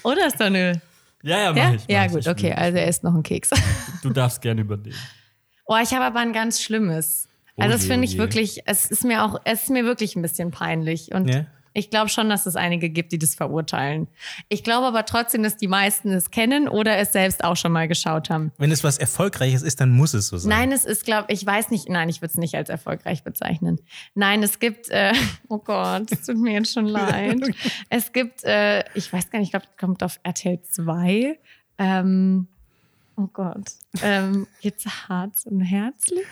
Oder 0.03 0.27
ist 0.27 0.39
da 0.39 0.47
eine. 0.47 0.81
Ja, 1.23 1.39
ja, 1.41 1.51
mach 1.53 1.57
Ja, 1.57 1.73
ich. 1.75 1.81
mach 1.83 1.89
ja 1.89 2.05
ich. 2.05 2.13
gut, 2.13 2.21
Ich 2.21 2.29
okay, 2.29 2.53
also 2.53 2.77
er 2.77 2.87
isst 2.89 3.03
noch 3.03 3.15
einen 3.15 3.23
Keks. 3.23 3.51
Du 4.03 4.11
darfst 4.11 4.43
gerne 4.43 4.61
übernehmen. 4.61 4.95
Oh, 5.67 5.77
ich 5.83 5.95
habe 5.95 6.05
aber 6.05 6.21
ein 6.21 6.35
ganz 6.35 6.61
schlimmes. 6.61 7.27
Oh 7.57 7.63
Also 7.63 7.73
das 7.73 7.83
je, 7.85 7.89
finde 7.89 8.03
oh 8.03 8.05
ich 8.05 8.13
je. 8.13 8.19
wirklich, 8.19 8.61
es 8.67 8.85
ist 8.91 9.05
mir 9.05 9.25
auch, 9.25 9.41
es 9.45 9.63
ist 9.63 9.71
mir 9.71 9.85
wirklich 9.87 10.15
ein 10.17 10.21
bisschen 10.23 10.51
peinlich. 10.51 11.13
Und 11.15 11.29
Ja. 11.29 11.47
Ich 11.75 11.91
glaube 11.91 12.09
schon, 12.09 12.29
dass 12.29 12.47
es 12.47 12.55
einige 12.55 12.89
gibt, 12.89 13.11
die 13.13 13.19
das 13.19 13.35
verurteilen. 13.35 14.07
Ich 14.49 14.63
glaube 14.63 14.87
aber 14.87 15.05
trotzdem, 15.05 15.43
dass 15.43 15.57
die 15.57 15.67
meisten 15.67 16.13
es 16.13 16.31
kennen 16.31 16.69
oder 16.69 16.97
es 16.99 17.13
selbst 17.13 17.43
auch 17.43 17.57
schon 17.57 17.73
mal 17.73 17.89
geschaut 17.89 18.31
haben. 18.31 18.53
Wenn 18.59 18.71
es 18.71 18.85
was 18.85 18.97
Erfolgreiches 18.97 19.63
ist, 19.63 19.81
dann 19.81 19.91
muss 19.91 20.15
es 20.15 20.29
so 20.29 20.39
sein. 20.39 20.51
Nein, 20.51 20.73
es 20.73 20.85
ist, 20.85 21.05
glaube 21.05 21.33
ich, 21.33 21.45
weiß 21.45 21.71
nicht, 21.71 21.89
nein, 21.89 22.09
ich 22.09 22.23
würde 22.23 22.31
es 22.31 22.39
nicht 22.39 22.55
als 22.55 22.69
erfolgreich 22.69 23.25
bezeichnen. 23.25 23.81
Nein, 24.15 24.45
es 24.45 24.61
gibt, 24.61 24.89
äh, 24.91 25.13
oh 25.49 25.59
Gott, 25.59 26.13
es 26.13 26.23
tut 26.25 26.39
mir 26.39 26.53
jetzt 26.53 26.73
schon 26.73 26.87
leid. 26.87 27.41
Es 27.91 28.13
gibt, 28.13 28.45
äh, 28.45 28.85
ich 28.95 29.13
weiß 29.13 29.31
gar 29.31 29.41
nicht, 29.41 29.49
ich 29.49 29.53
glaube, 29.53 29.67
kommt 29.79 30.03
auf 30.05 30.21
RTL 30.23 30.63
2. 30.63 31.39
Ähm, 31.79 32.47
oh 33.17 33.29
Gott. 33.33 33.73
Ähm, 34.03 34.47
jetzt 34.61 34.87
Harz 35.09 35.47
und 35.47 35.61
herzlich? 35.61 36.25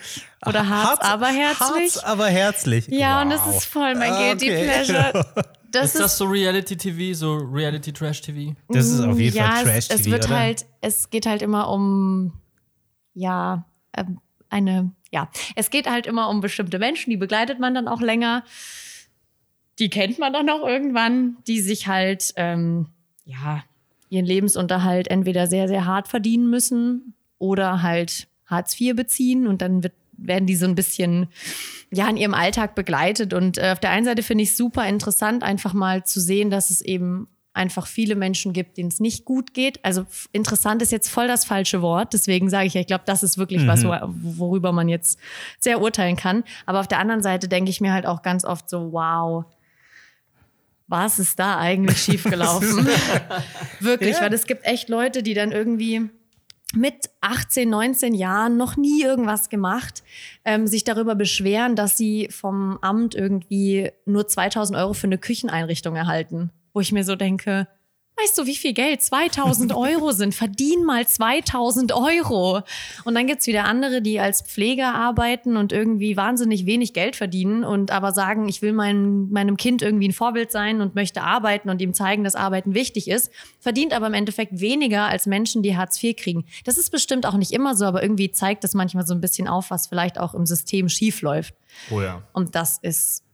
Oder 0.47 0.69
Harz, 0.69 1.01
aber 1.01 1.29
herzlich? 1.29 1.95
Harz, 1.97 1.99
aber 1.99 2.27
herzlich. 2.27 2.89
ja, 2.89 3.23
und 3.23 3.31
Wow. 3.31 3.45
das 3.47 3.57
ist 3.57 3.65
voll 3.67 3.95
mein 3.95 4.13
Guilty 4.13 4.51
Okay. 4.51 4.65
Pleasure. 4.65 5.45
Das 5.73 5.95
Ist 5.95 6.01
das 6.01 6.19
so 6.19 6.27
Reality-TV, 6.27 7.15
so 7.17 7.35
Reality-Trash-TV? 7.35 8.55
Das 8.69 8.89
ist 8.89 9.01
auf 9.01 9.19
jeden 9.19 9.35
ja, 9.35 9.53
Fall 9.53 9.57
es, 9.61 9.89
Trash-TV, 9.89 10.01
es 10.01 10.11
wird 10.11 10.25
oder? 10.27 10.39
halt, 10.39 10.67
es 10.83 11.09
geht 11.09 11.25
halt 11.25 11.41
immer 11.41 11.71
um, 11.71 12.35
ja, 13.15 13.65
ähm, 13.97 14.21
eine, 14.51 14.93
ja, 15.11 15.31
es 15.57 15.71
geht 15.71 15.89
halt 15.89 16.07
immer 16.07 16.29
um 16.29 16.43
bestimmte 16.43 16.79
Menschen, 16.79 17.09
die 17.09 17.17
begleitet 17.17 17.59
man 17.59 17.75
dann 17.75 17.89
auch 17.89 18.03
länger. 18.03 18.45
Die 19.79 19.89
kennt 19.89 20.19
man 20.19 20.35
dann 20.35 20.51
auch 20.51 20.67
irgendwann, 20.67 21.39
die 21.47 21.63
sich 21.63 21.87
halt, 21.89 22.35
ähm, 22.37 22.89
ja, 23.25 23.65
ihren 24.13 24.27
Lebensunterhalt 24.27 25.09
entweder 25.09 25.47
sehr, 25.47 25.69
sehr 25.69 25.87
hart 25.87 26.07
verdienen 26.07 26.51
müssen 26.51 27.15
oder 27.39 27.83
halt 27.83 28.29
Hartz 28.47 28.79
IV 28.79 28.95
beziehen 28.95 29.47
und 29.47 29.63
dann 29.63 29.83
wird, 29.83 29.95
werden 30.13 30.47
die 30.47 30.55
so 30.55 30.67
ein 30.67 30.75
bisschen 30.75 31.29
ja, 31.91 32.09
in 32.09 32.19
ihrem 32.19 32.35
Alltag 32.35 32.75
begleitet. 32.75 33.33
Und 33.33 33.57
äh, 33.57 33.71
auf 33.73 33.81
der 33.81 33.91
einen 33.91 34.05
Seite 34.05 34.23
finde 34.23 34.45
ich 34.45 34.51
es 34.51 34.57
super 34.57 34.87
interessant, 34.87 35.43
einfach 35.43 35.73
mal 35.73 36.05
zu 36.05 36.21
sehen, 36.21 36.51
dass 36.51 36.71
es 36.71 36.83
eben 36.83 37.27
einfach 37.55 37.87
viele 37.87 38.15
Menschen 38.15 38.53
gibt, 38.53 38.77
denen 38.77 38.89
es 38.89 39.01
nicht 39.01 39.25
gut 39.25 39.55
geht. 39.55 39.83
Also 39.85 40.07
interessant 40.33 40.83
ist 40.83 40.93
jetzt 40.93 41.09
voll 41.09 41.27
das 41.27 41.45
falsche 41.45 41.83
Wort. 41.83 42.13
Deswegen 42.13 42.51
sage 42.51 42.67
ich 42.67 42.75
ja, 42.75 42.81
ich 42.83 42.87
glaube, 42.87 43.05
das 43.07 43.23
ist 43.23 43.39
wirklich 43.39 43.67
was, 43.67 43.85
wo, 43.85 43.95
worüber 44.39 44.73
man 44.73 44.89
jetzt 44.89 45.19
sehr 45.59 45.81
urteilen 45.81 46.17
kann. 46.17 46.45
Aber 46.67 46.81
auf 46.81 46.89
der 46.89 46.99
anderen 46.99 47.23
Seite 47.23 47.49
denke 47.49 47.71
ich 47.71 47.81
mir 47.81 47.93
halt 47.93 48.07
auch 48.07 48.23
ganz 48.23 48.45
oft 48.45 48.71
so, 48.71 48.93
wow, 48.93 49.45
was 50.93 51.19
ist 51.19 51.39
da 51.39 51.59
eigentlich 51.59 52.01
schiefgelaufen? 52.03 52.87
Wirklich, 53.81 54.21
weil 54.21 54.33
es 54.33 54.47
gibt 54.47 54.65
echt 54.65 54.89
Leute, 54.89 55.25
die 55.25 55.35
dann 55.35 55.51
irgendwie 55.51 56.11
mit 56.75 57.11
18, 57.23 57.69
19 57.69 58.15
Jahren 58.15 58.57
noch 58.57 58.77
nie 58.77 59.03
irgendwas 59.03 59.49
gemacht, 59.49 60.05
ähm, 60.45 60.67
sich 60.67 60.85
darüber 60.85 61.15
beschweren, 61.15 61.77
dass 61.77 61.97
sie 61.97 62.29
vom 62.31 62.79
Amt 62.83 63.15
irgendwie 63.15 63.91
nur 64.05 64.29
2000 64.29 64.79
Euro 64.79 64.93
für 64.93 65.07
eine 65.07 65.19
Kücheneinrichtung 65.19 65.97
erhalten. 65.97 66.51
Wo 66.75 66.81
ich 66.81 66.93
mir 66.93 67.05
so 67.05 67.17
denke, 67.17 67.69
weißt 68.21 68.39
du, 68.39 68.47
wie 68.47 68.57
viel 68.57 68.73
Geld 68.73 69.03
2000 69.03 69.75
Euro 69.75 70.13
sind? 70.13 70.35
Verdien 70.35 70.85
mal 70.85 71.07
2000 71.07 71.93
Euro. 71.93 72.61
Und 73.05 73.15
dann 73.15 73.27
gibt's 73.27 73.47
wieder 73.47 73.65
andere, 73.65 74.03
die 74.03 74.21
als 74.21 74.43
Pfleger 74.43 74.95
arbeiten 74.95 75.57
und 75.57 75.73
irgendwie 75.73 76.17
wahnsinnig 76.17 76.67
wenig 76.67 76.93
Geld 76.93 77.17
verdienen 77.17 77.65
und 77.65 77.91
aber 77.91 78.13
sagen, 78.13 78.49
ich 78.49 78.63
will 78.63 78.73
mein, 78.73 79.31
meinem 79.31 79.57
Kind 79.57 79.83
irgendwie 79.83 80.09
ein 80.09 80.13
Vorbild 80.13 80.53
sein 80.53 80.81
und 80.81 80.95
möchte 80.95 81.23
arbeiten 81.23 81.71
und 81.71 81.81
ihm 81.81 81.95
zeigen, 81.95 82.25
dass 82.25 82.35
Arbeiten 82.35 82.75
wichtig 82.75 83.09
ist, 83.09 83.31
verdient 83.59 83.93
aber 83.93 84.07
im 84.07 84.15
Endeffekt 84.15 84.61
weniger 84.61 85.07
als 85.07 85.27
Menschen, 85.27 85.63
die 85.63 85.77
Hartz 85.77 86.03
IV 86.03 86.17
kriegen. 86.17 86.45
Das 86.65 86.79
ist 86.79 86.91
bestimmt 86.91 87.27
auch 87.27 87.37
nicht 87.37 87.53
immer 87.53 87.75
so, 87.77 87.87
aber 87.87 88.03
irgendwie 88.03 88.31
zeigt 88.31 88.65
das 88.65 88.75
manchmal 88.75 89.07
so 89.07 89.15
ein 89.15 89.21
bisschen 89.21 89.49
auf, 89.49 89.71
was 89.71 89.87
vielleicht 89.87 90.19
auch 90.19 90.35
im 90.35 90.47
System 90.47 90.89
schief 90.89 91.23
läuft. 91.23 91.55
Oh 91.91 92.01
ja. 92.01 92.23
Und 92.33 92.55
das 92.55 92.79
ist, 92.83 93.25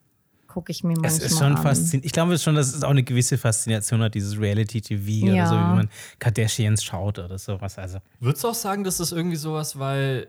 gucke 0.49 0.73
ich 0.73 0.83
mir 0.83 0.95
manchmal 0.95 1.13
Es 1.13 1.19
ist 1.33 1.39
schon 1.39 1.55
an. 1.57 1.63
faszinierend. 1.63 2.05
Ich 2.07 2.13
glaube 2.13 2.37
schon, 2.39 2.57
dass 2.57 2.75
es 2.75 2.83
auch 2.83 2.91
eine 2.91 3.05
gewisse 3.05 3.39
Faszination 3.39 4.03
hat, 4.03 4.15
dieses 4.15 4.39
Reality-TV 4.41 5.27
oder 5.27 5.35
Ja. 5.35 5.47
so, 5.47 5.55
wie 5.55 5.61
man 5.77 5.89
Kardashians 6.19 6.83
schaut 6.83 7.19
oder 7.21 7.39
sowas. 7.39 7.79
Also, 7.79 7.99
Würdest 8.19 8.43
du 8.43 8.49
auch 8.49 8.55
sagen, 8.55 8.83
dass 8.83 8.97
das 8.97 9.13
irgendwie 9.13 9.37
sowas, 9.37 9.79
weil, 9.79 10.27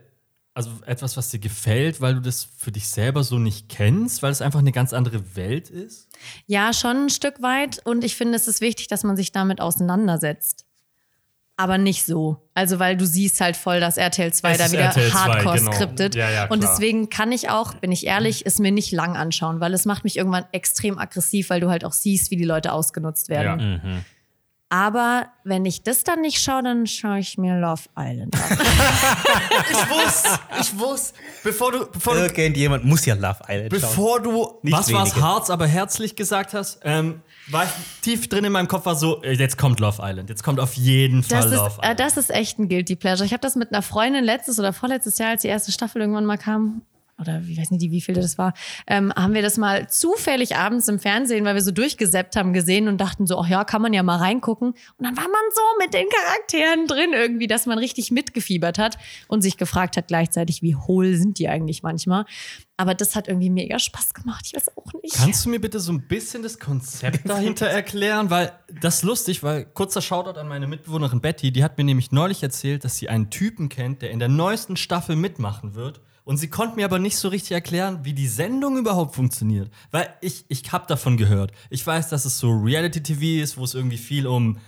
also 0.54 0.70
etwas, 0.86 1.16
was 1.16 1.30
dir 1.30 1.38
gefällt, 1.40 2.00
weil 2.00 2.14
du 2.14 2.20
das 2.20 2.44
für 2.56 2.70
dich 2.70 2.88
selber 2.88 3.24
so 3.24 3.38
nicht 3.38 3.68
kennst, 3.68 4.22
weil 4.22 4.30
es 4.32 4.42
einfach 4.42 4.58
eine 4.60 4.72
ganz 4.72 4.92
andere 4.92 5.34
Welt 5.36 5.70
ist? 5.70 6.08
Ja, 6.46 6.72
schon 6.72 7.04
ein 7.04 7.10
Stück 7.10 7.40
weit. 7.42 7.80
Und 7.84 8.04
ich 8.04 8.14
finde, 8.14 8.36
es 8.36 8.46
ist 8.46 8.60
wichtig, 8.60 8.86
dass 8.88 9.02
man 9.04 9.16
sich 9.16 9.32
damit 9.32 9.60
auseinandersetzt. 9.60 10.66
Aber 11.60 11.76
nicht 11.76 12.06
so. 12.06 12.48
Also, 12.54 12.78
weil 12.78 12.96
du 12.96 13.04
siehst 13.04 13.38
halt 13.42 13.54
voll, 13.54 13.80
dass 13.80 13.98
RTL 13.98 14.32
2 14.32 14.52
Es 14.52 14.58
da 14.58 14.72
wieder 14.72 14.84
RTL 14.84 15.10
2, 15.10 15.18
hardcore 15.18 15.58
genau. 15.58 15.72
skriptet. 15.72 16.14
Ja, 16.14 16.30
ja, 16.30 16.46
und 16.46 16.62
deswegen 16.62 17.10
kann 17.10 17.32
ich 17.32 17.50
auch, 17.50 17.74
bin 17.74 17.92
ich 17.92 18.06
ehrlich, 18.06 18.46
es 18.46 18.58
mir 18.58 18.72
nicht 18.72 18.92
lang 18.92 19.14
anschauen, 19.14 19.60
weil 19.60 19.74
es 19.74 19.84
macht 19.84 20.02
mich 20.02 20.16
irgendwann 20.16 20.46
extrem 20.52 20.98
aggressiv, 20.98 21.50
weil 21.50 21.60
du 21.60 21.68
halt 21.68 21.84
auch 21.84 21.92
siehst, 21.92 22.30
wie 22.30 22.36
die 22.36 22.44
Leute 22.44 22.72
ausgenutzt 22.72 23.28
werden. 23.28 24.02
Aber 24.70 25.26
wenn 25.44 25.66
ich 25.66 25.82
das 25.82 26.02
dann 26.02 26.22
nicht 26.22 26.40
schaue, 26.40 26.62
dann 26.62 26.86
schaue 26.86 27.18
ich 27.18 27.36
mir 27.36 27.58
Love 27.58 27.82
Island 27.98 28.34
an. 28.36 28.58
Ich 29.68 29.90
wusste, 29.90 30.38
ich 30.60 30.78
wusste, 30.78 31.18
bevor 31.42 31.72
du, 31.72 31.86
bevor 31.90 32.14
du, 32.14 32.20
irgendjemand 32.20 32.84
muss 32.84 33.04
ja 33.04 33.14
Love 33.14 33.40
Island 33.48 33.72
schauen. 33.72 33.80
bevor 33.80 34.22
du, 34.22 34.60
Nicht 34.62 34.72
was 34.72 34.92
war's, 34.92 35.10
wenige. 35.10 35.26
Harz, 35.26 35.50
aber 35.50 35.66
herzlich 35.66 36.14
gesagt 36.14 36.54
hast, 36.54 36.80
ähm, 36.84 37.20
war 37.52 37.64
ich 37.64 37.70
tief 38.02 38.28
drin 38.28 38.44
in 38.44 38.52
meinem 38.52 38.68
Kopf, 38.68 38.86
war 38.86 38.94
so, 38.96 39.22
äh, 39.22 39.32
jetzt 39.32 39.58
kommt 39.58 39.80
Love 39.80 40.02
Island, 40.02 40.28
jetzt 40.28 40.42
kommt 40.42 40.60
auf 40.60 40.74
jeden 40.74 41.22
Fall 41.22 41.42
Das 41.42 41.46
ist, 41.52 41.56
Love 41.58 41.70
äh, 41.78 41.84
Island. 41.84 42.00
das 42.00 42.16
ist 42.16 42.30
echt 42.30 42.58
ein 42.58 42.68
Guilty 42.68 42.96
Pleasure. 42.96 43.26
Ich 43.26 43.32
habe 43.32 43.40
das 43.40 43.56
mit 43.56 43.72
einer 43.72 43.82
Freundin 43.82 44.24
letztes 44.24 44.58
oder 44.58 44.72
vorletztes 44.72 45.18
Jahr, 45.18 45.30
als 45.30 45.42
die 45.42 45.48
erste 45.48 45.72
Staffel 45.72 46.00
irgendwann 46.00 46.26
mal 46.26 46.38
kam, 46.38 46.82
oder 47.20 47.42
ich 47.46 47.58
weiß 47.58 47.70
nicht, 47.70 47.90
wie 47.90 48.00
viel 48.00 48.14
das 48.14 48.38
war, 48.38 48.54
ähm, 48.86 49.12
haben 49.14 49.34
wir 49.34 49.42
das 49.42 49.56
mal 49.56 49.88
zufällig 49.88 50.56
abends 50.56 50.88
im 50.88 50.98
Fernsehen, 50.98 51.44
weil 51.44 51.54
wir 51.54 51.62
so 51.62 51.70
durchgesäppt 51.70 52.36
haben, 52.36 52.52
gesehen 52.52 52.88
und 52.88 53.00
dachten 53.00 53.26
so, 53.26 53.38
ach 53.38 53.48
ja, 53.48 53.64
kann 53.64 53.82
man 53.82 53.92
ja 53.92 54.02
mal 54.02 54.16
reingucken. 54.16 54.68
Und 54.68 55.04
dann 55.04 55.16
war 55.16 55.24
man 55.24 55.40
so 55.54 55.62
mit 55.78 55.94
den 55.94 56.06
Charakteren 56.08 56.86
drin 56.86 57.12
irgendwie, 57.12 57.46
dass 57.46 57.66
man 57.66 57.78
richtig 57.78 58.10
mitgefiebert 58.10 58.78
hat 58.78 58.98
und 59.28 59.42
sich 59.42 59.56
gefragt 59.56 59.96
hat 59.96 60.08
gleichzeitig, 60.08 60.62
wie 60.62 60.76
hohl 60.76 61.14
sind 61.14 61.38
die 61.38 61.48
eigentlich 61.48 61.82
manchmal. 61.82 62.24
Aber 62.80 62.94
das 62.94 63.14
hat 63.14 63.28
irgendwie 63.28 63.50
mega 63.50 63.78
Spaß 63.78 64.14
gemacht. 64.14 64.46
Ich 64.46 64.54
weiß 64.54 64.74
auch 64.74 64.90
nicht. 65.02 65.14
Kannst 65.14 65.44
du 65.44 65.50
mir 65.50 65.60
bitte 65.60 65.78
so 65.80 65.92
ein 65.92 66.08
bisschen 66.08 66.42
das 66.42 66.58
Konzept 66.58 67.28
dahinter 67.28 67.66
erklären? 67.68 68.30
Weil 68.30 68.52
das 68.80 68.96
ist 68.96 69.02
lustig, 69.02 69.42
weil 69.42 69.66
kurzer 69.66 70.00
Shoutout 70.00 70.40
an 70.40 70.48
meine 70.48 70.66
Mitbewohnerin 70.66 71.20
Betty, 71.20 71.52
die 71.52 71.62
hat 71.62 71.76
mir 71.76 71.84
nämlich 71.84 72.10
neulich 72.10 72.42
erzählt, 72.42 72.84
dass 72.84 72.96
sie 72.96 73.10
einen 73.10 73.28
Typen 73.28 73.68
kennt, 73.68 74.00
der 74.00 74.10
in 74.12 74.18
der 74.18 74.28
neuesten 74.28 74.78
Staffel 74.78 75.14
mitmachen 75.14 75.74
wird. 75.74 76.00
Und 76.30 76.36
sie 76.36 76.46
konnte 76.46 76.76
mir 76.76 76.84
aber 76.84 77.00
nicht 77.00 77.16
so 77.16 77.26
richtig 77.26 77.50
erklären, 77.50 78.04
wie 78.04 78.12
die 78.12 78.28
Sendung 78.28 78.78
überhaupt 78.78 79.16
funktioniert. 79.16 79.68
Weil 79.90 80.14
ich, 80.20 80.44
ich 80.46 80.70
habe 80.70 80.86
davon 80.86 81.16
gehört. 81.16 81.50
Ich 81.70 81.84
weiß, 81.84 82.08
dass 82.08 82.24
es 82.24 82.38
so 82.38 82.52
Reality-TV 82.52 83.42
ist, 83.42 83.58
wo 83.58 83.64
es 83.64 83.74
irgendwie 83.74 83.98
viel 83.98 84.28
um 84.28 84.58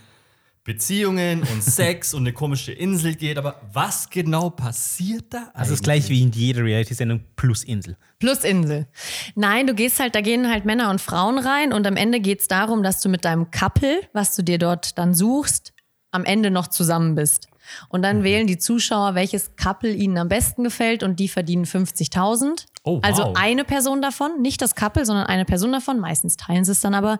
Beziehungen 0.64 1.44
und 1.44 1.62
Sex 1.62 2.14
und 2.14 2.22
eine 2.22 2.33
komische 2.33 2.72
Insel 2.72 3.14
geht. 3.14 3.38
Aber 3.38 3.61
was 3.72 4.11
genau 4.11 4.51
passiert 4.51 5.27
da? 5.31 5.53
Das 5.57 5.70
ist 5.70 5.85
gleich 5.85 6.09
wie 6.09 6.22
in 6.22 6.33
jeder 6.33 6.64
Reality-Sendung 6.64 7.20
plus 7.37 7.62
Insel. 7.62 7.96
Plus 8.18 8.42
Insel. 8.42 8.88
Nein, 9.37 9.68
du 9.68 9.75
gehst 9.75 10.01
halt, 10.01 10.16
da 10.16 10.20
gehen 10.20 10.51
halt 10.51 10.64
Männer 10.64 10.90
und 10.90 11.01
Frauen 11.01 11.38
rein 11.38 11.72
und 11.72 11.87
am 11.87 11.94
Ende 11.94 12.18
geht's 12.18 12.48
darum, 12.48 12.83
dass 12.83 13.01
du 13.01 13.09
mit 13.09 13.25
deinem 13.25 13.53
Couple, 13.53 14.01
was 14.12 14.35
du 14.35 14.42
dir 14.42 14.59
dort 14.59 14.98
dann 14.98 15.14
suchst, 15.14 15.75
am 16.11 16.25
Ende 16.25 16.51
noch 16.51 16.66
zusammen 16.66 17.14
bist. 17.14 17.46
Und 17.88 18.02
dann 18.02 18.22
wählen 18.22 18.46
die 18.46 18.58
Zuschauer, 18.58 19.14
welches 19.14 19.56
Couple 19.56 19.92
ihnen 19.92 20.18
am 20.18 20.28
besten 20.28 20.64
gefällt 20.64 21.02
und 21.02 21.18
die 21.20 21.28
verdienen 21.28 21.64
50.000. 21.64 22.66
Oh, 22.85 22.96
wow. 22.96 23.00
Also 23.02 23.32
eine 23.35 23.64
Person 23.64 24.02
davon, 24.02 24.40
nicht 24.40 24.62
das 24.62 24.74
Couple, 24.74 25.04
sondern 25.04 25.26
eine 25.26 25.44
Person 25.44 25.72
davon. 25.72 26.00
Meistens 26.00 26.37
teilen 26.37 26.64
sie 26.64 26.72
es 26.72 26.80
dann 26.80 26.94
aber. 26.94 27.18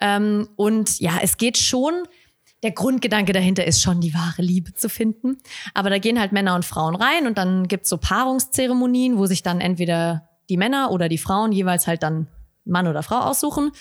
Ähm, 0.00 0.48
und 0.56 1.00
ja, 1.00 1.18
es 1.22 1.36
geht 1.36 1.58
schon. 1.58 1.94
Der 2.62 2.72
Grundgedanke 2.72 3.32
dahinter 3.32 3.66
ist 3.66 3.82
schon, 3.82 4.00
die 4.00 4.14
wahre 4.14 4.42
Liebe 4.42 4.72
zu 4.72 4.88
finden. 4.88 5.36
Aber 5.74 5.90
da 5.90 5.98
gehen 5.98 6.18
halt 6.18 6.32
Männer 6.32 6.54
und 6.54 6.64
Frauen 6.64 6.96
rein 6.96 7.26
und 7.26 7.36
dann 7.38 7.68
gibt's 7.68 7.88
so 7.90 7.98
Paarungszeremonien, 7.98 9.18
wo 9.18 9.26
sich 9.26 9.42
dann 9.42 9.60
entweder 9.60 10.28
die 10.48 10.56
Männer 10.56 10.90
oder 10.90 11.08
die 11.08 11.18
Frauen 11.18 11.52
jeweils 11.52 11.86
halt 11.86 12.02
dann 12.02 12.28
Mann 12.64 12.88
oder 12.88 13.02
Frau 13.02 13.18
aussuchen. 13.20 13.72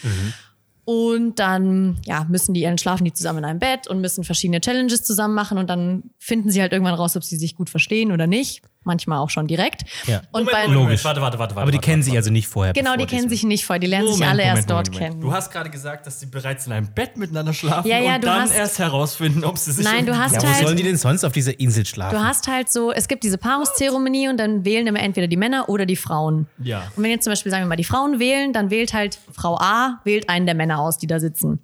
Und 0.86 1.40
dann 1.40 1.98
ja, 2.06 2.26
müssen 2.30 2.54
die, 2.54 2.62
dann 2.62 2.78
schlafen 2.78 3.06
die 3.06 3.14
zusammen 3.14 3.40
in 3.40 3.46
einem 3.46 3.60
Bett 3.60 3.88
und 3.88 4.02
müssen 4.02 4.24
verschiedene 4.24 4.62
Challenges 4.62 5.04
zusammen 5.04 5.34
machen 5.34 5.58
und 5.58 5.68
dann 5.68 6.12
finden 6.20 6.52
sie 6.52 6.62
halt 6.62 6.74
irgendwann 6.74 6.94
raus, 6.94 7.18
ob 7.18 7.24
sie 7.24 7.38
sich 7.38 7.56
gut 7.56 7.72
verstehen 7.72 8.12
oder 8.12 8.28
nicht. 8.28 8.62
Manchmal 8.86 9.20
auch 9.20 9.30
schon 9.30 9.48
direkt. 9.48 9.82
Ja. 10.08 10.22
Und 10.32 10.50
bei, 10.50 10.68
Logisch. 10.68 11.04
Warte, 11.04 11.20
warte, 11.22 11.38
warte, 11.40 11.56
warte. 11.56 11.62
Aber 11.64 11.72
die 11.72 11.78
warte, 11.78 11.86
kennen 11.86 11.98
warte, 12.02 12.06
sich 12.12 12.16
also 12.16 12.32
nicht 12.32 12.48
vorher. 12.48 12.72
genau, 12.74 12.96
die 12.96 13.06
kennen 13.06 13.28
sich 13.30 13.44
nicht 13.44 13.66
vorher, 13.66 13.80
die 13.80 13.88
lernen 13.88 14.08
sich 14.08 14.16
Moment, 14.20 14.32
alle 14.32 14.44
erst 14.44 14.54
Moment, 14.54 14.70
dort 14.70 14.88
Moment, 14.88 14.94
Moment. 15.02 15.12
kennen. 15.14 15.22
Du 15.22 15.34
hast 15.34 15.52
gerade 15.52 15.70
gesagt, 15.70 16.06
dass 16.08 16.20
sie 16.20 16.28
bereits 16.28 16.68
in 16.68 16.74
einem 16.74 16.88
Bett 16.94 17.18
miteinander 17.18 17.52
schlafen 17.52 17.88
Ja, 17.90 18.00
ja, 18.00 18.16
und 18.16 18.24
du 18.24 18.28
dann 18.28 18.42
hast- 18.44 18.56
erst 18.56 18.80
herausfinden, 18.80 19.44
ob 19.44 19.58
sie 19.58 19.72
sich 19.72 19.84
Nein, 19.84 20.06
du 20.06 20.18
hast 20.18 20.36
Ja, 20.36 20.42
wo 20.44 20.48
halt- 20.48 20.64
sollen 20.66 20.78
die 20.78 20.84
denn 20.84 20.98
sonst 20.98 21.24
auf 21.26 21.32
dieser 21.34 21.60
Insel 21.60 21.86
schlafen? 21.86 22.16
Du 22.18 22.24
hast 22.24 22.48
halt 22.48 22.72
so, 22.72 22.92
es 22.92 23.08
gibt 23.08 23.24
diese 23.24 23.38
Paarungszeremonie 23.38 24.30
und 24.30 24.38
dann 24.38 24.64
wählen 24.64 24.86
immer 24.88 25.00
entweder 25.00 25.28
die 25.28 25.38
Männer 25.38 25.68
oder 25.68 25.86
die 25.86 25.96
Frauen. 25.96 26.48
Ja. 26.64 26.84
Und 26.96 27.04
wenn 27.04 27.12
jetzt 27.12 27.24
zum 27.24 27.32
Beispiel, 27.32 27.52
sagen 27.52 27.64
wir 27.64 27.70
mal, 27.70 27.76
die 27.76 27.84
Frauen 27.84 28.20
wählen, 28.20 28.54
dann 28.54 28.70
wählt 28.70 28.94
halt 28.94 29.18
Frau 29.32 29.58
A, 29.60 30.00
wählt 30.04 30.30
einen 30.30 30.46
der 30.46 30.56
Männer 30.56 30.80
aus, 30.80 30.98
die 31.00 31.08
da 31.08 31.20
sitzen. 31.20 31.60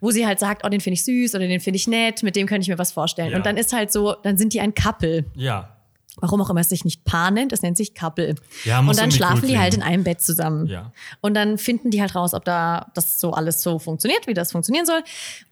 Wo 0.00 0.10
sie 0.10 0.26
halt 0.26 0.38
sagt, 0.40 0.62
oh, 0.64 0.68
den 0.68 0.80
finde 0.80 0.94
ich 0.94 1.04
süß 1.04 1.34
oder 1.36 1.46
den 1.46 1.60
finde 1.60 1.76
ich 1.76 1.86
nett, 1.86 2.22
mit 2.22 2.36
dem 2.36 2.46
könnte 2.46 2.62
ich 2.62 2.68
mir 2.68 2.78
was 2.78 2.92
vorstellen. 2.92 3.30
Ja. 3.30 3.36
Und 3.36 3.46
dann 3.46 3.56
ist 3.56 3.72
halt 3.72 3.92
so, 3.92 4.14
dann 4.22 4.36
sind 4.36 4.52
die 4.52 4.60
ein 4.60 4.74
Couple. 4.74 5.24
Ja. 5.34 5.75
Warum 6.18 6.40
auch 6.40 6.48
immer 6.48 6.60
es 6.60 6.70
sich 6.70 6.84
nicht 6.84 7.04
Paar 7.04 7.30
nennt, 7.30 7.52
es 7.52 7.62
nennt 7.62 7.76
sich 7.76 7.94
Couple. 7.94 8.36
Ja, 8.64 8.80
und 8.80 8.98
dann 8.98 9.10
schlafen 9.10 9.42
cool 9.42 9.48
die 9.48 9.58
halt 9.58 9.74
in 9.74 9.82
einem 9.82 10.02
Bett 10.02 10.22
zusammen. 10.22 10.66
Ja. 10.66 10.92
Und 11.20 11.34
dann 11.34 11.58
finden 11.58 11.90
die 11.90 12.00
halt 12.00 12.14
raus, 12.14 12.32
ob 12.32 12.44
da 12.44 12.90
das 12.94 13.20
so 13.20 13.32
alles 13.32 13.62
so 13.62 13.78
funktioniert, 13.78 14.26
wie 14.26 14.34
das 14.34 14.52
funktionieren 14.52 14.86
soll. 14.86 15.02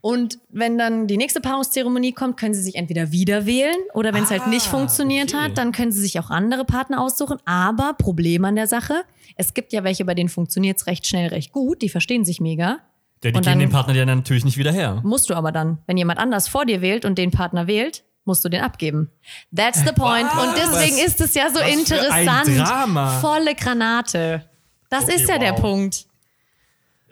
Und 0.00 0.38
wenn 0.48 0.78
dann 0.78 1.06
die 1.06 1.18
nächste 1.18 1.40
Paarungszeremonie 1.40 2.12
kommt, 2.12 2.38
können 2.38 2.54
sie 2.54 2.62
sich 2.62 2.76
entweder 2.76 3.12
wieder 3.12 3.44
wählen 3.44 3.76
oder 3.92 4.14
wenn 4.14 4.24
es 4.24 4.30
halt 4.30 4.46
nicht 4.46 4.66
funktioniert 4.66 5.34
okay. 5.34 5.44
hat, 5.44 5.58
dann 5.58 5.72
können 5.72 5.92
sie 5.92 6.00
sich 6.00 6.18
auch 6.18 6.30
andere 6.30 6.64
Partner 6.64 7.00
aussuchen. 7.00 7.38
Aber 7.44 7.94
Problem 7.94 8.44
an 8.44 8.56
der 8.56 8.66
Sache, 8.66 9.04
es 9.36 9.52
gibt 9.54 9.72
ja 9.72 9.84
welche, 9.84 10.04
bei 10.04 10.14
denen 10.14 10.28
funktioniert 10.28 10.78
es 10.78 10.86
recht 10.86 11.06
schnell, 11.06 11.28
recht 11.28 11.52
gut, 11.52 11.82
die 11.82 11.88
verstehen 11.88 12.24
sich 12.24 12.40
mega. 12.40 12.78
Ja, 13.24 13.30
die 13.30 13.36
Und 13.36 13.46
geben 13.46 13.58
den 13.58 13.70
Partner 13.70 13.94
ja 13.94 14.04
natürlich 14.04 14.44
nicht 14.44 14.58
wieder 14.58 14.72
her. 14.72 15.00
Musst 15.02 15.30
du 15.30 15.34
aber 15.34 15.50
dann, 15.50 15.78
wenn 15.86 15.96
jemand 15.96 16.18
anders 16.18 16.46
vor 16.46 16.66
dir 16.66 16.82
wählt 16.82 17.04
und 17.04 17.16
den 17.16 17.30
Partner 17.30 17.66
wählt, 17.66 18.04
musst 18.24 18.44
du 18.44 18.48
den 18.48 18.62
abgeben. 18.62 19.10
That's 19.54 19.80
the 19.84 19.92
point. 19.92 20.26
Und 20.32 20.54
deswegen 20.56 20.98
ist 20.98 21.20
es 21.20 21.34
ja 21.34 21.48
so 21.48 21.56
was 21.56 21.62
für 21.62 21.64
ein 21.66 21.78
interessant. 21.78 22.58
Drama. 22.58 23.20
Volle 23.20 23.54
Granate. 23.54 24.48
Das 24.90 25.04
Okay, 25.04 25.14
ist 25.16 25.28
ja 25.28 25.38
der 25.38 25.52
wow. 25.52 25.60
Punkt. 25.60 26.06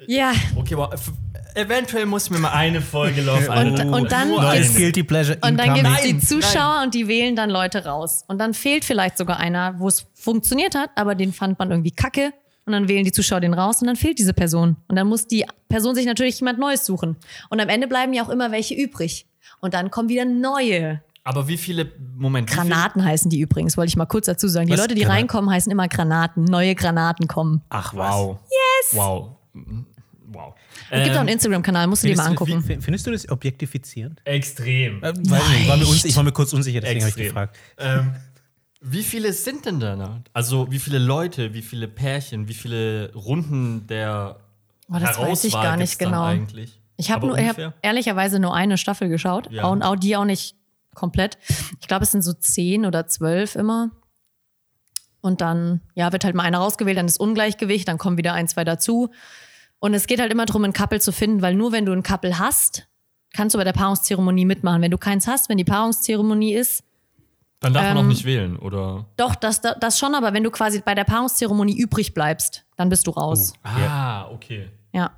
Ja. 0.07 0.33
Okay, 0.57 0.75
aber 0.75 0.93
f- 0.95 1.13
eventuell 1.55 2.07
muss 2.07 2.29
mir 2.31 2.39
mal 2.39 2.51
eine 2.53 2.81
Folge 2.81 3.23
Love 3.23 3.49
Und- 3.51 3.81
und 3.95 4.13
dann 4.13 4.29
Pleasure 5.07 5.39
Und 5.43 5.57
dann 5.59 5.75
gibt 5.75 5.87
es 5.89 6.03
die 6.03 6.13
Nein, 6.15 6.21
Zuschauer 6.21 6.81
und 6.83 6.95
die 6.95 7.07
wählen 7.09 7.37
dann 7.37 7.51
Leute 7.51 7.85
raus. 7.85 8.25
Und 8.27 8.39
dann 8.39 8.55
fehlt 8.55 8.85
vielleicht 8.85 9.17
sogar 9.19 9.39
einer, 9.39 9.79
wo 9.79 9.89
es 9.89 10.07
funktioniert 10.15 10.75
hat, 10.75 10.91
aber 10.97 11.15
den 11.15 11.33
fand 11.33 11.59
man 11.59 11.71
irgendwie 11.71 11.93
kacke. 11.93 12.33
Und 12.65 12.73
dann 12.73 12.87
wählen 12.89 13.05
die 13.05 13.11
Zuschauer 13.13 13.41
den 13.41 13.55
raus 13.55 13.81
und 13.81 13.89
dann 13.89 13.97
fehlt 13.97 14.19
diese 14.21 14.33
Person. 14.35 14.77
Und 14.87 14.95
dann 14.97 15.09
muss 15.09 15.27
die 15.27 15.45
Person 15.69 15.97
sich 15.97 16.07
natürlich 16.07 16.39
jemand 16.39 16.61
Neues 16.61 16.87
suchen. 16.87 17.17
Und 17.51 17.61
am 17.61 17.69
Ende 17.69 17.89
bleiben 17.89 18.13
ja 18.13 18.23
auch 18.25 18.29
immer 18.29 18.53
welche 18.53 18.75
übrig. 18.75 19.27
Und 19.63 19.75
dann 19.75 19.91
kommen 19.91 20.09
wieder 20.11 20.25
neue. 20.27 21.01
Aber 21.25 21.47
wie 21.47 21.57
viele, 21.57 21.91
Moment, 22.17 22.51
wie 22.51 22.55
Granaten 22.55 23.05
heißen 23.05 23.31
die 23.31 23.39
übrigens, 23.41 23.77
wollte 23.77 23.89
ich 23.91 23.97
mal 23.97 24.07
kurz 24.07 24.27
dazu 24.27 24.49
sagen. 24.49 24.67
Die 24.67 24.73
Was? 24.73 24.81
Leute, 24.81 24.95
die 24.97 25.03
Granaten? 25.03 25.19
reinkommen, 25.21 25.51
heißen 25.51 25.71
immer 25.71 25.87
Granaten. 25.87 26.45
Neue 26.45 26.75
Granaten 26.75 27.29
kommen. 27.29 27.63
Ach 27.69 27.91
Viel, 27.91 28.01
was. 28.01 28.13
wow. 28.13 28.39
Yes. 28.43 28.99
Wow. 28.99 29.37
Wow. 30.33 30.55
Es 30.91 31.05
gibt 31.05 31.15
auch 31.15 31.21
einen 31.21 31.29
Ähm, 31.29 31.33
Instagram-Kanal, 31.35 31.87
musst 31.87 32.03
du 32.03 32.09
dir 32.09 32.17
mal 32.17 32.27
angucken. 32.27 32.65
wie- 32.67 32.81
findest 32.81 33.07
du 33.07 33.13
das 33.13 33.29
objektifizierend? 33.29 34.21
Extrem. 34.25 35.03
Äh, 35.03 35.13
war 35.69 35.77
mir 35.77 35.87
uns, 35.87 36.05
ich 36.05 36.17
war 36.17 36.23
mir 36.25 36.33
kurz 36.33 36.53
unsicher, 36.53 36.81
deswegen 36.81 37.01
habe 37.03 37.11
ich 37.11 37.17
gefragt. 37.17 37.57
Ähm, 37.79 38.15
wie 38.81 39.03
viele 39.05 39.33
sind 39.33 39.65
denn 39.65 39.79
da? 39.79 40.23
Also 40.33 40.69
wie 40.73 40.81
viele 40.81 40.99
Leute, 40.99 41.55
wie 41.55 41.63
viele 41.63 41.87
Pärchen, 41.87 42.49
wie 42.49 42.55
viele 42.55 43.13
Runden 43.15 43.87
der 43.87 44.39
Oh, 44.89 44.95
das 44.99 45.17
weiß 45.19 45.45
ich 45.45 45.53
Herauswahl 45.53 45.63
gar 45.65 45.77
nicht 45.77 45.99
genau. 46.01 46.25
Eigentlich? 46.25 46.81
Ich 47.03 47.11
habe 47.11 47.27
Aber 47.27 47.37
nur, 47.37 47.39
ich 47.39 47.49
hab 47.49 47.75
ehrlicherweise 47.83 48.39
nur 48.39 48.55
eine 48.55 48.79
Staffel 48.79 49.09
geschaut 49.09 49.51
Ja. 49.51 49.67
und 49.67 49.83
auch 49.83 49.97
die 49.97 50.17
auch 50.17 50.25
nicht 50.25 50.55
komplett. 50.95 51.37
Ich 51.81 51.89
glaube, 51.89 52.05
es 52.05 52.13
sind 52.13 52.23
so 52.23 52.33
zehn 52.33 52.87
oder 52.87 53.07
zwölf 53.09 53.57
immer. 53.57 53.91
Und 55.21 55.41
dann, 55.41 55.81
ja, 55.95 56.13
wird 56.13 56.25
halt 56.25 56.35
mal 56.35 56.43
einer 56.45 56.59
rausgewählt, 56.59 56.97
dann 56.99 57.07
ist 57.07 57.19
Ungleichgewicht, 57.21 57.87
dann 57.89 57.99
kommen 57.99 58.19
wieder 58.19 58.33
ein, 58.35 58.49
zwei 58.49 58.65
dazu. 58.65 59.11
Und 59.79 59.95
es 59.95 60.07
geht 60.07 60.21
halt 60.21 60.33
immer 60.33 60.47
darum, 60.47 60.65
ein 60.65 60.73
Couple 60.73 61.01
zu 61.01 61.13
finden, 61.13 61.43
weil 61.43 61.55
nur 61.55 61.73
wenn 61.73 61.87
du 61.87 61.93
ein 61.93 62.03
Couple 62.03 62.39
hast, 62.39 62.87
kannst 63.33 63.55
du 63.55 63.59
bei 63.59 63.65
der 63.65 63.73
Paarungszeremonie 63.73 64.45
mitmachen. 64.45 64.83
Wenn 64.83 64.91
du 64.91 64.99
keins 64.99 65.27
hast, 65.27 65.49
wenn 65.49 65.59
die 65.59 65.65
Paarungszeremonie 65.65 66.55
ist, 66.55 66.85
Dann 67.61 67.73
darf 67.73 67.85
man 67.85 67.97
auch 67.97 68.01
ähm, 68.03 68.09
nicht 68.09 68.25
wählen, 68.25 68.57
oder? 68.57 69.07
doch, 69.17 69.35
das, 69.37 69.61
das 69.61 69.99
schon, 69.99 70.15
aber 70.15 70.35
wenn 70.35 70.43
du 70.45 70.51
quasi 70.51 70.83
bei 70.85 70.95
der 70.95 71.05
Paarungszeremonie 71.05 71.77
übrig 71.77 72.15
bleibst, 72.15 72.65
dann 72.77 72.89
bist 72.89 73.07
du 73.07 73.13
raus. 73.13 73.55
Ah, 73.63 74.29
okay. 74.31 74.71
Ja. 74.93 75.11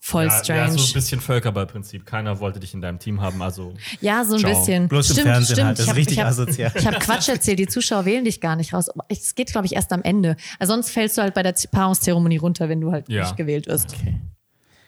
Voll 0.00 0.26
Ja, 0.26 0.30
strange. 0.44 0.60
ja, 0.60 0.70
so 0.70 0.86
ein 0.86 0.92
bisschen 0.92 1.20
Völkerballprinzip. 1.20 2.06
Keiner 2.06 2.38
wollte 2.38 2.60
dich 2.60 2.72
in 2.72 2.80
deinem 2.80 2.98
Team 3.00 3.20
haben, 3.20 3.42
also. 3.42 3.74
Ja, 4.00 4.24
so 4.24 4.34
ein 4.34 4.40
Ciao. 4.40 4.52
bisschen. 4.58 4.88
Bloß 4.88 5.08
im 5.10 5.12
stimmt, 5.14 5.28
Fernsehen 5.28 5.54
stimmt. 5.56 5.66
halt. 5.66 5.78
Das 5.78 5.84
Ich 5.86 5.90
ist 5.90 5.96
richtig 5.96 6.16
ich 6.18 6.20
hab, 6.22 6.28
asozial. 6.30 6.72
Ich 6.76 6.86
habe 6.86 6.98
Quatsch 7.00 7.28
erzählt, 7.28 7.58
die 7.58 7.66
Zuschauer 7.66 8.04
wählen 8.04 8.24
dich 8.24 8.40
gar 8.40 8.54
nicht 8.56 8.72
raus. 8.72 8.88
Aber 8.88 9.04
Es 9.08 9.34
geht, 9.34 9.50
glaube 9.50 9.66
ich, 9.66 9.74
erst 9.74 9.92
am 9.92 10.02
Ende. 10.02 10.36
Also 10.58 10.72
sonst 10.72 10.90
fällst 10.90 11.18
du 11.18 11.22
halt 11.22 11.34
bei 11.34 11.42
der 11.42 11.54
Paarungszeremonie 11.72 12.36
runter, 12.38 12.68
wenn 12.68 12.80
du 12.80 12.92
halt 12.92 13.08
Ja. 13.08 13.22
nicht 13.24 13.36
gewählt 13.36 13.66
wirst. 13.66 13.96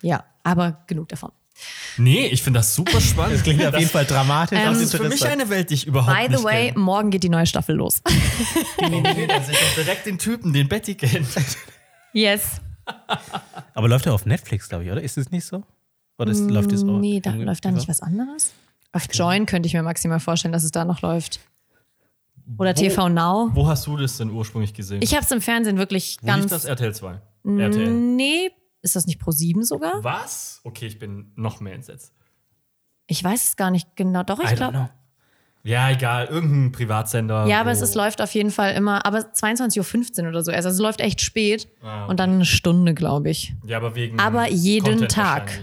Ja, 0.01 0.25
aber 0.45 0.85
genug 0.87 1.09
davon. 1.09 1.33
Nee, 1.99 2.27
ich 2.29 2.43
finde 2.43 2.61
das 2.61 2.75
super 2.75 3.01
spannend. 3.01 3.35
Das 3.37 3.43
klingt 3.43 3.63
auf 3.67 3.77
jeden 3.77 3.91
Fall 3.91 4.07
dramatisch. 4.07 4.59
Ähm, 4.59 4.73
Das 4.73 4.81
ist 4.81 4.95
für 4.97 5.07
mich 5.09 5.27
eine 5.27 5.51
Welt, 5.51 5.69
die 5.71 5.75
ich 5.75 5.87
überhaupt 5.87 6.17
By 6.17 6.29
nicht 6.29 6.39
the 6.39 6.45
way, 6.45 6.69
kenne. 6.69 6.79
morgen 6.79 7.11
geht 7.11 7.25
die 7.25 7.29
neue 7.29 7.45
Staffel 7.47 7.75
los. 7.77 8.01
Okay, 8.79 9.27
dann 9.27 9.45
sehe 9.45 9.55
ich 9.55 9.59
auch 9.61 9.75
direkt 9.77 10.07
den 10.07 10.19
Typen, 10.19 10.53
den 10.55 10.69
Betty 10.69 10.95
kennt. 10.95 11.27
yes. 12.15 12.61
Aber 13.75 13.89
läuft 13.89 14.07
er 14.07 14.15
auf 14.15 14.27
Netflix, 14.27 14.69
glaube 14.69 14.85
ich, 14.85 14.91
oder? 14.91 15.03
Ist 15.03 15.19
es 15.19 15.31
nicht 15.31 15.45
so? 15.45 15.63
Oder 16.19 16.33
ist, 16.33 16.41
läuft 16.51 16.73
es 16.73 16.83
auch? 16.83 16.87
Mm, 16.99 17.01
Nee, 17.01 17.21
da 17.21 17.31
läuft 17.33 17.65
da 17.65 17.71
nicht 17.71 17.89
was 17.89 18.01
anderes. 18.01 18.53
Auf 18.93 19.07
Join 19.13 19.47
könnte 19.47 19.67
ich 19.69 19.75
mir 19.75 19.83
maximal 19.83 20.21
vorstellen, 20.21 20.53
dass 20.53 20.65
es 20.65 20.71
da 20.73 20.85
noch 20.85 21.01
läuft. 21.03 21.41
Oder 22.59 22.75
TV 22.75 23.09
Now. 23.09 23.51
Wo 23.55 23.67
hast 23.69 23.87
du 23.87 23.97
das 23.97 24.17
denn 24.17 24.31
ursprünglich 24.31 24.75
gesehen? 24.75 25.01
Ich 25.03 25.15
habe 25.15 25.25
es 25.25 25.31
im 25.31 25.41
Fernsehen 25.41 25.79
wirklich 25.79 26.19
Wo 26.21 26.27
ganz. 26.27 26.47
das? 26.49 26.65
RTL 26.65 26.95
2. 26.95 27.21
RTL. 27.45 27.91
Nee, 27.91 28.51
ist 28.83 28.97
das 28.97 29.07
nicht 29.07 29.21
Pro 29.21 29.31
7 29.31 29.63
sogar? 29.63 30.03
Was? 30.03 30.61
Okay, 30.65 30.87
ich 30.87 30.99
bin 30.99 31.33
noch 31.37 31.61
mehr 31.61 31.75
entsetzt. 31.75 32.13
Ich 33.07 33.23
weiß 33.23 33.45
es 33.49 33.57
gar 33.57 33.71
nicht 33.71 33.97
genau. 33.97 34.23
Doch, 34.25 34.41
ich 34.41 34.55
glaube. 34.57 34.91
Ja, 35.63 35.91
egal, 35.91 36.27
irgendein 36.27 36.73
Privatsender. 36.73 37.47
Ja, 37.47 37.61
aber 37.61 37.69
wo- 37.71 37.75
es 37.75 37.83
ist, 37.83 37.95
läuft 37.95 38.23
auf 38.23 38.33
jeden 38.33 38.51
Fall 38.51 38.73
immer, 38.75 39.05
aber 39.05 39.19
22.15 39.19 40.23
Uhr 40.23 40.29
oder 40.31 40.43
so. 40.43 40.51
Also 40.53 40.71
es 40.71 40.79
läuft 40.79 41.01
echt 41.01 41.21
spät. 41.21 41.69
Ah, 41.83 42.05
okay. 42.05 42.11
Und 42.11 42.21
dann 42.21 42.31
eine 42.33 42.45
Stunde, 42.47 42.95
glaube 42.95 43.29
ich. 43.31 43.53
Ja, 43.67 43.77
aber 43.77 43.95
wegen. 43.95 44.19
Aber 44.19 44.49
jeden 44.49 44.85
Content 44.85 45.13
Tag. 45.13 45.63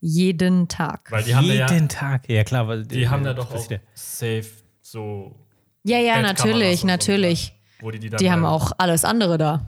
Jeden 0.00 0.68
Tag. 0.68 1.10
Weil 1.12 1.22
die 1.24 1.34
haben 1.34 1.46
da 1.46 1.52
ja, 1.52 1.70
Jeden 1.70 1.88
Tag. 1.90 2.28
Ja, 2.30 2.44
klar. 2.44 2.66
Weil, 2.68 2.86
die 2.86 3.08
haben 3.10 3.22
da 3.22 3.34
doch 3.34 3.54
auch 3.54 3.66
safe 3.92 4.46
so. 4.80 5.36
Ja, 5.84 5.98
ja, 5.98 6.20
natürlich, 6.22 6.80
so, 6.80 6.86
natürlich. 6.86 7.52
Wo 7.80 7.90
die, 7.90 7.98
die, 7.98 8.08
dann 8.10 8.18
Die 8.18 8.30
haben 8.30 8.46
halt- 8.46 8.54
auch 8.62 8.72
alles 8.78 9.04
andere 9.04 9.36
da. 9.36 9.66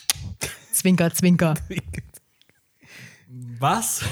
Zwinker, 0.72 1.12
zwinker. 1.12 1.54
Was? 3.58 4.02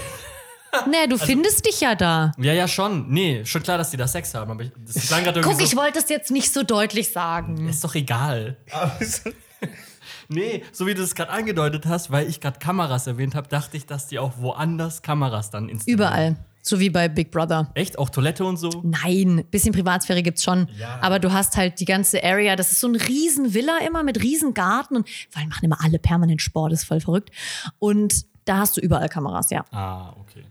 Nee, 0.86 0.96
Also 0.98 1.16
du 1.16 1.18
findest 1.18 1.66
dich 1.66 1.80
ja 1.80 1.94
da. 1.94 2.32
Ja, 2.38 2.52
ja, 2.52 2.68
schon. 2.68 3.08
Nee, 3.08 3.44
schon 3.44 3.62
klar, 3.62 3.78
dass 3.78 3.90
die 3.90 3.96
da 3.96 4.06
Sex 4.06 4.34
haben. 4.34 4.50
Aber 4.50 4.62
ich, 4.62 4.72
das 4.86 5.08
klang 5.08 5.24
Guck, 5.42 5.60
ich 5.60 5.70
so, 5.70 5.76
wollte 5.76 5.98
es 5.98 6.08
jetzt 6.08 6.30
nicht 6.30 6.52
so 6.52 6.62
deutlich 6.62 7.10
sagen. 7.10 7.68
Ist 7.68 7.84
doch 7.84 7.94
egal. 7.94 8.56
nee, 10.28 10.62
so 10.72 10.86
wie 10.86 10.94
du 10.94 11.02
es 11.02 11.14
gerade 11.14 11.30
angedeutet 11.30 11.86
hast, 11.86 12.10
weil 12.10 12.28
ich 12.28 12.40
gerade 12.40 12.58
Kameras 12.58 13.06
erwähnt 13.06 13.34
habe, 13.34 13.48
dachte 13.48 13.76
ich, 13.76 13.86
dass 13.86 14.06
die 14.06 14.18
auch 14.18 14.32
woanders 14.38 15.02
Kameras 15.02 15.50
dann 15.50 15.68
installieren. 15.68 15.98
Überall. 15.98 16.36
So 16.60 16.80
wie 16.80 16.90
bei 16.90 17.08
Big 17.08 17.30
Brother. 17.30 17.70
Echt? 17.74 17.98
Auch 17.98 18.10
Toilette 18.10 18.44
und 18.44 18.58
so? 18.58 18.68
Nein, 18.84 19.44
bisschen 19.50 19.72
Privatsphäre 19.72 20.22
gibt's 20.22 20.44
schon. 20.44 20.68
Ja. 20.78 20.98
Aber 21.00 21.18
du 21.18 21.32
hast 21.32 21.56
halt 21.56 21.80
die 21.80 21.86
ganze 21.86 22.22
Area, 22.22 22.56
das 22.56 22.72
ist 22.72 22.80
so 22.80 22.88
ein 22.88 22.96
riesen 22.96 23.54
Villa 23.54 23.78
immer 23.86 24.02
mit 24.02 24.22
riesen 24.22 24.52
Garten 24.52 24.96
und 24.96 25.08
vor 25.30 25.40
allem 25.40 25.48
machen 25.48 25.64
immer 25.64 25.82
alle 25.82 25.98
permanent 25.98 26.42
Sport, 26.42 26.72
ist 26.72 26.84
voll 26.84 27.00
verrückt. 27.00 27.30
Und 27.78 28.26
da 28.44 28.58
hast 28.58 28.76
du 28.76 28.80
überall 28.80 29.08
Kameras, 29.08 29.50
ja. 29.50 29.64
Ah, 29.70 30.10
okay. 30.20 30.44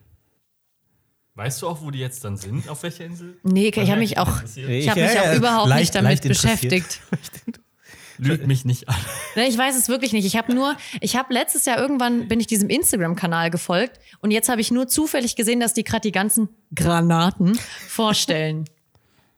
Weißt 1.37 1.61
du 1.61 1.67
auch, 1.67 1.81
wo 1.83 1.91
die 1.91 1.99
jetzt 1.99 2.23
dann 2.25 2.35
sind? 2.35 2.67
Auf 2.67 2.81
welcher 2.81 3.05
Insel? 3.05 3.37
Nee, 3.43 3.67
ich 3.69 3.77
habe 3.91 3.99
mich 3.99 4.17
auch, 4.17 4.41
ich 4.55 4.89
habe 4.89 4.99
mich 5.01 5.13
Ja, 5.13 5.21
auch 5.21 5.25
ja, 5.27 5.35
überhaupt 5.35 5.69
leicht- 5.69 5.93
nicht 5.93 5.95
damit 5.95 6.21
beschäftigt. 6.23 6.99
Lügt 8.17 8.47
mich 8.47 8.65
nicht 8.65 8.89
an. 8.89 8.95
Ne, 9.35 9.47
Ich 9.47 9.55
weiß 9.55 9.77
es 9.77 9.87
wirklich 9.89 10.11
nicht. 10.11 10.25
Ich 10.25 10.35
habe 10.35 10.51
nur, 10.51 10.75
ich 11.01 11.15
habe 11.15 11.31
letztes 11.31 11.65
Jahr 11.65 11.77
irgendwann 11.77 12.27
bin 12.27 12.39
ich 12.39 12.47
diesem 12.47 12.67
Instagram-Kanal 12.69 13.51
gefolgt 13.51 13.99
und 14.21 14.31
jetzt 14.31 14.49
habe 14.49 14.59
ich 14.59 14.71
nur 14.71 14.87
zufällig 14.87 15.35
gesehen, 15.35 15.59
dass 15.59 15.75
die 15.75 15.83
gerade 15.83 16.01
die 16.01 16.11
ganzen 16.11 16.49
Granaten 16.73 17.55
vorstellen. 17.87 18.65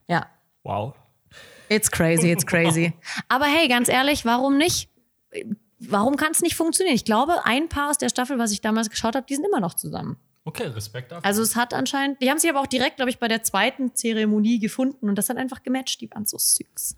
Ja, 0.08 0.26
Wow. 0.62 0.94
it's 1.68 1.90
crazy, 1.90 2.32
it's 2.32 2.46
crazy. 2.46 2.94
Aber 3.28 3.44
hey, 3.44 3.68
ganz 3.68 3.90
ehrlich, 3.90 4.24
warum 4.24 4.56
nicht? 4.56 4.88
Warum 5.78 6.16
kann 6.16 6.32
es 6.32 6.40
nicht 6.40 6.56
funktionieren? 6.56 6.96
Ich 6.96 7.04
glaube, 7.04 7.44
ein 7.44 7.68
Paar 7.68 7.90
aus 7.90 7.98
der 7.98 8.08
Staffel, 8.08 8.38
was 8.38 8.52
ich 8.52 8.62
damals 8.62 8.88
geschaut 8.88 9.14
habe, 9.14 9.26
die 9.28 9.34
sind 9.34 9.44
immer 9.44 9.60
noch 9.60 9.74
zusammen. 9.74 10.16
Okay, 10.44 10.66
Respekt 10.68 11.12
dafür. 11.12 11.24
Also 11.24 11.42
es 11.42 11.54
hat 11.54 11.74
anscheinend, 11.74 12.20
die 12.22 12.30
haben 12.30 12.38
sich 12.38 12.48
aber 12.48 12.60
auch 12.60 12.66
direkt, 12.66 12.96
glaube 12.96 13.10
ich, 13.10 13.18
bei 13.18 13.28
der 13.28 13.42
zweiten 13.42 13.94
Zeremonie 13.94 14.58
gefunden 14.58 15.08
und 15.08 15.16
das 15.16 15.28
hat 15.28 15.36
einfach 15.36 15.62
gematcht. 15.62 16.00
Die 16.00 16.10
waren 16.10 16.24
so 16.24 16.38
süß. 16.38 16.96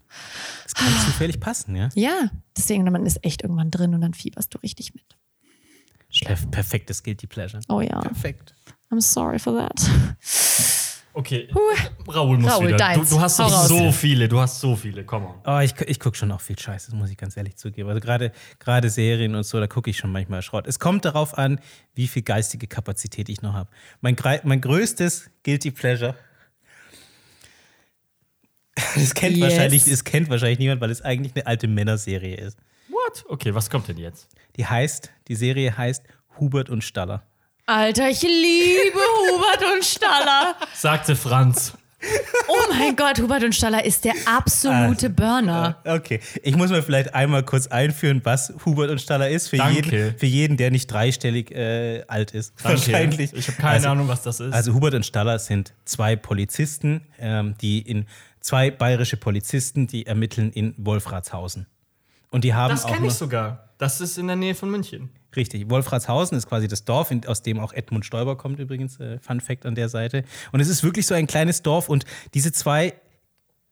Das 0.62 0.74
kann 0.74 0.88
zufällig 1.04 1.40
passen, 1.40 1.74
ja? 1.74 1.88
Ja, 1.94 2.30
deswegen, 2.56 2.84
man 2.84 3.04
ist 3.04 3.24
echt 3.24 3.42
irgendwann 3.42 3.70
drin 3.70 3.94
und 3.94 4.00
dann 4.00 4.14
fieberst 4.14 4.54
du 4.54 4.58
richtig 4.58 4.94
mit. 4.94 5.04
Perf- 6.24 6.50
Perfektes 6.50 7.02
Guilty 7.02 7.26
Pleasure. 7.26 7.62
Oh 7.68 7.80
ja, 7.80 8.00
Perfekt. 8.00 8.54
I'm 8.90 9.00
sorry 9.00 9.38
for 9.38 9.56
that. 9.56 9.74
Okay. 11.14 11.48
Raoul 12.08 12.38
muss 12.38 12.50
Raoul, 12.52 12.68
wieder. 12.68 12.76
Du, 12.76 12.82
deins. 12.84 13.10
du 13.10 13.20
hast 13.20 13.38
Hau 13.38 13.44
raus. 13.46 13.68
so 13.68 13.92
viele, 13.92 14.28
du 14.28 14.40
hast 14.40 14.60
so 14.60 14.76
viele. 14.76 15.04
Komm 15.04 15.26
on. 15.26 15.34
Oh, 15.46 15.58
ich, 15.60 15.74
ich 15.82 16.00
gucke 16.00 16.16
schon 16.16 16.30
auch 16.32 16.40
viel 16.40 16.58
Scheiße, 16.58 16.90
das 16.90 16.98
muss 16.98 17.10
ich 17.10 17.16
ganz 17.16 17.36
ehrlich 17.36 17.56
zugeben. 17.56 17.88
Also 17.88 18.00
gerade 18.00 18.32
gerade 18.58 18.90
Serien 18.90 19.34
und 19.34 19.44
so, 19.44 19.60
da 19.60 19.66
gucke 19.66 19.90
ich 19.90 19.96
schon 19.96 20.10
manchmal 20.12 20.42
Schrott. 20.42 20.66
Es 20.66 20.78
kommt 20.78 21.04
darauf 21.04 21.36
an, 21.38 21.60
wie 21.94 22.06
viel 22.08 22.22
geistige 22.22 22.66
Kapazität 22.66 23.28
ich 23.28 23.42
noch 23.42 23.54
habe. 23.54 23.70
Mein, 24.00 24.16
mein 24.44 24.60
größtes 24.60 25.30
Guilty 25.44 25.70
Pleasure. 25.70 26.14
Das 28.94 29.14
kennt, 29.14 29.36
Yes. 29.36 29.50
wahrscheinlich, 29.50 29.84
das 29.84 30.02
kennt 30.04 30.30
wahrscheinlich 30.30 30.58
niemand, 30.58 30.80
weil 30.80 30.90
es 30.90 31.02
eigentlich 31.02 31.34
eine 31.34 31.46
alte 31.46 31.68
Männerserie 31.68 32.36
ist. 32.36 32.56
What? 32.88 33.24
Okay, 33.28 33.54
was 33.54 33.68
kommt 33.68 33.88
denn 33.88 33.98
jetzt? 33.98 34.28
Die 34.56 34.64
heißt, 34.66 35.10
die 35.28 35.34
Serie 35.34 35.76
heißt 35.76 36.02
Hubert 36.38 36.70
und 36.70 36.82
Staller. 36.82 37.22
Alter, 37.66 38.10
ich 38.10 38.22
liebe 38.22 38.98
Hubert 38.98 39.62
und 39.74 39.84
Staller. 39.84 40.56
Sagte 40.74 41.14
Franz. 41.14 41.72
Oh 42.48 42.72
mein 42.72 42.96
Gott, 42.96 43.20
Hubert 43.20 43.44
und 43.44 43.54
Staller 43.54 43.84
ist 43.84 44.04
der 44.04 44.14
absolute 44.26 45.08
Burner. 45.08 45.80
Okay, 45.84 46.18
ich 46.42 46.56
muss 46.56 46.70
mal 46.70 46.82
vielleicht 46.82 47.14
einmal 47.14 47.44
kurz 47.44 47.68
einführen, 47.68 48.20
was 48.24 48.52
Hubert 48.64 48.90
und 48.90 49.00
Staller 49.00 49.30
ist, 49.30 49.48
für, 49.48 49.58
Danke. 49.58 49.76
jeden, 49.76 50.18
für 50.18 50.26
jeden, 50.26 50.56
der 50.56 50.72
nicht 50.72 50.88
dreistellig 50.88 51.52
äh, 51.52 52.02
alt 52.08 52.32
ist. 52.32 52.54
Danke. 52.64 52.80
Wahrscheinlich. 52.80 53.32
Ich 53.32 53.46
habe 53.46 53.58
keine 53.58 53.74
also, 53.74 53.88
Ahnung, 53.90 54.08
was 54.08 54.22
das 54.22 54.40
ist. 54.40 54.52
Also 54.52 54.74
Hubert 54.74 54.94
und 54.94 55.06
Staller 55.06 55.38
sind 55.38 55.72
zwei 55.84 56.16
Polizisten, 56.16 57.02
ähm, 57.20 57.54
die 57.60 57.78
in 57.78 58.06
zwei 58.40 58.72
bayerische 58.72 59.16
Polizisten, 59.16 59.86
die 59.86 60.04
ermitteln 60.06 60.50
in 60.50 60.74
Wolfratshausen. 60.78 61.68
Und 62.32 62.44
die 62.44 62.54
haben 62.54 62.70
das 62.70 62.86
kenne 62.86 63.06
ich 63.06 63.12
sogar. 63.12 63.68
Das 63.78 64.00
ist 64.00 64.18
in 64.18 64.26
der 64.26 64.36
Nähe 64.36 64.54
von 64.54 64.70
München. 64.70 65.10
Richtig, 65.36 65.70
Wolfratshausen 65.70 66.36
ist 66.36 66.48
quasi 66.48 66.68
das 66.68 66.84
Dorf, 66.84 67.12
aus 67.26 67.42
dem 67.42 67.58
auch 67.58 67.72
Edmund 67.72 68.04
Stoiber 68.04 68.36
kommt 68.36 68.58
übrigens. 68.58 68.98
Äh, 69.00 69.18
Fun 69.18 69.40
Fact 69.40 69.64
an 69.66 69.74
der 69.74 69.88
Seite. 69.88 70.24
Und 70.50 70.60
es 70.60 70.68
ist 70.68 70.82
wirklich 70.82 71.06
so 71.06 71.14
ein 71.14 71.26
kleines 71.26 71.62
Dorf 71.62 71.88
und 71.88 72.04
diese 72.34 72.52
zwei, 72.52 72.94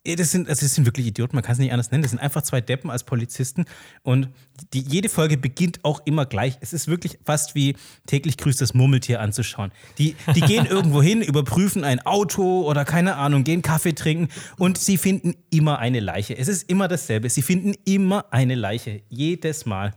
das 0.05 0.31
sind, 0.31 0.49
also 0.49 0.65
das 0.65 0.75
sind 0.75 0.87
wirklich 0.87 1.07
Idioten, 1.07 1.37
man 1.37 1.45
kann 1.45 1.53
es 1.53 1.59
nicht 1.59 1.73
anders 1.73 1.91
nennen. 1.91 2.03
Das 2.03 2.11
sind 2.11 2.21
einfach 2.21 2.43
zwei 2.43 2.61
Deppen 2.61 2.91
als 2.91 3.05
Polizisten 3.05 3.67
und 4.03 4.29
die, 4.73 4.81
jede 4.81 5.09
Folge 5.09 5.37
beginnt 5.37 5.85
auch 5.85 6.01
immer 6.07 6.25
gleich. 6.27 6.57
Es 6.61 6.73
ist 6.73 6.89
wirklich 6.89 7.19
fast 7.25 7.55
wie 7.55 7.77
täglich 8.07 8.39
grüßt 8.39 8.61
das 8.61 8.73
Murmeltier 8.73 9.21
anzuschauen. 9.21 9.73
Die, 9.99 10.17
die 10.35 10.41
gehen 10.41 10.67
irgendwo 10.71 11.03
hin, 11.03 11.21
überprüfen 11.21 11.85
ein 11.85 12.01
Auto 12.01 12.63
oder 12.63 12.85
keine 12.85 13.17
Ahnung, 13.17 13.45
gehen 13.45 13.63
Kaffee 13.63 13.95
trinken 13.95 14.29
und 14.57 14.79
sie 14.79 14.97
finden 14.97 15.35
immer 15.51 15.79
eine 15.79 16.01
Leiche. 16.01 16.37
Es 16.37 16.49
ist 16.49 16.69
immer 16.71 16.89
dasselbe. 16.89 17.29
Sie 17.29 17.43
finden 17.43 17.75
immer 17.85 18.33
eine 18.33 18.55
Leiche. 18.55 19.03
Jedes 19.09 19.67
Mal. 19.67 19.93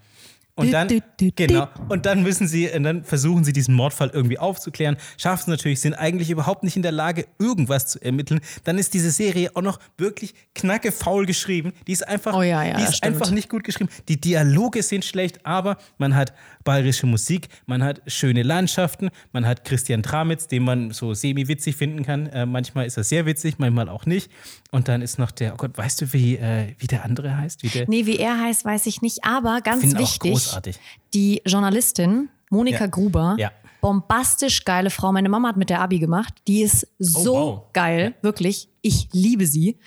Und 0.56 0.72
dann, 0.72 0.88
genau, 1.36 1.68
und 1.90 2.06
dann 2.06 2.22
müssen 2.22 2.48
sie, 2.48 2.70
und 2.70 2.84
dann 2.84 3.04
versuchen 3.04 3.44
sie 3.44 3.54
diesen 3.54 3.74
Mordfall 3.74 4.12
irgendwie 4.14 4.38
aufzuklären, 4.38 4.98
schaffen 5.18 5.42
es 5.42 5.48
natürlich, 5.48 5.82
sind 5.82 5.96
eigentlich 5.96 6.30
überhaupt 6.30 6.64
nicht 6.64 6.76
in 6.76 6.84
der 6.84 6.92
Lage, 6.92 7.26
irgendwas 7.40 7.88
zu 7.88 8.00
ermitteln. 8.04 8.40
Dann 8.64 8.78
ist 8.78 8.94
diese 8.94 9.10
Serie 9.10 9.50
auch 9.56 9.64
noch 9.64 9.80
wirklich 9.98 10.36
knacke 10.54 10.92
faul 10.92 11.26
geschrieben. 11.26 11.74
Die 11.88 11.92
ist 11.92 12.08
einfach, 12.08 12.36
Oh 12.36 12.44
ja, 12.44 12.64
ja, 12.64 12.78
die 12.78 12.84
ist 12.84 12.98
stimmt. 12.98 13.16
einfach 13.16 13.32
nicht 13.32 13.50
gut 13.50 13.64
geschrieben. 13.64 13.90
Die 14.08 14.22
Dialoge 14.22 14.84
sind 14.84 15.04
schlecht, 15.06 15.44
aber 15.44 15.78
man 15.98 16.16
hat 16.16 16.34
bayerische 16.64 17.08
Musik, 17.08 17.48
man 17.66 17.84
hat 17.84 18.04
schöne 18.06 18.44
Landschaften, 18.44 19.10
man 19.32 19.48
hat 19.48 19.66
Christian 19.66 20.04
Tramitz, 20.04 20.48
den 20.48 20.64
man 20.64 20.92
so 20.92 21.16
semi-witzig 21.16 21.76
finden 21.76 22.04
kann. 22.04 22.28
Äh, 22.28 22.46
manchmal 22.46 22.86
ist 22.86 22.98
er 22.98 23.04
sehr 23.04 23.26
witzig, 23.26 23.56
manchmal 23.58 23.90
auch 23.90 24.06
nicht. 24.06 24.30
Und 24.72 24.88
dann 24.88 25.02
ist 25.02 25.18
noch 25.18 25.32
der, 25.32 25.54
oh 25.54 25.58
Gott, 25.58 25.78
weißt 25.78 26.02
du, 26.02 26.14
wie, 26.14 26.36
äh, 26.36 26.76
wie 26.78 26.88
der 26.88 27.04
andere 27.06 27.38
heißt? 27.38 27.64
Wie 27.64 27.70
der, 27.70 27.90
Nee, 27.90 28.06
wie 28.06 28.18
er 28.18 28.40
heißt, 28.40 28.66
weiß 28.66 28.86
ich 28.86 29.02
nicht. 29.02 29.24
Aber 29.24 29.62
ganz 29.62 29.98
wichtig, 29.98 30.43
großartig. 30.46 30.80
die 31.14 31.42
Journalistin 31.46 32.30
Monika 32.50 32.82
Ja. 32.82 32.88
Gruber, 32.88 33.36
Ja. 33.40 33.52
bombastisch 33.82 34.64
geile 34.64 34.90
Frau. 34.90 35.12
Meine 35.12 35.28
Mama 35.30 35.50
hat 35.50 35.58
mit 35.58 35.70
der 35.70 35.82
Abi 35.82 36.00
gemacht. 36.00 36.34
Die 36.48 36.62
ist 36.62 36.88
so 37.00 37.34
wow. 37.34 37.62
geil, 37.74 38.14
wirklich. 38.22 38.70
Ich 38.82 39.10
liebe 39.12 39.46
sie. 39.48 39.78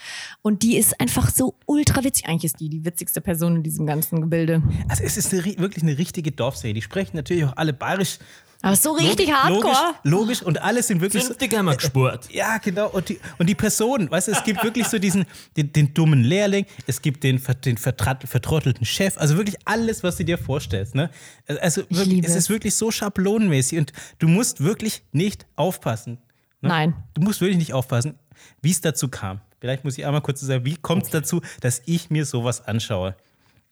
Und 0.42 0.62
die 0.62 0.76
ist 0.76 1.00
einfach 1.00 1.30
so 1.30 1.54
ultra 1.66 2.02
witzig. 2.02 2.26
Eigentlich 2.26 2.44
ist 2.52 2.60
die 2.60 2.68
die 2.68 2.84
witzigste 2.84 3.20
Person 3.20 3.56
in 3.56 3.62
diesem 3.62 3.86
ganzen 3.86 4.20
Gebilde. 4.20 4.62
Also 4.88 5.04
es 5.04 5.16
ist 5.16 5.32
eine, 5.32 5.44
wirklich 5.44 5.82
eine 5.82 5.96
richtige 5.98 6.32
Dorfserie. 6.32 6.74
Die 6.74 6.82
sprechen 6.82 7.16
natürlich 7.16 7.44
auch 7.44 7.56
alle 7.56 7.72
bayerisch. 7.72 8.18
Aber 8.62 8.74
so 8.76 8.92
richtig 8.92 9.28
Log- 9.28 9.36
hardcore. 9.36 9.64
Logisch, 9.64 9.94
logisch 10.04 10.42
und 10.42 10.62
alle 10.62 10.82
sind 10.82 11.00
wirklich 11.00 11.22
so, 11.22 11.28
Sind 11.28 11.40
die 11.40 11.48
gerne 11.48 11.64
mal 11.64 11.76
gespurt. 11.76 12.28
Ja, 12.32 12.58
genau. 12.58 12.88
Und 12.88 13.08
die, 13.08 13.20
und 13.38 13.46
die 13.48 13.54
Personen, 13.54 14.10
weißt 14.10 14.28
du, 14.28 14.32
es 14.32 14.42
gibt 14.44 14.62
wirklich 14.64 14.86
so 14.88 14.98
diesen, 14.98 15.26
den, 15.56 15.72
den 15.72 15.94
dummen 15.94 16.24
Lehrling, 16.24 16.66
es 16.86 17.00
gibt 17.02 17.22
den, 17.22 17.40
den 17.64 17.76
vertrat, 17.78 18.24
vertrottelten 18.28 18.84
Chef, 18.86 19.18
also 19.18 19.36
wirklich 19.36 19.56
alles, 19.64 20.02
was 20.02 20.16
du 20.16 20.24
dir 20.24 20.38
vorstellst. 20.38 20.94
Ne? 20.94 21.10
Also 21.46 21.82
wirklich, 21.82 22.06
liebe 22.06 22.26
es 22.26 22.34
ist 22.34 22.48
wirklich 22.50 22.74
so 22.74 22.90
schablonenmäßig 22.90 23.78
und 23.78 23.92
du 24.18 24.28
musst 24.28 24.62
wirklich 24.62 25.02
nicht 25.12 25.46
aufpassen. 25.56 26.18
Ne? 26.60 26.68
Nein. 26.68 26.94
Du 27.14 27.20
musst 27.22 27.40
wirklich 27.40 27.58
nicht 27.58 27.72
aufpassen, 27.74 28.18
wie 28.62 28.70
es 28.70 28.80
dazu 28.80 29.08
kam. 29.08 29.40
Vielleicht 29.60 29.84
muss 29.84 29.96
ich 29.98 30.04
einmal 30.06 30.20
kurz 30.22 30.40
sagen, 30.40 30.64
wie 30.64 30.76
kommt 30.76 31.04
es 31.04 31.10
dazu, 31.10 31.40
dass 31.60 31.82
ich 31.86 32.10
mir 32.10 32.24
sowas 32.26 32.66
anschaue? 32.66 33.16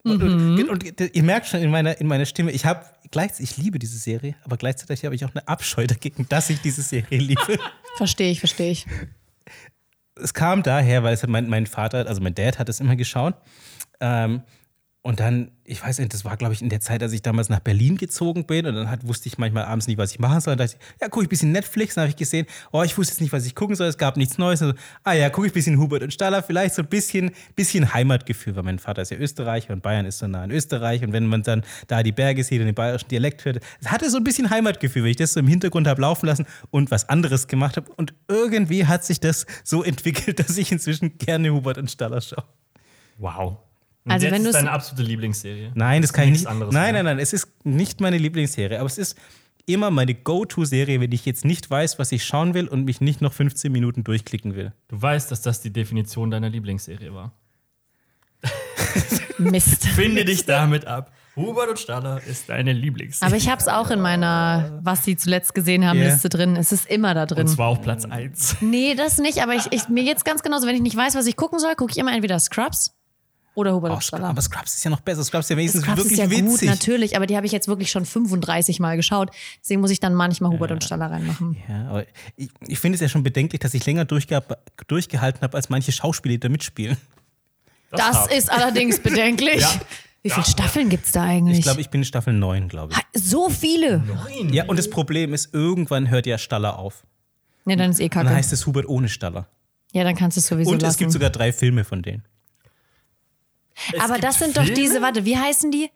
Und, 0.04 0.22
und, 0.22 0.68
und, 0.68 1.00
ihr 1.00 1.22
merkt 1.22 1.46
schon 1.46 1.60
in 1.60 1.70
meiner, 1.70 1.98
in 1.98 2.06
meiner 2.06 2.26
Stimme, 2.26 2.50
ich 2.50 2.66
habe 2.66 2.84
gleichzeitig, 3.10 3.52
ich 3.52 3.56
liebe 3.56 3.78
diese 3.78 3.96
Serie, 3.96 4.36
aber 4.44 4.58
gleichzeitig 4.58 5.02
habe 5.06 5.14
ich 5.14 5.24
auch 5.24 5.34
eine 5.34 5.48
Abscheu 5.48 5.86
dagegen, 5.86 6.28
dass 6.28 6.50
ich 6.50 6.60
diese 6.60 6.82
Serie 6.82 7.18
liebe. 7.18 7.58
Verstehe 7.96 8.30
ich, 8.30 8.40
verstehe 8.40 8.72
ich. 8.72 8.86
es 10.16 10.34
kam 10.34 10.62
daher, 10.62 11.04
weil 11.04 11.14
es 11.14 11.26
mein, 11.26 11.48
mein 11.48 11.66
Vater, 11.66 12.06
also 12.06 12.20
mein 12.20 12.34
Dad 12.34 12.58
hat 12.58 12.68
es 12.68 12.80
immer 12.80 12.96
geschaut. 12.96 13.34
Ähm, 14.00 14.42
und 15.06 15.20
dann, 15.20 15.50
ich 15.64 15.84
weiß 15.84 15.98
nicht, 15.98 16.14
das 16.14 16.24
war, 16.24 16.34
glaube 16.38 16.54
ich, 16.54 16.62
in 16.62 16.70
der 16.70 16.80
Zeit, 16.80 17.02
als 17.02 17.12
ich 17.12 17.20
damals 17.20 17.50
nach 17.50 17.60
Berlin 17.60 17.98
gezogen 17.98 18.46
bin. 18.46 18.64
Und 18.64 18.74
dann 18.74 18.90
hat, 18.90 19.06
wusste 19.06 19.28
ich 19.28 19.36
manchmal 19.36 19.66
abends 19.66 19.86
nicht, 19.86 19.98
was 19.98 20.12
ich 20.12 20.18
machen 20.18 20.40
soll. 20.40 20.56
Dann 20.56 20.66
dachte 20.66 20.78
ich, 20.80 20.98
ja, 20.98 21.10
gucke 21.10 21.24
ich 21.24 21.26
ein 21.26 21.28
bisschen 21.28 21.52
Netflix. 21.52 21.96
Dann 21.96 22.04
habe 22.04 22.10
ich 22.10 22.16
gesehen, 22.16 22.46
oh, 22.72 22.82
ich 22.82 22.96
wusste 22.96 23.12
jetzt 23.12 23.20
nicht, 23.20 23.30
was 23.30 23.44
ich 23.44 23.54
gucken 23.54 23.76
soll. 23.76 23.86
Es 23.86 23.98
gab 23.98 24.16
nichts 24.16 24.38
Neues. 24.38 24.62
Also, 24.62 24.72
ah 25.02 25.12
ja, 25.12 25.28
gucke 25.28 25.46
ich 25.46 25.52
ein 25.52 25.56
bisschen 25.56 25.78
Hubert 25.78 26.02
und 26.02 26.14
Staller. 26.14 26.42
Vielleicht 26.42 26.74
so 26.74 26.80
ein 26.80 26.88
bisschen, 26.88 27.32
bisschen 27.54 27.92
Heimatgefühl, 27.92 28.56
weil 28.56 28.62
mein 28.62 28.78
Vater 28.78 29.02
ist 29.02 29.10
ja 29.10 29.18
Österreicher 29.18 29.74
und 29.74 29.82
Bayern 29.82 30.06
ist 30.06 30.20
so 30.20 30.26
nah 30.26 30.42
in 30.42 30.50
Österreich. 30.50 31.04
Und 31.04 31.12
wenn 31.12 31.26
man 31.26 31.42
dann 31.42 31.64
da 31.86 32.02
die 32.02 32.12
Berge 32.12 32.42
sieht 32.42 32.60
und 32.60 32.66
den 32.66 32.74
bayerischen 32.74 33.08
Dialekt 33.08 33.44
hört, 33.44 33.60
es 33.82 33.90
hatte 33.90 34.08
so 34.08 34.16
ein 34.16 34.24
bisschen 34.24 34.48
Heimatgefühl, 34.48 35.02
weil 35.02 35.10
ich 35.10 35.16
das 35.16 35.34
so 35.34 35.40
im 35.40 35.48
Hintergrund 35.48 35.86
habe 35.86 36.00
laufen 36.00 36.24
lassen 36.24 36.46
und 36.70 36.90
was 36.90 37.10
anderes 37.10 37.46
gemacht 37.46 37.76
habe. 37.76 37.92
Und 37.92 38.14
irgendwie 38.26 38.86
hat 38.86 39.04
sich 39.04 39.20
das 39.20 39.44
so 39.64 39.84
entwickelt, 39.84 40.38
dass 40.48 40.56
ich 40.56 40.72
inzwischen 40.72 41.18
gerne 41.18 41.52
Hubert 41.52 41.76
und 41.76 41.90
Staller 41.90 42.22
schaue. 42.22 42.44
Wow. 43.18 43.58
Und 44.04 44.12
Also 44.12 44.26
jetzt 44.26 44.34
wenn 44.34 44.44
ist 44.44 44.54
deine 44.54 44.70
absolute 44.70 45.02
Lieblingsserie. 45.08 45.72
Nein, 45.74 46.02
das 46.02 46.12
kann 46.12 46.24
ich 46.24 46.30
Nichts 46.30 46.44
nicht. 46.44 46.50
anderes 46.52 46.74
nein, 46.74 46.94
nein, 46.94 47.04
nein, 47.06 47.18
es 47.18 47.32
ist 47.32 47.48
nicht 47.64 48.00
meine 48.00 48.18
Lieblingsserie, 48.18 48.78
aber 48.78 48.86
es 48.86 48.98
ist 48.98 49.16
immer 49.66 49.90
meine 49.90 50.14
Go-To-Serie, 50.14 51.00
wenn 51.00 51.12
ich 51.12 51.24
jetzt 51.24 51.44
nicht 51.46 51.70
weiß, 51.70 51.98
was 51.98 52.12
ich 52.12 52.22
schauen 52.24 52.52
will 52.52 52.68
und 52.68 52.84
mich 52.84 53.00
nicht 53.00 53.22
noch 53.22 53.32
15 53.32 53.72
Minuten 53.72 54.04
durchklicken 54.04 54.54
will. 54.56 54.72
Du 54.88 55.00
weißt, 55.00 55.30
dass 55.30 55.40
das 55.40 55.62
die 55.62 55.72
Definition 55.72 56.30
deiner 56.30 56.50
Lieblingsserie 56.50 57.14
war. 57.14 57.32
Mist. 59.38 59.86
Finde 59.86 60.24
dich 60.24 60.44
damit 60.44 60.86
ab. 60.86 61.12
Hubert 61.36 61.68
und 61.70 61.78
Staller 61.80 62.22
ist 62.22 62.48
deine 62.48 62.72
Lieblingsserie. 62.72 63.26
Aber 63.26 63.36
ich 63.36 63.48
habe 63.48 63.60
es 63.60 63.66
auch 63.66 63.90
in 63.90 64.00
meiner, 64.00 64.78
was 64.84 65.04
sie 65.04 65.16
zuletzt 65.16 65.54
gesehen 65.54 65.84
haben, 65.84 65.98
Ja. 65.98 66.04
Liste 66.10 66.28
drin. 66.28 66.54
Es 66.56 66.70
ist 66.70 66.86
immer 66.88 67.14
da 67.14 67.26
drin. 67.26 67.40
Und 67.40 67.48
zwar 67.48 67.68
auf 67.68 67.80
Platz 67.82 68.04
1. 68.04 68.58
Nee, 68.60 68.94
das 68.94 69.18
nicht, 69.18 69.42
aber 69.42 69.54
ich, 69.54 69.66
ich, 69.72 69.88
mir 69.88 70.04
geht's 70.04 70.22
ganz 70.24 70.42
genauso. 70.42 70.66
Wenn 70.68 70.76
ich 70.76 70.82
nicht 70.82 70.96
weiß, 70.96 71.16
was 71.16 71.26
ich 71.26 71.36
gucken 71.36 71.58
soll, 71.58 71.74
gucke 71.74 71.90
ich 71.90 71.98
immer 71.98 72.12
entweder 72.12 72.38
Scrubs 72.38 72.94
oder 73.54 73.74
Hubert 73.74 73.90
Oh, 73.92 73.94
und 73.94 74.02
Scrubs, 74.02 74.06
Staller. 74.08 74.28
aber 74.28 74.42
Scrubs 74.42 74.74
ist 74.74 74.84
ja 74.84 74.90
noch 74.90 75.00
besser. 75.00 75.22
Scrubs 75.24 75.46
ist 75.46 75.50
ja 75.50 75.56
wenigstens 75.56 75.82
Scrubs 75.82 75.98
wirklich 75.98 76.12
ist 76.14 76.18
ja 76.18 76.40
gut, 76.40 76.52
witzig. 76.54 76.68
natürlich, 76.68 77.16
aber 77.16 77.26
die 77.26 77.36
habe 77.36 77.46
ich 77.46 77.52
jetzt 77.52 77.68
wirklich 77.68 77.90
schon 77.90 78.04
35 78.04 78.80
Mal 78.80 78.96
geschaut. 78.96 79.30
Deswegen 79.62 79.80
muss 79.80 79.90
ich 79.90 80.00
dann 80.00 80.14
manchmal 80.14 80.50
Hubert 80.52 80.70
und 80.72 80.82
Staller 80.84 81.10
reinmachen. 81.10 81.56
Ja, 81.68 81.88
aber 81.88 82.04
ich, 82.36 82.50
ich 82.66 82.78
finde 82.78 82.96
es 82.96 83.00
ja 83.00 83.08
schon 83.08 83.22
bedenklich, 83.22 83.60
dass 83.60 83.74
ich 83.74 83.84
länger 83.86 84.04
durchge 84.04 84.42
durchgehalten 84.86 85.40
habe, 85.42 85.56
als 85.56 85.68
manche 85.68 85.92
Schauspieler, 85.92 86.32
die 86.34 86.40
da 86.40 86.48
mitspielen. 86.48 86.96
Das 87.90 88.26
ist 88.26 88.50
allerdings 88.50 88.98
bedenklich. 89.00 89.62
Ja. 89.74 89.80
Wie 90.26 90.30
viele 90.30 90.46
Staffeln 90.46 90.88
gibt's 90.88 91.12
da 91.12 91.22
eigentlich? 91.24 91.58
Ich 91.58 91.64
glaube, 91.64 91.82
ich 91.82 91.90
bin 91.90 92.00
in 92.00 92.06
Staffel 92.06 92.32
9, 92.32 92.68
glaube 92.68 92.94
ich. 92.94 93.22
so 93.22 93.50
viele. 93.50 94.02
Ja, 94.50 94.64
und 94.64 94.78
das 94.78 94.88
Problem 94.88 95.34
ist, 95.34 95.52
irgendwann 95.52 96.08
hört 96.08 96.24
ja 96.24 96.38
Staller 96.38 96.78
auf. 96.78 97.04
Nee, 97.66 97.76
dann 97.76 97.90
ist 97.90 98.00
eh 98.00 98.04
Und 98.04 98.14
dann 98.16 98.24
kacke. 98.24 98.36
heißt 98.38 98.50
es 98.54 98.64
Hubert 98.66 98.88
ohne 98.88 99.10
Staller. 99.10 99.46
Ja, 99.92 100.02
dann 100.02 100.16
kannst 100.16 100.38
du 100.38 100.40
es 100.40 100.46
sowieso 100.46 100.70
Und 100.70 100.80
lassen. 100.80 100.92
es 100.92 100.96
gibt 100.96 101.12
sogar 101.12 101.28
drei 101.28 101.52
Filme 101.52 101.84
von 101.84 102.00
denen. 102.00 102.24
Aber 104.00 104.18
das 104.18 104.38
sind 104.38 104.56
doch 104.56 104.64
diese, 104.68 105.02
warte, 105.02 105.24
wie 105.24 105.36
heißen 105.36 105.70
die? 105.70 105.90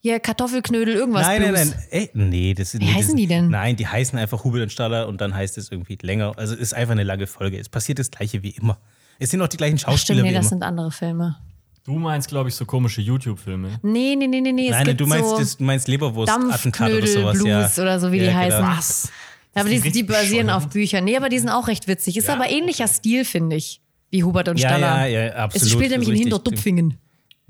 Hier 0.00 0.20
Kartoffelknödel, 0.20 0.94
irgendwas. 0.94 1.26
nein, 1.26 1.42
nein, 1.42 1.54
Blues. 1.54 1.70
nein. 1.70 1.84
Ey, 1.90 2.10
nee, 2.14 2.54
das 2.54 2.70
sind 2.70 2.82
Wie 2.82 2.86
nee, 2.86 2.92
heißen 2.92 3.10
das, 3.14 3.16
die 3.16 3.26
denn? 3.26 3.48
Nein, 3.50 3.74
die 3.74 3.86
heißen 3.88 4.16
einfach 4.16 4.44
Hubert 4.44 4.62
und 4.62 4.70
Staller 4.72 5.08
und 5.08 5.20
dann 5.20 5.34
heißt 5.34 5.58
es 5.58 5.72
irgendwie 5.72 5.98
länger. 6.00 6.34
Also 6.36 6.54
es 6.54 6.60
ist 6.60 6.74
einfach 6.74 6.92
eine 6.92 7.02
lange 7.02 7.26
Folge. 7.26 7.58
Es 7.58 7.68
passiert 7.68 7.98
das 7.98 8.10
gleiche 8.12 8.42
wie 8.44 8.50
immer. 8.50 8.78
Es 9.18 9.30
sind 9.30 9.42
auch 9.42 9.48
die 9.48 9.56
gleichen 9.56 9.74
Ach, 9.78 9.90
Schauspieler 9.90 10.18
stimmt, 10.18 10.22
nee, 10.22 10.30
wie 10.30 10.34
das 10.34 10.44
immer. 10.44 10.48
sind 10.50 10.62
andere 10.62 10.92
Filme. 10.92 11.36
Du 11.84 11.94
meinst, 11.94 12.28
glaube 12.28 12.48
ich, 12.48 12.54
so 12.54 12.64
komische 12.64 13.00
YouTube-Filme. 13.00 13.80
Nee, 13.82 14.14
nee, 14.16 14.28
nee, 14.28 14.40
nee, 14.40 14.52
nee. 14.52 14.66
es 14.66 14.70
Nein, 14.70 14.84
gibt 14.84 15.00
du 15.00 15.06
meinst, 15.06 15.30
so 15.30 15.38
das, 15.38 15.56
du 15.56 15.64
meinst 15.64 15.88
Leberwurst-Attentat 15.88 16.92
oder 16.92 17.06
sowas. 17.06 17.38
Dampfknödel-Blues 17.38 17.76
ja. 17.76 17.82
oder 17.82 17.98
so, 17.98 18.12
wie 18.12 18.18
die 18.20 18.26
Ja, 18.26 18.30
genau. 18.44 18.66
heißen. 18.66 18.66
Was? 18.78 19.12
Ja, 19.56 19.62
aber 19.62 19.70
die, 19.70 19.80
die 19.90 20.02
basieren 20.04 20.50
auf 20.50 20.68
Büchern. 20.68 21.02
Nee, 21.04 21.16
aber 21.16 21.28
die 21.28 21.38
sind 21.40 21.48
auch 21.48 21.66
recht 21.66 21.88
witzig. 21.88 22.16
Ist 22.16 22.30
aber 22.30 22.48
ähnlicher 22.48 22.86
Stil, 22.86 23.24
finde 23.24 23.56
ich, 23.56 23.80
wie 24.10 24.22
Hubert 24.22 24.48
und 24.48 24.60
Ja, 24.60 24.68
Staller. 24.68 25.06
ja, 25.06 25.24
ja, 25.24 25.32
absolut. 25.34 25.66
Es 25.66 25.72
spielt 25.72 25.90
nämlich 25.90 26.10
in. 26.10 26.16
Hintertupfingen. 26.16 26.98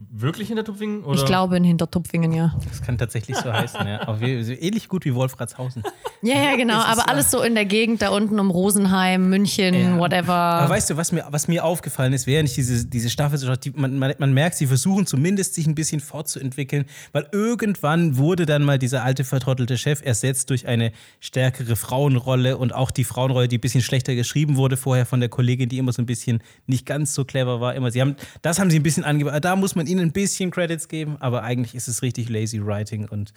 Wirklich 0.00 0.48
in 0.50 0.54
der 0.54 0.64
Tupfingen? 0.64 1.02
Oder? 1.02 1.18
Ich 1.18 1.26
glaube 1.26 1.56
in 1.56 1.64
Hintertupfingen, 1.64 2.32
ja. 2.32 2.54
Das 2.68 2.82
kann 2.82 2.96
tatsächlich 2.98 3.36
so 3.36 3.52
heißen, 3.52 3.84
ja. 3.84 4.06
So 4.44 4.52
ähnlich 4.52 4.88
gut 4.88 5.04
wie 5.04 5.12
Wolfratshausen. 5.12 5.82
Ja, 6.22 6.36
ja, 6.36 6.56
genau. 6.56 6.74
Aber 6.80 7.08
alles 7.08 7.32
so 7.32 7.42
in 7.42 7.56
der 7.56 7.64
Gegend 7.64 8.00
da 8.00 8.10
unten 8.10 8.38
um 8.38 8.48
Rosenheim, 8.50 9.28
München, 9.28 9.74
Ja. 9.74 9.98
whatever. 9.98 10.32
Aber 10.34 10.70
weißt 10.70 10.90
du, 10.90 10.96
was 10.96 11.10
mir, 11.10 11.26
was 11.30 11.48
mir 11.48 11.64
aufgefallen 11.64 12.12
ist, 12.12 12.28
während 12.28 12.48
ich 12.48 12.54
diese, 12.54 12.86
diese 12.86 13.10
Staffel 13.10 13.38
so 13.38 13.48
schaue, 13.48 13.58
die, 13.58 13.70
man, 13.72 13.98
man, 13.98 14.14
man 14.18 14.32
merkt, 14.32 14.54
sie 14.56 14.68
versuchen 14.68 15.04
zumindest 15.04 15.54
sich 15.54 15.66
ein 15.66 15.74
bisschen 15.74 15.98
fortzuentwickeln, 15.98 16.84
weil 17.10 17.26
irgendwann 17.32 18.16
wurde 18.16 18.46
dann 18.46 18.62
mal 18.62 18.78
dieser 18.78 19.02
alte 19.02 19.24
vertrottelte 19.24 19.76
Chef 19.78 20.00
ersetzt 20.04 20.50
durch 20.50 20.68
eine 20.68 20.92
stärkere 21.18 21.74
Frauenrolle 21.74 22.56
und 22.56 22.72
auch 22.72 22.92
die 22.92 23.04
Frauenrolle, 23.04 23.48
die 23.48 23.58
ein 23.58 23.60
bisschen 23.60 23.82
schlechter 23.82 24.14
geschrieben 24.14 24.54
wurde 24.54 24.76
vorher 24.76 25.06
von 25.06 25.18
der 25.18 25.28
Kollegin, 25.28 25.68
die 25.68 25.78
immer 25.78 25.92
so 25.92 26.00
ein 26.02 26.06
bisschen 26.06 26.40
nicht 26.66 26.86
ganz 26.86 27.14
so 27.14 27.24
clever 27.24 27.60
war. 27.60 27.74
Immer, 27.74 27.90
sie 27.90 28.00
haben, 28.00 28.14
das 28.42 28.60
haben 28.60 28.70
sie 28.70 28.78
ein 28.78 28.84
bisschen 28.84 29.02
angebracht. 29.02 29.44
Da 29.44 29.56
muss 29.56 29.74
man 29.74 29.87
ihnen 29.88 30.00
ein 30.00 30.12
bisschen 30.12 30.50
Credits 30.50 30.88
geben, 30.88 31.16
aber 31.20 31.42
eigentlich 31.42 31.74
ist 31.74 31.88
es 31.88 32.02
richtig 32.02 32.28
lazy 32.28 32.64
writing 32.64 33.08
und, 33.08 33.32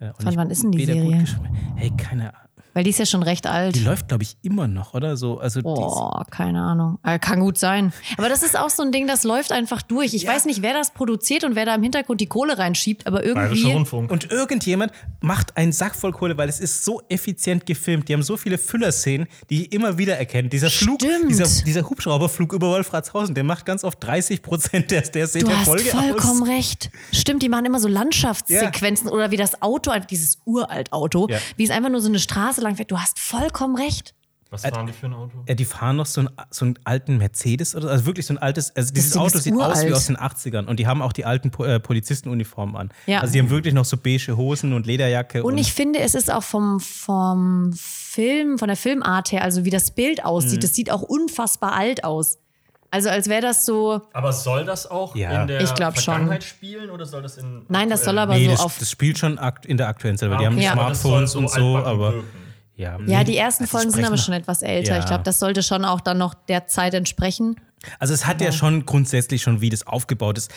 äh, 0.00 0.08
und 0.08 0.22
Von 0.22 0.36
wann 0.36 0.50
ist 0.50 0.62
denn 0.62 0.72
die 0.72 0.84
Serie? 0.84 1.24
Hey, 1.76 1.90
keine 1.96 2.34
Ahnung. 2.34 2.53
Weil 2.74 2.84
die 2.84 2.90
ist 2.90 2.98
ja 2.98 3.06
schon 3.06 3.22
recht 3.22 3.46
alt. 3.46 3.74
Die 3.76 3.80
läuft, 3.84 4.08
glaube 4.08 4.24
ich, 4.24 4.36
immer 4.42 4.66
noch, 4.68 4.92
oder? 4.94 5.16
So, 5.16 5.38
also 5.38 5.60
Oh, 5.64 6.10
keine 6.30 6.60
Ahnung. 6.60 6.98
Äh, 7.04 7.18
kann 7.18 7.40
gut 7.40 7.56
sein. 7.56 7.92
Aber 8.18 8.28
das 8.28 8.42
ist 8.42 8.58
auch 8.58 8.68
so 8.70 8.82
ein 8.82 8.90
Ding, 8.92 9.06
das 9.06 9.24
läuft 9.24 9.52
einfach 9.52 9.80
durch. 9.82 10.12
Ich 10.12 10.26
weiß 10.26 10.44
nicht, 10.44 10.60
wer 10.60 10.72
das 10.74 10.92
produziert 10.92 11.44
und 11.44 11.54
wer 11.54 11.64
da 11.64 11.74
im 11.76 11.82
Hintergrund 11.82 12.20
die 12.20 12.26
Kohle 12.26 12.58
reinschiebt, 12.58 13.06
aber 13.06 13.24
irgendwie. 13.24 13.72
Rundfunk. 13.72 14.10
Und 14.10 14.30
irgendjemand 14.30 14.92
macht 15.20 15.56
einen 15.56 15.72
Sack 15.72 15.94
voll 15.94 16.12
Kohle, 16.12 16.36
weil 16.36 16.48
es 16.48 16.60
ist 16.60 16.84
so 16.84 17.00
effizient 17.08 17.64
gefilmt. 17.64 18.08
Die 18.08 18.12
haben 18.12 18.22
so 18.22 18.36
viele 18.36 18.58
Füllerszenen, 18.58 19.28
die 19.50 19.62
ich 19.62 19.72
immer 19.72 19.96
wieder 19.96 20.16
erkenne. 20.18 20.48
Dieser 20.48 20.68
Flug, 20.70 21.00
Stimmt. 21.00 21.30
dieser, 21.30 21.64
dieser 21.64 21.88
Hubschrauberflug 21.88 22.52
über 22.52 22.68
Wolfratshausen, 22.70 23.34
der 23.34 23.44
macht 23.44 23.64
ganz 23.66 23.84
oft 23.84 24.02
30 24.02 24.42
Prozent 24.42 24.90
der, 24.90 25.02
der, 25.02 25.26
Du 25.28 25.38
der 25.46 25.58
hast 25.58 25.64
Folge 25.66 25.84
vollkommen 25.90 26.42
aus. 26.42 26.48
recht. 26.48 26.90
Stimmt, 27.12 27.42
die 27.42 27.48
machen 27.48 27.66
immer 27.66 27.78
so 27.78 27.86
Landschaftssequenzen 27.88 29.08
oder 29.08 29.30
wie 29.30 29.36
das 29.36 29.62
Auto, 29.62 29.90
einfach 29.90 30.08
dieses 30.08 30.38
uralt 30.44 30.92
Auto, 30.92 31.28
Ja. 31.30 31.38
wie 31.56 31.64
es 31.64 31.70
einfach 31.70 31.90
nur 31.90 32.00
so 32.00 32.08
eine 32.08 32.18
Straße 32.18 32.60
lang 32.64 32.76
fährt. 32.76 32.90
Du 32.90 32.98
hast 32.98 33.18
vollkommen 33.18 33.76
recht. 33.76 34.14
Was 34.50 34.62
fahren 34.62 34.86
die 34.86 34.92
für 34.92 35.06
ein 35.06 35.14
Auto? 35.14 35.32
Ja, 35.48 35.54
die 35.54 35.64
fahren 35.64 35.96
noch 35.96 36.06
so 36.06 36.20
einen, 36.20 36.30
so 36.50 36.64
einen 36.64 36.78
alten 36.84 37.16
Mercedes 37.18 37.74
oder 37.74 37.90
also 37.90 38.06
wirklich 38.06 38.24
so 38.24 38.34
ein 38.34 38.38
altes, 38.38 38.74
also 38.76 38.94
dieses 38.94 39.16
Auto 39.16 39.38
sieht 39.40 39.52
aus 39.54 39.80
wie 39.80 39.86
uralt. 39.86 39.92
aus 39.94 40.06
den 40.06 40.16
80ern 40.16 40.66
und 40.66 40.78
die 40.78 40.86
haben 40.86 41.02
auch 41.02 41.12
die 41.12 41.24
alten 41.24 41.50
Po- 41.50 41.64
äh, 41.64 41.80
Polizistenuniformen 41.80 42.76
an. 42.76 42.90
Ja. 43.06 43.18
Also 43.20 43.32
die 43.32 43.40
haben 43.40 43.50
wirklich 43.50 43.74
noch 43.74 43.84
so 43.84 43.96
beige 43.96 44.36
Hosen 44.36 44.72
und 44.72 44.86
Lederjacke. 44.86 45.42
Und 45.42 45.58
ich 45.58 45.72
finde, 45.72 45.98
es 46.00 46.14
ist 46.14 46.30
auch 46.32 46.44
vom, 46.44 46.78
vom 46.78 47.72
Film, 47.76 48.58
von 48.58 48.68
der 48.68 48.76
Filmart 48.76 49.32
her, 49.32 49.42
also 49.42 49.64
wie 49.64 49.70
das 49.70 49.90
Bild 49.90 50.24
aussieht, 50.24 50.58
Mhm. 50.58 50.60
das 50.60 50.74
sieht 50.74 50.90
auch 50.92 51.02
unfassbar 51.02 51.72
alt 51.72 52.04
aus. 52.04 52.38
Also 52.92 53.08
als 53.08 53.28
wäre 53.28 53.42
das 53.42 53.66
so. 53.66 54.02
Aber 54.12 54.32
soll 54.32 54.64
das 54.64 54.88
auch 54.88 55.16
Ja. 55.16 55.40
in 55.42 55.48
der 55.48 55.62
Ich 55.62 55.74
glaub 55.74 55.94
schon. 55.96 56.04
Vergangenheit 56.14 56.44
spielen 56.44 56.90
oder 56.90 57.06
soll 57.06 57.22
das 57.22 57.38
in 57.38 57.62
Nein, 57.68 57.90
das 57.90 58.04
soll 58.04 58.16
aber 58.18 58.34
nee, 58.34 58.44
so 58.44 58.50
das, 58.52 58.60
auf. 58.60 58.78
das 58.78 58.88
spielt 58.88 59.18
schon 59.18 59.40
in 59.66 59.78
der 59.78 59.88
aktuellen 59.88 60.16
Zeit, 60.16 60.30
weil 60.30 60.38
die 60.38 60.44
Ah, 60.44 60.50
haben 60.50 60.58
Ja. 60.58 60.72
Smartphones 60.74 61.34
und 61.34 61.50
so, 61.50 61.76
aber 61.78 62.12
wirken. 62.14 62.28
Ja. 62.76 62.98
ja, 63.06 63.24
die 63.24 63.36
ersten 63.36 63.64
Also 63.64 63.76
Folgen 63.78 63.90
sind 63.92 64.04
aber 64.04 64.16
schon 64.16 64.34
etwas 64.34 64.62
älter. 64.62 64.94
Ja. 64.94 64.98
Ich 65.00 65.06
glaube, 65.06 65.22
das 65.24 65.38
sollte 65.38 65.62
schon 65.62 65.84
auch 65.84 66.00
dann 66.00 66.18
noch 66.18 66.34
der 66.34 66.66
Zeit 66.66 66.94
entsprechen. 66.94 67.60
Also 67.98 68.14
es 68.14 68.26
hat 68.26 68.40
ja 68.40 68.50
schon 68.52 68.86
grundsätzlich 68.86 69.42
schon, 69.42 69.60
wie 69.60 69.70
das 69.70 69.86
aufgebaut 69.86 70.38
ist, 70.38 70.50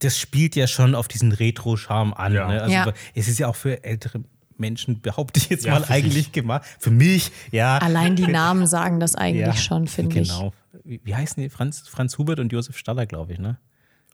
das 0.00 0.18
spielt 0.18 0.56
ja 0.56 0.66
schon 0.66 0.94
auf 0.94 1.08
diesen 1.08 1.32
Retro-Charme 1.32 2.12
an. 2.14 2.34
Ja. 2.34 2.48
Ne? 2.48 2.60
Also 2.62 2.74
Ja. 2.74 2.92
es 3.14 3.28
ist 3.28 3.38
ja 3.38 3.48
auch 3.48 3.56
für 3.56 3.82
ältere 3.84 4.20
Menschen, 4.58 5.00
behaupte 5.00 5.38
ich 5.38 5.48
jetzt 5.48 5.64
Ja, 5.64 5.78
mal, 5.78 5.84
eigentlich 5.88 6.26
dich. 6.26 6.32
gemacht. 6.32 6.62
Für 6.78 6.90
mich, 6.90 7.30
ja. 7.50 7.78
Allein 7.78 8.16
die 8.16 8.26
Namen 8.26 8.66
sagen 8.66 9.00
das 9.00 9.14
eigentlich 9.14 9.46
ja, 9.46 9.54
schon, 9.56 9.86
finde 9.86 10.20
ich. 10.20 10.28
Genau. 10.28 10.52
Wie, 10.84 11.00
wie 11.04 11.14
heißen 11.14 11.42
die? 11.42 11.48
Franz, 11.50 11.88
Franz 11.88 12.18
Hubert 12.18 12.38
und 12.40 12.52
Josef 12.52 12.76
Staller, 12.76 13.06
glaube 13.06 13.32
ich, 13.34 13.38
ne? 13.38 13.58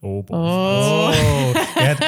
Oh, 0.01 0.22
boah. 0.22 1.12
Oh. 1.14 1.55
wir, 1.80 1.88
hatten, 1.90 2.05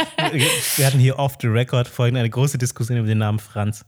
wir 0.76 0.86
hatten 0.86 0.98
hier 0.98 1.18
off 1.18 1.36
the 1.40 1.46
record 1.46 1.86
vorhin 1.86 2.16
eine 2.16 2.28
große 2.28 2.58
Diskussion 2.58 2.98
über 2.98 3.06
den 3.06 3.18
Namen 3.18 3.38
Franz. 3.38 3.84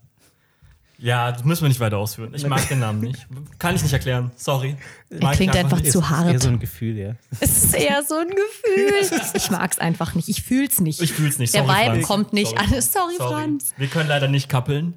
Ja, 0.98 1.30
das 1.30 1.44
müssen 1.44 1.62
wir 1.62 1.68
nicht 1.68 1.80
weiter 1.80 1.98
ausführen. 1.98 2.32
Ich 2.34 2.46
mag 2.46 2.66
den 2.68 2.78
Namen 2.78 3.00
nicht. 3.00 3.26
Kann 3.58 3.74
ich 3.76 3.82
nicht 3.82 3.92
erklären. 3.92 4.30
Sorry. 4.36 4.76
Er 5.10 5.32
klingt 5.32 5.54
einfach 5.54 5.78
Ist- 5.80 5.92
zu 5.92 5.98
ist 6.00 6.04
Eher 6.10 6.16
hart. 6.18 6.42
so 6.42 6.48
ein 6.48 6.58
Gefühl, 6.58 6.96
ja. 6.96 7.14
Es 7.40 7.64
ist 7.64 7.74
eher 7.74 8.02
so 8.02 8.14
ein 8.16 8.28
Gefühl. 8.28 9.20
Ich 9.34 9.50
mag 9.50 9.70
es 9.72 9.78
einfach 9.78 10.14
nicht. 10.14 10.28
Ich 10.30 10.42
fühl's 10.42 10.80
nicht. 10.80 11.02
Ich 11.02 11.12
fühl's 11.12 11.38
nicht. 11.38 11.52
Der 11.54 11.64
Sorry, 11.66 11.76
Vibe 11.76 11.90
Franz. 11.96 12.06
kommt 12.06 12.32
nicht 12.32 12.56
an. 12.58 12.68
Sorry, 12.80 13.14
Sorry. 13.18 13.32
Franz. 13.34 13.72
Wir 13.76 13.88
können 13.88 14.08
leider 14.08 14.28
nicht 14.28 14.48
kappeln. 14.48 14.94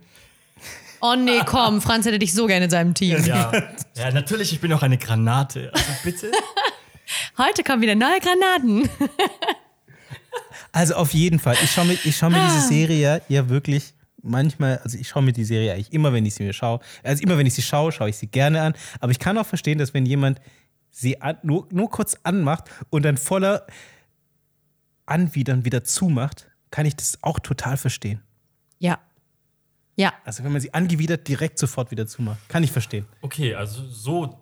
Oh 1.02 1.16
nee, 1.18 1.42
komm. 1.46 1.82
Franz 1.82 2.06
hätte 2.06 2.20
dich 2.20 2.34
so 2.34 2.48
gerne 2.48 2.66
in 2.66 2.72
seinem 2.72 2.94
Team. 2.94 3.24
Ja. 3.26 3.52
ja, 3.96 4.12
natürlich, 4.12 4.52
ich 4.54 4.60
bin 4.62 4.72
auch 4.74 4.84
eine 4.84 4.98
Granate. 4.98 5.70
Also 5.74 5.86
bitte. 6.04 6.32
Heute 7.38 7.64
kommen 7.64 7.82
wieder 7.82 7.96
neue 7.96 8.20
Granaten. 8.20 8.90
Also 10.72 10.96
auf 10.96 11.14
jeden 11.14 11.40
Fall. 11.40 11.58
Ich 11.64 11.72
schaue 11.72 11.86
mir, 11.86 11.98
ich 12.04 12.16
schau 12.16 12.30
mir 12.30 12.38
Ah. 12.42 12.48
diese 12.54 12.68
Serie 12.68 13.22
ja 13.28 13.50
wirklich 13.50 13.94
manchmal, 14.22 14.78
also 14.80 14.98
ich 14.98 15.08
schaue 15.08 15.24
mir 15.24 15.34
die 15.34 15.44
Serie 15.44 15.74
eigentlich 15.74 15.94
immer, 15.94 16.14
wenn 16.14 16.26
ich 16.26 16.36
sie 16.36 16.44
mir 16.44 16.54
schaue. 16.54 16.80
Also 17.04 17.24
immer, 17.24 17.38
wenn 17.38 17.46
ich 17.46 17.54
sie 17.54 17.62
schaue, 17.62 17.92
schaue 17.92 18.10
ich 18.10 18.18
sie 18.18 18.28
gerne 18.28 18.62
an. 18.62 18.74
Aber 19.00 19.12
ich 19.12 19.20
kann 19.20 19.38
auch 19.38 19.46
verstehen, 19.46 19.78
dass 19.78 19.94
wenn 19.94 20.06
jemand 20.06 20.40
sie 20.90 21.22
an, 21.22 21.38
nur, 21.44 21.68
nur 21.72 21.90
kurz 21.90 22.18
anmacht 22.24 22.70
und 22.90 23.04
dann 23.04 23.18
voller 23.18 23.66
Anwidern 25.06 25.66
wieder 25.66 25.84
zumacht, 25.84 26.50
kann 26.72 26.86
ich 26.86 26.96
das 26.96 27.18
auch 27.22 27.40
total 27.40 27.78
verstehen. 27.78 28.22
Ja. 28.80 29.00
Ja. 29.96 30.14
Also 30.24 30.44
wenn 30.44 30.52
man 30.52 30.62
sie 30.62 30.74
angewidert 30.74 31.28
direkt 31.28 31.60
sofort 31.60 31.92
wieder 31.92 32.08
zumacht, 32.08 32.40
kann 32.48 32.64
ich 32.64 32.72
verstehen. 32.72 33.06
Okay, 33.22 33.56
also 33.56 33.86
so 33.86 34.40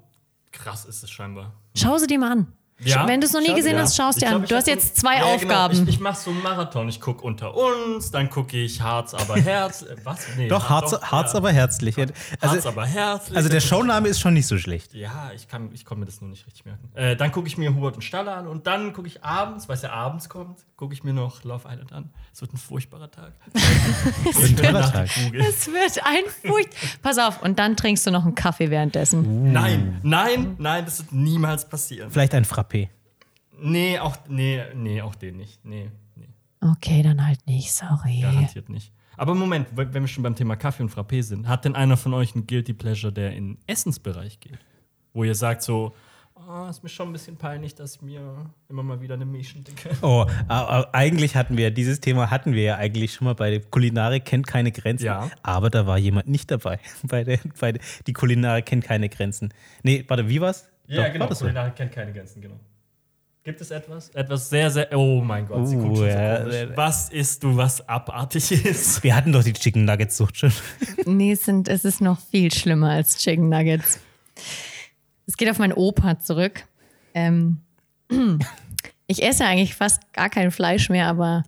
krass 0.51 0.85
ist 0.85 1.03
es 1.03 1.09
scheinbar. 1.09 1.53
Schau 1.75 1.97
sie 1.97 2.07
dir 2.07 2.19
mal 2.19 2.31
an. 2.31 2.53
Ja? 2.79 3.07
Wenn 3.07 3.19
du 3.21 3.25
es 3.27 3.33
noch 3.33 3.41
nie 3.41 3.55
gesehen 3.55 3.75
ja. 3.75 3.81
hast, 3.81 3.95
schaust 3.95 4.21
dir 4.21 4.29
an. 4.29 4.45
Du 4.45 4.55
hast 4.55 4.67
jetzt 4.67 4.97
zwei 4.97 5.15
Ja, 5.15 5.21
genau. 5.21 5.35
Aufgaben. 5.35 5.83
Ich, 5.83 5.95
ich 5.95 5.99
mache 5.99 6.17
so 6.19 6.29
einen 6.29 6.43
Marathon. 6.43 6.87
Ich 6.89 7.01
gucke 7.01 7.23
unter 7.25 7.55
uns, 7.55 8.11
dann 8.11 8.29
gucke 8.29 8.57
ich 8.57 8.81
Harz 8.81 9.13
aber 9.15 9.35
Herz. 9.41 9.81
äh, 9.81 9.95
Was? 10.03 10.19
Nee, 10.37 10.47
Doch, 10.47 10.69
Harz, 10.69 10.91
doch, 10.91 11.01
Harz 11.01 11.33
ja. 11.33 11.37
aber 11.37 11.51
herzlich. 11.51 11.97
Harz 11.97 12.11
Also, 12.39 12.69
aber 12.69 12.85
herzlich. 12.85 13.35
also 13.35 13.49
der 13.49 13.61
Showname 13.61 14.07
ist 14.09 14.19
schon 14.19 14.35
nicht 14.35 14.45
so 14.47 14.57
schlecht. 14.59 14.93
Ja, 14.93 15.31
ich 15.35 15.47
kann, 15.47 15.69
ich 15.73 15.85
konnte 15.85 16.01
mir 16.01 16.05
das 16.05 16.21
nur 16.21 16.29
nicht 16.29 16.45
richtig 16.45 16.65
merken. 16.65 16.91
Äh, 16.93 17.15
dann 17.15 17.31
gucke 17.31 17.47
ich 17.47 17.57
mir 17.57 17.73
Hubert 17.73 17.95
und 17.95 18.03
Staller 18.03 18.35
an 18.37 18.47
und 18.47 18.67
dann 18.67 18.93
gucke 18.93 19.07
ich 19.07 19.23
abends, 19.23 19.67
weil 19.67 19.75
es 19.75 19.81
ja 19.81 19.91
abends 19.91 20.29
kommt, 20.29 20.59
gucke 20.75 20.93
ich 20.93 21.03
mir 21.03 21.13
noch 21.13 21.43
Love 21.43 21.67
Island 21.67 21.91
an. 21.93 22.11
Es 22.31 22.41
wird 22.41 22.53
ein 22.53 22.57
furchtbarer 22.57 23.09
Tag. 23.09 23.33
Ein 23.55 24.55
toller 24.55 24.91
Tag. 24.91 25.09
Es 25.33 25.67
wird 25.67 26.05
ein 26.05 26.23
Furcht. 26.45 26.69
Pass 27.01 27.17
auf, 27.17 27.41
und 27.41 27.57
dann 27.57 27.75
trinkst 27.75 28.05
du 28.05 28.11
noch 28.11 28.23
einen 28.23 28.35
Kaffee 28.35 28.69
währenddessen. 28.69 29.51
Nein, 29.51 29.99
nein, 30.03 30.55
nein, 30.59 30.85
das 30.85 30.99
wird 30.99 31.11
niemals 31.13 31.67
passieren. 31.67 32.11
Vielleicht 32.11 32.35
ein 32.35 32.45
Frappé. 32.67 32.89
Nee, 33.59 33.99
auch, 33.99 34.17
nee, 34.27 34.61
nee, 34.75 35.01
auch 35.01 35.15
den 35.15 35.37
nicht. 35.37 35.63
Nee, 35.65 35.89
nee, 36.15 36.27
Okay, 36.61 37.01
dann 37.01 37.25
halt 37.25 37.45
nicht, 37.47 37.71
sorry. 37.71 38.21
garantiert 38.21 38.69
nicht. 38.69 38.91
Aber 39.15 39.33
Moment, 39.33 39.67
wenn 39.75 39.93
wir 39.93 40.07
schon 40.07 40.23
beim 40.23 40.35
Thema 40.35 40.55
Kaffee 40.55 40.83
und 40.83 40.91
Frappé 40.91 41.23
sind, 41.23 41.47
hat 41.47 41.65
denn 41.65 41.75
einer 41.75 41.97
von 41.97 42.13
euch 42.13 42.35
einen 42.35 42.45
Guilty 42.45 42.73
Pleasure, 42.73 43.11
der 43.11 43.31
in 43.31 43.53
den 43.55 43.57
Essensbereich 43.65 44.39
geht? 44.39 44.59
Wo 45.13 45.23
ihr 45.23 45.33
sagt 45.33 45.63
so, 45.63 45.95
oh, 46.35 46.67
ist 46.69 46.83
mir 46.83 46.89
schon 46.89 47.09
ein 47.09 47.13
bisschen 47.13 47.35
peinlich, 47.35 47.73
dass 47.73 47.95
ich 47.95 48.01
mir 48.03 48.45
immer 48.69 48.83
mal 48.83 49.01
wieder 49.01 49.15
eine 49.15 49.25
Mischen 49.25 49.63
dicke. 49.63 49.89
Oh, 50.03 50.27
aber 50.47 50.93
eigentlich 50.93 51.35
hatten 51.35 51.57
wir, 51.57 51.71
dieses 51.71 51.99
Thema 51.99 52.29
hatten 52.29 52.53
wir 52.53 52.61
ja 52.61 52.75
eigentlich 52.75 53.13
schon 53.13 53.25
mal 53.25 53.33
bei 53.33 53.49
der 53.49 53.61
Kulinarik 53.61 54.23
kennt 54.25 54.45
keine 54.45 54.71
Grenzen. 54.71 55.05
Ja. 55.05 55.31
Aber 55.41 55.71
da 55.71 55.87
war 55.87 55.97
jemand 55.97 56.27
nicht 56.27 56.51
dabei. 56.51 56.79
Bei 57.03 57.23
der, 57.23 57.39
bei 57.59 57.71
der, 57.71 57.81
die 58.05 58.13
Kulinarik 58.13 58.67
kennt 58.67 58.83
keine 58.83 59.09
Grenzen. 59.09 59.51
Nee, 59.81 60.05
warte, 60.07 60.29
wie 60.29 60.41
war's? 60.41 60.69
Ja, 60.87 61.03
Doch, 61.03 61.13
genau. 61.13 61.23
War 61.23 61.29
das 61.29 61.39
so? 61.39 61.45
Kulinarik 61.45 61.75
kennt 61.75 61.91
keine 61.91 62.13
Grenzen, 62.13 62.41
genau. 62.41 62.59
Gibt 63.43 63.61
es 63.61 63.71
etwas? 63.71 64.09
Etwas 64.09 64.49
sehr, 64.49 64.69
sehr. 64.69 64.91
Oh 64.97 65.21
mein 65.21 65.45
Gott, 65.47 65.69
sie 65.69 65.77
Uh, 65.77 65.81
guckt 65.83 65.97
schon 65.99 66.07
ja, 66.07 66.37
so 66.43 66.49
komisch. 66.49 66.67
Was 66.75 67.09
isst 67.09 67.43
du, 67.43 67.55
was 67.55 67.87
abartig 67.87 68.51
ist? 68.65 69.01
Wir 69.03 69.15
hatten 69.15 69.31
doch 69.31 69.43
die 69.43 69.53
Chicken 69.53 69.85
Nuggets 69.85 70.17
Sucht 70.17 70.37
schon. 70.37 70.51
Nee, 71.05 71.31
es, 71.31 71.45
sind, 71.45 71.69
es 71.69 71.85
ist 71.85 72.01
noch 72.01 72.19
viel 72.19 72.53
schlimmer 72.53 72.89
als 72.91 73.17
Chicken 73.19 73.47
Nuggets. 73.47 73.99
Es 75.25 75.37
geht 75.37 75.49
auf 75.49 75.59
meinen 75.59 75.71
Opa 75.71 76.19
zurück. 76.19 76.65
Ähm, 77.13 77.59
ich 79.07 79.23
esse 79.23 79.45
eigentlich 79.45 79.75
fast 79.75 80.01
gar 80.11 80.29
kein 80.29 80.51
Fleisch 80.51 80.89
mehr, 80.89 81.07
aber 81.07 81.43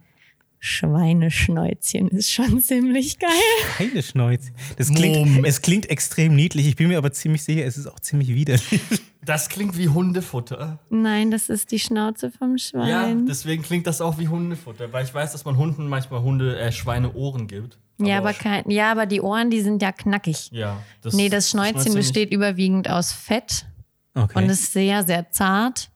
Schweineschnäuzchen 0.60 2.10
ist 2.10 2.32
schon 2.32 2.62
ziemlich 2.62 3.20
geil. 3.20 3.30
Keine 3.78 4.04
Schnäuze. 4.04 4.52
Das 4.78 4.94
klingt, 4.94 5.46
es 5.46 5.62
klingt 5.62 5.90
extrem 5.90 6.36
niedlich. 6.36 6.68
Ich 6.68 6.76
bin 6.78 6.88
mir 6.88 6.98
aber 6.98 7.12
ziemlich 7.12 7.44
sicher, 7.44 7.66
es 7.66 7.78
ist 7.78 7.88
auch 7.88 8.00
ziemlich 8.00 8.30
widerlich. 8.30 8.82
Das 9.30 9.48
klingt 9.48 9.78
wie 9.78 9.90
Hundefutter. 9.90 10.80
Nein, 10.90 11.30
das 11.30 11.50
ist 11.50 11.72
die 11.72 11.78
Schnauze 11.78 12.32
vom 12.32 12.56
Ja, 12.58 12.58
Schwein. 12.58 13.28
deswegen 13.28 13.62
klingt 13.62 13.86
das 13.86 14.02
auch 14.02 14.18
wie 14.18 14.28
Hundefutter, 14.28 14.92
weil 14.92 15.06
ich 15.06 15.14
weiß, 15.14 15.34
dass 15.34 15.46
man 15.46 15.56
Hunden 15.56 15.88
manchmal 15.88 16.24
Hunde, 16.24 16.58
äh, 16.60 16.72
Schweine 16.72 17.14
Ohren 17.14 17.46
gibt. 17.46 17.78
Ja, 18.00 18.18
aber, 18.18 18.34
kein, 18.34 18.68
ja, 18.72 18.92
aber 18.92 19.06
die 19.06 19.22
Ohren, 19.22 19.52
die 19.52 19.62
sind 19.62 19.84
ja 19.84 19.92
knackig. 19.92 20.50
Ja, 20.52 20.82
das, 21.04 21.14
Nee, 21.14 21.30
das 21.30 21.52
Schnäuzchen 21.52 21.84
nicht. 21.84 21.96
besteht 21.96 22.32
überwiegend 22.32 22.90
aus 22.90 23.12
Fett 23.14 23.68
Okay. 24.16 24.36
und 24.44 24.50
ist 24.50 24.74
sehr, 24.74 25.04
sehr 25.04 25.30
zart. 25.30 25.92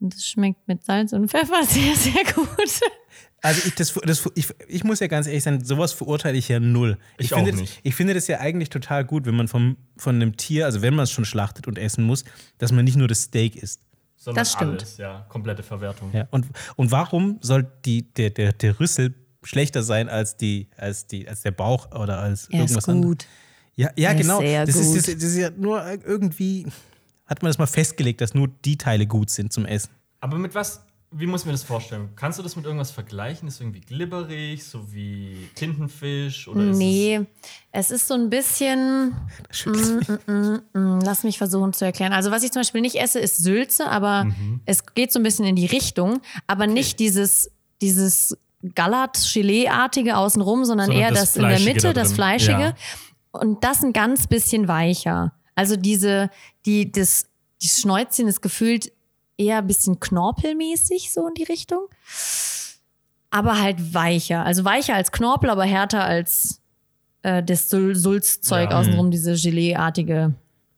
Und 0.00 0.14
es 0.14 0.26
schmeckt 0.26 0.66
mit 0.66 0.82
Salz 0.86 1.12
und 1.12 1.28
Pfeffer 1.30 1.62
sehr, 1.68 1.94
sehr 1.94 2.24
gut. 2.34 2.80
Also 3.44 3.60
ich, 3.66 3.74
das, 3.74 3.92
das, 3.92 4.26
ich, 4.36 4.48
ich 4.68 4.84
muss 4.84 5.00
ja 5.00 5.06
ganz 5.06 5.26
ehrlich 5.26 5.42
sein, 5.42 5.62
sowas 5.62 5.92
verurteile 5.92 6.38
ich 6.38 6.48
ja 6.48 6.60
null. 6.60 6.96
Ich 7.18 7.28
finde 7.28 7.42
auch 7.42 7.50
das, 7.50 7.60
nicht. 7.60 7.80
Ich 7.82 7.94
finde 7.94 8.14
das 8.14 8.26
ja 8.26 8.40
eigentlich 8.40 8.70
total 8.70 9.04
gut, 9.04 9.26
wenn 9.26 9.36
man 9.36 9.48
vom, 9.48 9.76
von 9.98 10.14
einem 10.14 10.38
Tier, 10.38 10.64
also 10.64 10.80
wenn 10.80 10.94
man 10.94 11.02
es 11.02 11.10
schon 11.10 11.26
schlachtet 11.26 11.66
und 11.66 11.78
essen 11.78 12.04
muss, 12.04 12.24
dass 12.56 12.72
man 12.72 12.86
nicht 12.86 12.96
nur 12.96 13.06
das 13.06 13.24
Steak 13.24 13.56
isst. 13.56 13.82
Sondern 14.16 14.40
Das 14.40 14.52
stimmt. 14.52 14.80
Alles, 14.80 14.96
ja, 14.96 15.26
komplette 15.28 15.62
Verwertung. 15.62 16.10
Ja. 16.14 16.26
Und, 16.30 16.46
und 16.76 16.90
warum 16.90 17.36
soll 17.42 17.70
die, 17.84 18.10
der, 18.14 18.30
der, 18.30 18.54
der 18.54 18.80
Rüssel 18.80 19.12
schlechter 19.42 19.82
sein 19.82 20.08
als, 20.08 20.38
die, 20.38 20.70
als, 20.78 21.06
die, 21.06 21.28
als 21.28 21.42
der 21.42 21.50
Bauch 21.50 21.90
oder 21.94 22.20
als 22.20 22.44
Er 22.44 22.64
ist 22.64 22.70
irgendwas 22.70 22.88
anderes? 22.88 23.10
gut. 23.10 23.26
Ja, 23.76 23.90
ja 23.94 24.08
Er 24.08 24.14
ist 24.14 24.22
genau. 24.22 24.40
sehr 24.40 24.64
das, 24.64 24.74
gut. 24.74 24.96
Ist, 24.96 25.08
das, 25.08 25.14
das 25.16 25.22
ist 25.24 25.36
ja 25.36 25.50
nur 25.50 25.84
irgendwie, 25.86 26.66
hat 27.26 27.42
man 27.42 27.50
das 27.50 27.58
mal 27.58 27.66
festgelegt, 27.66 28.22
dass 28.22 28.32
nur 28.32 28.48
die 28.64 28.78
Teile 28.78 29.06
gut 29.06 29.28
sind 29.28 29.52
zum 29.52 29.66
Essen. 29.66 29.90
Aber 30.20 30.38
mit 30.38 30.54
was, 30.54 30.82
wie 31.16 31.26
muss 31.26 31.42
ich 31.42 31.46
mir 31.46 31.52
das 31.52 31.62
vorstellen? 31.62 32.08
Kannst 32.16 32.38
du 32.38 32.42
das 32.42 32.56
mit 32.56 32.64
irgendwas 32.64 32.90
vergleichen? 32.90 33.46
Ist 33.48 33.60
irgendwie 33.60 33.80
glibberig, 33.80 34.64
so 34.64 34.92
wie 34.92 35.48
Tintenfisch? 35.54 36.48
Oder 36.48 36.70
ist 36.70 36.76
Nee, 36.78 37.20
es 37.72 37.90
ist 37.90 38.08
so 38.08 38.14
ein 38.14 38.28
bisschen. 38.30 39.14
Das 39.48 39.56
schüttelt 39.58 40.08
mich. 40.08 40.18
Mm, 40.26 40.98
Lass 41.02 41.22
mich 41.22 41.38
versuchen 41.38 41.72
zu 41.72 41.84
erklären. 41.84 42.12
Also, 42.12 42.30
was 42.30 42.42
ich 42.42 42.50
zum 42.52 42.60
Beispiel 42.60 42.80
nicht 42.80 42.96
esse, 42.96 43.20
ist 43.20 43.38
Sülze, 43.38 43.88
aber 43.88 44.24
Mhm. 44.24 44.60
es 44.66 44.84
geht 44.94 45.12
so 45.12 45.20
ein 45.20 45.22
bisschen 45.22 45.44
in 45.46 45.56
die 45.56 45.66
Richtung, 45.66 46.20
aber 46.46 46.66
nicht 46.66 46.98
dieses, 46.98 47.50
dieses 47.80 48.36
Gallat-Gelee-artige 48.74 50.16
außenrum, 50.16 50.64
sondern, 50.64 50.86
Sondern 50.86 51.02
eher 51.02 51.10
das 51.10 51.34
das, 51.34 51.36
in 51.36 51.42
der 51.48 51.60
Mitte, 51.60 51.92
da 51.92 52.02
das. 52.02 52.12
Fleischige. 52.12 52.60
Ja. 52.60 52.74
und 53.32 53.62
das 53.64 53.82
ein 53.82 53.92
ganz 53.92 54.26
bisschen 54.26 54.68
weicher. 54.68 55.32
Also 55.54 55.76
diese, 55.76 56.30
die, 56.66 56.90
das, 56.90 57.26
die 57.62 57.68
Schnäuzchen 57.68 58.28
ist 58.28 58.40
gefühlt 58.42 58.92
eher 59.36 59.58
ein 59.58 59.66
bisschen 59.66 59.98
knorpelmäßig, 60.00 61.12
so 61.12 61.26
in 61.28 61.34
die 61.34 61.42
Richtung. 61.44 61.86
Aber 63.30 63.60
halt 63.60 63.94
weicher. 63.94 64.44
Also 64.44 64.64
weicher 64.64 64.94
als 64.94 65.10
Knorpel, 65.10 65.50
aber 65.50 65.64
härter 65.64 66.04
als 66.04 66.60
äh, 67.22 67.42
das 67.42 67.68
Sul 67.68 67.96
Sulzzeug 67.96 68.70
Ja. 68.70 68.78
außenrum, 68.78 69.10
diese 69.10 69.34
Gelee-artige 69.34 70.34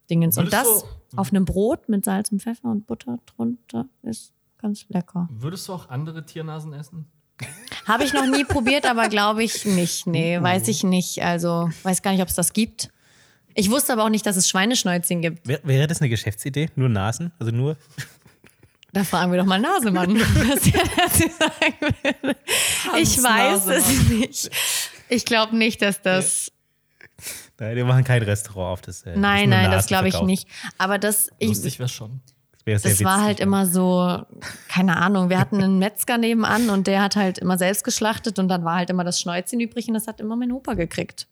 Dingens. 0.09 0.39
Und 0.39 0.53
das 0.53 0.65
du- 1.13 1.19
auf 1.19 1.31
einem 1.31 1.45
Brot 1.45 1.89
mit 1.89 2.05
Salz 2.05 2.31
und 2.33 2.41
Pfeffer 2.43 2.69
und 2.71 2.87
Butter 2.87 3.19
drunter 3.27 3.87
ist 4.03 4.33
ganz 4.59 4.87
lecker. 4.89 5.29
Würdest 5.33 5.69
du 5.69 5.73
auch 5.75 5.89
andere 5.91 6.25
Tiernasen 6.25 6.73
essen? 6.73 7.07
Habe 7.87 8.05
ich 8.05 8.15
noch 8.15 8.27
nie 8.27 8.45
probiert, 8.45 8.87
aber 8.87 9.09
glaube 9.11 9.45
ich 9.45 9.67
nicht. 9.67 10.07
Nee, 10.07 10.41
weiß 10.41 10.69
ich 10.69 10.83
nicht. 10.83 11.23
Also 11.23 11.69
weiß 11.83 12.01
gar 12.03 12.13
nicht, 12.13 12.23
ob 12.23 12.29
es 12.29 12.35
das 12.35 12.53
gibt. 12.55 12.91
Ich 13.55 13.71
wusste 13.71 13.93
aber 13.93 14.05
auch 14.05 14.09
nicht, 14.09 14.25
dass 14.27 14.37
es 14.37 14.49
Schweineschnäuzchen 14.49 15.21
gibt. 15.21 15.47
Wär, 15.47 15.61
wäre 15.63 15.87
das 15.87 16.01
eine 16.01 16.09
Geschäftsidee? 16.09 16.71
Nur 16.77 16.89
Nasen? 16.89 17.33
Also 17.39 17.53
nur. 17.53 17.77
Da 18.97 19.05
fragen 19.05 19.31
wir 19.31 19.39
doch 19.39 19.45
mal 19.45 19.61
Nasemann, 19.61 20.19
was 20.19 20.63
der 20.63 20.83
dazu 20.97 21.29
sagen 21.39 21.95
will. 22.23 22.35
Ich 22.99 23.23
weiß 23.23 23.67
es 23.67 24.09
nicht. 24.09 24.51
Ich 25.11 25.27
glaube 25.27 25.55
nicht, 25.55 25.83
dass 25.83 26.01
das. 26.01 26.51
Nein, 27.59 27.77
wir 27.77 27.85
machen 27.85 28.05
kein 28.05 28.23
Restaurant 28.23 28.73
auf 28.73 28.81
das. 28.81 29.03
äh, 29.03 29.15
Nein, 29.15 29.51
nein, 29.51 29.65
das 29.71 29.85
Nasen 29.85 29.89
glaube 29.89 30.09
ich 30.09 30.23
nicht. 30.23 30.49
Aber 30.79 30.97
das, 30.99 31.29
ich, 31.39 31.49
Lustig 31.49 31.79
wäre 31.79 31.91
schon. 31.91 32.23
Das, 32.65 32.85
das 32.85 33.05
war 33.05 33.21
halt 33.21 33.39
immer 33.39 33.67
so, 33.67 34.23
keine 34.69 34.97
Ahnung. 34.97 35.29
Wir 35.29 35.41
hatten 35.41 35.63
einen 35.63 35.79
Metzger 35.79 36.17
nebenan 36.17 36.71
und 36.71 36.87
der 36.87 37.03
hat 37.03 37.17
halt 37.17 37.37
immer 37.37 37.59
selbst 37.59 37.85
geschlachtet 37.85 38.39
und 38.39 38.49
dann 38.49 38.65
war 38.65 38.77
halt 38.77 38.89
immer 38.89 39.05
das 39.05 39.21
Schnäuzchen 39.21 39.61
übrig 39.61 39.89
und 39.89 39.95
das 39.95 40.07
hat 40.07 40.21
immer 40.21 40.37
mein 40.37 40.53
Opa 40.53 40.73
gekriegt. 40.73 41.27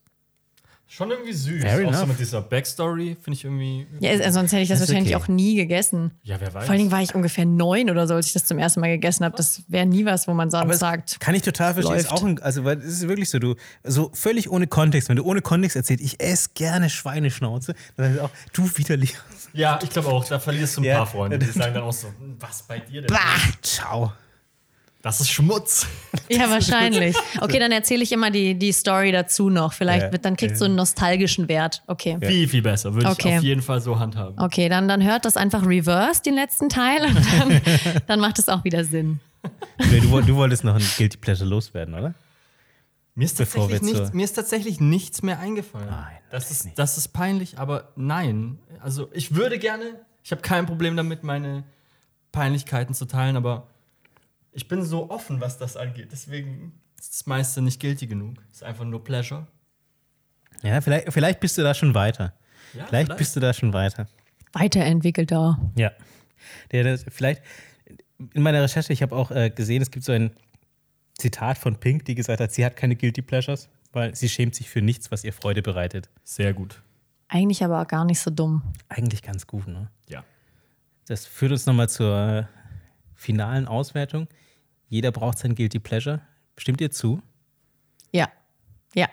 Schon 0.97 1.11
irgendwie 1.11 1.33
süß. 1.33 1.63
Fair 1.63 1.73
auch 1.75 1.79
so 1.81 1.89
enough. 1.89 2.07
mit 2.07 2.21
dieser 2.21 2.41
Backstory 2.41 3.17
finde 3.21 3.37
ich 3.37 3.45
irgendwie. 3.45 3.85
Ja, 3.99 4.11
äh, 4.13 4.31
sonst 4.31 4.53
hätte 4.53 4.63
ich 4.63 4.69
das, 4.69 4.79
Das 4.79 4.89
ist 4.89 4.95
wahrscheinlich 4.95 5.17
okay. 5.17 5.25
auch 5.25 5.29
nie 5.29 5.57
gegessen. 5.57 6.13
Ja, 6.23 6.37
wer 6.41 6.55
weiß. 6.55 6.65
Vor 6.65 6.71
allen 6.71 6.79
Dingen 6.79 6.93
war 6.93 7.03
ich 7.03 7.15
ungefähr 7.17 7.45
neun 7.45 7.91
oder 7.91 8.07
so, 8.07 8.15
als 8.15 8.29
ich 8.29 8.33
das 8.33 8.45
zum 8.45 8.59
ersten 8.59 8.79
Mal 8.81 8.91
gegessen 8.91 9.25
habe. 9.25 9.37
Das 9.37 9.63
wäre 9.67 9.87
nie 9.87 10.05
was, 10.05 10.29
wo 10.29 10.35
man 10.35 10.51
sonst 10.53 10.79
sagt. 10.79 11.19
Kann 11.19 11.35
ich 11.35 11.43
total 11.43 11.75
verstehen. 11.75 11.97
Ist 11.97 12.11
läuft. 12.11 12.23
auch 12.23 12.27
ein, 12.27 12.41
also, 12.43 12.65
weil 12.65 12.79
es 12.79 12.85
ist 13.03 13.09
wirklich 13.09 13.29
so, 13.29 13.41
du, 13.41 13.57
so 13.83 14.11
völlig 14.15 14.49
ohne 14.51 14.69
Kontext, 14.69 15.09
wenn 15.09 15.17
du 15.17 15.25
ohne 15.25 15.43
Kontext 15.43 15.75
erzählst, 15.77 16.05
ich 16.05 16.21
esse 16.23 16.51
gerne 16.55 16.89
Schweineschnauze, 16.91 17.75
dann 17.97 18.15
ist 18.15 18.21
auch, 18.21 18.31
du 18.53 18.71
widerlich. 18.77 19.15
ja, 19.53 19.81
ich 19.83 19.91
glaube 19.91 20.09
auch, 20.09 20.25
da 20.25 20.39
verlierst 20.39 20.77
du 20.77 20.83
ein 20.83 20.85
Ja. 20.85 20.99
paar 20.99 21.07
Freunde. 21.09 21.39
Die 21.45 21.47
sagen 21.47 21.75
dann 21.75 21.83
auch 21.83 21.93
so, 21.93 22.07
"Hm, 22.07 22.37
was 22.39 22.63
bei 22.63 22.79
dir 22.79 23.03
denn? 23.03 23.09
Bah! 23.09 23.19
Ciao. 23.63 24.13
Das 25.05 25.21
ist 25.21 25.31
Schmutz. 25.31 25.87
Ja, 26.31 26.49
wahrscheinlich. 26.49 27.15
Okay, 27.43 27.59
dann 27.59 27.71
erzähle 27.73 28.03
ich 28.03 28.11
immer 28.11 28.31
die, 28.31 28.55
die 28.55 28.73
Story 28.73 29.13
dazu 29.13 29.51
noch. 29.51 29.75
Vielleicht 29.75 30.11
wird, 30.13 30.25
dann 30.25 30.35
kriegt 30.35 30.57
so 30.57 30.65
einen 30.65 30.77
nostalgischen 30.77 31.47
Wert. 31.47 31.83
Okay. 31.87 32.17
Viel, 32.23 32.49
viel 32.49 32.63
besser. 32.63 32.95
Würde 32.95 33.11
Okay. 33.11 33.33
ich 33.33 33.37
auf 33.37 33.43
jeden 33.43 33.61
Fall 33.61 33.83
so 33.83 33.99
handhaben. 33.99 34.39
Okay, 34.39 34.71
dann, 34.71 34.89
dann 34.89 35.05
hört 35.05 35.27
das 35.27 35.37
einfach 35.37 35.67
reverse, 35.67 36.23
den 36.23 36.33
letzten 36.33 36.71
Teil, 36.71 37.05
und 37.05 37.17
dann, 37.17 37.61
dann 38.07 38.21
macht 38.21 38.39
es 38.39 38.49
auch 38.49 38.65
wieder 38.65 38.83
Sinn. 38.83 39.21
Nee, 39.91 40.01
du, 40.01 40.23
du 40.23 40.37
wolltest 40.37 40.65
noch 40.65 40.75
ein 40.75 40.87
Guilty 40.97 41.19
Pleasure 41.19 41.51
loswerden, 41.51 41.93
oder? 41.93 42.15
Mir 43.15 43.27
ist, 43.27 43.37
Bevor 43.37 43.69
tatsächlich 43.69 43.93
wir 43.95 44.01
nichts, 44.01 44.15
mir 44.15 44.25
ist 44.25 44.33
tatsächlich 44.33 44.81
nichts 44.81 45.23
mehr 45.23 45.39
eingefallen. 45.39 45.91
Nein, 45.91 46.17
das 46.31 46.51
ist, 46.51 46.65
nicht. 46.65 46.79
das 46.79 46.97
ist 46.97 47.09
peinlich, 47.09 47.59
aber 47.59 47.93
nein. 47.95 48.59
Also 48.81 49.11
ich 49.13 49.35
würde 49.35 49.59
gerne, 49.59 49.85
ich 50.23 50.33
habe 50.33 50.41
kein 50.41 50.65
Problem 50.65 50.97
damit, 50.97 51.25
meine 51.25 51.65
Peinlichkeiten 52.33 52.95
zu 52.95 53.05
teilen, 53.05 53.37
aber 53.37 53.67
ich 54.55 54.69
bin 54.69 54.83
so 54.83 55.11
offen, 55.11 55.41
was 55.41 55.59
das 55.59 55.77
angeht. 55.77 56.09
Deswegen 56.13 56.81
ist 56.99 57.13
das 57.13 57.27
meiste 57.27 57.61
nicht 57.61 57.81
guilty 57.81 58.07
genug. 58.07 58.39
Es 58.51 58.57
ist 58.57 58.63
einfach 58.63 58.85
nur 58.85 59.03
Pleasure. 59.03 59.47
Ja, 60.63 60.81
vielleicht, 60.81 61.13
vielleicht 61.13 61.41
bist 61.41 61.59
du 61.59 61.63
da 61.63 61.75
schon 61.75 61.95
weiter. 61.95 62.33
Ja, 62.73 62.87
vielleicht, 62.87 63.17
bist 63.17 63.37
du 63.37 63.41
da 63.41 63.53
schon 63.53 63.73
weiter. 63.73 64.09
Weiterentwickelter. 64.53 65.59
Ja. 65.77 65.93
Der, 66.73 66.85
das, 66.85 67.05
vielleicht, 67.09 67.43
in 68.33 68.43
meiner 68.43 68.63
Recherche, 68.63 68.93
ich 68.93 69.03
habe 69.03 69.15
auch 69.15 69.31
äh, 69.31 69.51
gesehen, 69.51 69.83
es 69.83 69.91
gibt 69.91 70.05
so 70.05 70.13
ein 70.13 70.31
Zitat 71.19 71.59
von 71.59 71.79
Pink, 71.79 72.05
die 72.05 72.15
gesagt 72.15 72.41
hat, 72.41 72.53
sie 72.53 72.65
hat 72.65 72.77
keine 72.77 72.97
Guilty 72.97 73.23
Pleasures, 73.23 73.69
weil 73.93 74.15
sie 74.15 74.29
schämt 74.29 74.55
sich 74.55 74.71
für 74.71 74.83
nichts, 74.83 75.11
was 75.11 75.25
ihr 75.25 75.33
Freude 75.33 75.63
bereitet. 75.63 76.09
Sehr 76.23 76.55
gut. 76.55 76.81
Eigentlich 77.29 77.65
aber 77.65 77.85
gar 77.87 78.05
nicht 78.05 78.21
so 78.21 78.31
dumm. 78.31 78.63
Eigentlich 78.89 79.23
ganz 79.23 79.47
gut, 79.47 79.67
ne? 79.67 79.91
Ja. 80.09 80.25
Das 81.07 81.27
führt 81.27 81.53
uns 81.53 81.67
nochmal 81.67 81.89
zur 81.89 82.17
äh, 82.17 82.45
finalen 83.15 83.67
Auswertung. 83.67 84.29
Jeder 84.95 85.11
braucht 85.11 85.39
sein 85.39 85.57
Guilty 85.57 85.81
Pleasure. 85.81 86.21
Stimmt 86.57 86.81
ihr 86.81 86.93
zu? 86.93 87.21
Ja. 88.13 88.29
Ja. 88.95 89.09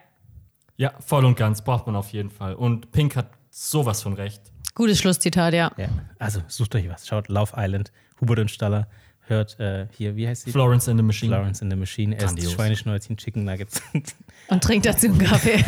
Ja, 0.77 0.93
voll 0.99 1.25
und 1.25 1.35
ganz 1.35 1.63
braucht 1.63 1.87
man 1.87 1.95
auf 1.95 2.13
jeden 2.13 2.29
Fall. 2.29 2.53
Und 2.53 2.91
Pink 2.91 3.15
hat 3.15 3.31
sowas 3.49 4.03
von 4.03 4.13
recht. 4.13 4.43
Gutes 4.75 4.99
Schlusszitat, 4.99 5.55
ja. 5.55 5.71
Ja. 5.77 5.87
Also 6.19 6.43
sucht 6.47 6.75
euch 6.75 6.87
was. 6.87 7.07
Schaut 7.07 7.29
Love 7.29 7.53
Island, 7.57 7.91
Hubert 8.19 8.37
und 8.37 8.51
Staller. 8.51 8.87
Hört 9.21 9.59
äh, 9.59 9.87
hier, 9.89 10.15
wie 10.15 10.27
heißt 10.27 10.43
sie? 10.43 10.51
Florence 10.51 10.87
and 10.87 10.99
the 10.99 11.03
Machine. 11.03 11.31
Florence 11.33 11.63
in 11.63 11.71
the 11.71 11.75
Machine. 11.75 12.15
Esst 12.15 12.27
Grandios. 12.27 12.51
Schweineschnäuzchen, 12.51 13.17
Chicken 13.17 13.43
Nuggets 13.43 13.81
Und 14.49 14.63
trinkt 14.63 14.85
dazu 14.85 15.07
einen 15.07 15.17
Kaffee. 15.17 15.65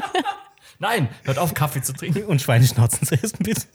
Nein, 0.78 1.10
hört 1.24 1.36
auf, 1.36 1.52
Kaffee 1.52 1.82
zu 1.82 1.92
trinken. 1.92 2.24
und 2.24 2.40
Schweineschnauzen 2.40 3.06
zu 3.06 3.14
essen, 3.22 3.36
bitte. 3.40 3.66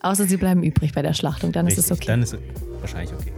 Außer 0.00 0.26
sie 0.26 0.36
bleiben 0.36 0.62
übrig 0.62 0.92
bei 0.92 1.00
der 1.00 1.14
Schlachtung, 1.14 1.52
dann 1.52 1.66
ist 1.68 1.78
es 1.78 1.90
Richtig, 1.90 2.02
okay. 2.02 2.06
Dann 2.06 2.22
ist 2.22 2.34
es 2.34 2.40
wahrscheinlich 2.82 3.14
okay. 3.14 3.32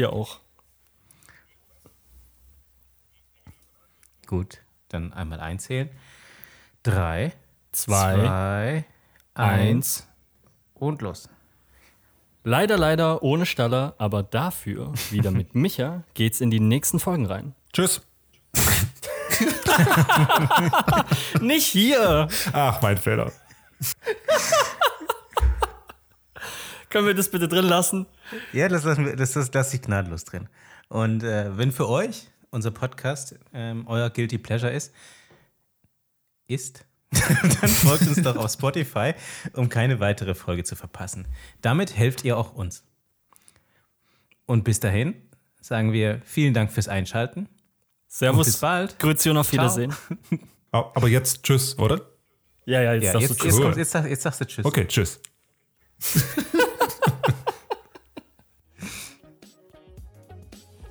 Hier 0.00 0.14
auch. 0.14 0.38
Gut, 4.26 4.62
dann 4.88 5.12
einmal 5.12 5.40
einzählen. 5.40 5.90
Drei, 6.82 7.34
Zwei, 7.70 8.14
zwei, 8.14 8.84
eins 9.34 9.98
eins. 9.98 10.08
und 10.72 11.02
los. 11.02 11.28
Leider, 12.44 12.78
leider 12.78 13.22
ohne 13.22 13.44
Staller, 13.44 13.94
aber 13.98 14.22
dafür 14.22 14.90
wieder 15.10 15.32
mit 15.32 15.54
Micha 15.54 16.02
geht's 16.14 16.40
in 16.40 16.50
die 16.50 16.60
nächsten 16.60 16.98
Folgen 16.98 17.26
rein. 17.26 17.54
Tschüss. 17.74 18.00
Nicht 21.42 21.66
hier! 21.66 22.26
Ach, 22.54 22.80
mein 22.80 22.96
Fehler. 22.96 23.32
Können 26.88 27.06
wir 27.06 27.14
das 27.14 27.30
bitte 27.30 27.48
drin 27.48 27.66
lassen? 27.66 28.06
Ja, 28.52 28.68
das 28.68 28.84
lassen 28.84 29.06
wir, 29.06 29.16
das, 29.16 29.32
das 29.32 29.52
lasse 29.52 29.76
ich 29.76 29.82
gnadenlos 29.82 30.24
drin. 30.24 30.48
Und 30.88 31.22
äh, 31.22 31.56
wenn 31.56 31.72
für 31.72 31.88
euch 31.88 32.28
unser 32.50 32.70
Podcast 32.70 33.36
ähm, 33.52 33.86
euer 33.86 34.10
Guilty 34.10 34.38
Pleasure 34.38 34.72
ist, 34.72 34.92
ist, 36.46 36.84
dann 37.10 37.68
folgt 37.70 38.06
uns 38.06 38.22
doch 38.22 38.36
auf 38.36 38.50
Spotify, 38.52 39.14
um 39.54 39.68
keine 39.68 40.00
weitere 40.00 40.34
Folge 40.34 40.64
zu 40.64 40.76
verpassen. 40.76 41.26
Damit 41.60 41.96
helft 41.96 42.24
ihr 42.24 42.36
auch 42.36 42.54
uns. 42.54 42.84
Und 44.46 44.64
bis 44.64 44.80
dahin 44.80 45.14
sagen 45.60 45.92
wir 45.92 46.20
vielen 46.24 46.54
Dank 46.54 46.72
fürs 46.72 46.88
Einschalten. 46.88 47.48
Servus. 48.08 48.46
bis 48.46 48.56
bald. 48.58 48.98
Grüezi 48.98 49.30
und 49.30 49.36
auf 49.36 49.48
Ciao. 49.50 49.62
Wiedersehen. 49.62 49.94
Ah, 50.72 50.88
Aber 50.94 51.08
jetzt 51.08 51.42
Tschüss, 51.42 51.76
oder? 51.80 52.00
Ja, 52.64 52.80
ja, 52.80 52.94
jetzt 52.94 53.02
Ja, 53.04 53.12
darfst 53.14 53.28
jetzt, 53.30 53.40
du 53.40 53.44
jetzt, 53.46 53.54
Tschüss. 53.56 53.60
kommst, 53.64 53.78
jetzt, 53.78 53.90
sag, 53.90 54.08
jetzt 54.08 54.22
sagst 54.22 54.40
du 54.40 54.44
Tschüss. 54.46 54.64
Okay, 54.64 54.86
Tschüss. 54.86 55.20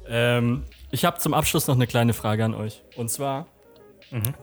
Ähm, 0.09 0.63
ich 0.91 1.05
habe 1.05 1.19
zum 1.19 1.33
Abschluss 1.33 1.67
noch 1.67 1.75
eine 1.75 1.87
kleine 1.87 2.13
Frage 2.13 2.43
an 2.43 2.55
euch. 2.55 2.83
Und 2.95 3.09
zwar, 3.09 3.47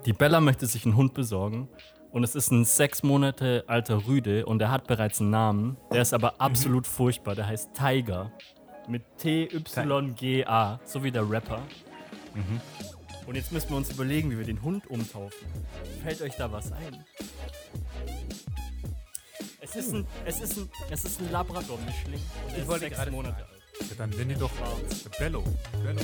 die 0.04 0.12
Bella 0.12 0.40
möchte 0.40 0.66
sich 0.66 0.84
einen 0.84 0.96
Hund 0.96 1.12
besorgen. 1.12 1.68
Und 2.12 2.24
es 2.24 2.34
ist 2.34 2.50
ein 2.50 2.64
sechs 2.64 3.02
Monate 3.02 3.64
alter 3.66 4.06
Rüde 4.06 4.46
und 4.46 4.62
er 4.62 4.70
hat 4.70 4.86
bereits 4.86 5.20
einen 5.20 5.30
Namen. 5.30 5.76
Der 5.92 6.00
ist 6.00 6.14
aber 6.14 6.40
absolut 6.40 6.86
furchtbar. 6.86 7.34
Der 7.34 7.46
heißt 7.46 7.74
Tiger. 7.74 8.32
Mit 8.88 9.02
T-Y-G-A, 9.18 10.80
so 10.84 11.02
wie 11.02 11.10
der 11.10 11.28
Rapper. 11.28 11.60
Und 13.26 13.34
jetzt 13.34 13.50
müssen 13.50 13.70
wir 13.70 13.76
uns 13.76 13.90
überlegen, 13.90 14.30
wie 14.30 14.38
wir 14.38 14.44
den 14.44 14.62
Hund 14.62 14.88
umtaufen. 14.88 15.46
Fällt 16.04 16.22
euch 16.22 16.36
da 16.36 16.50
was 16.52 16.70
ein? 16.70 17.04
Es 19.60 19.74
ist 19.74 19.92
ein, 19.92 20.06
es 20.24 20.40
ist 20.40 20.56
ein, 20.56 20.70
es 20.90 21.04
ist 21.04 21.20
ein 21.20 21.32
Labrador-Mischling. 21.32 22.20
und 22.48 22.56
ist 22.56 22.68
wollte 22.68 22.84
sechs 22.84 22.96
gerade 22.96 23.10
Monate 23.10 23.36
alt. 23.44 23.55
Ja, 23.80 23.86
dann 23.98 24.10
nenn 24.10 24.30
ihn 24.30 24.38
doch 24.38 24.50
Bello. 25.18 25.42
Bello. 25.82 26.00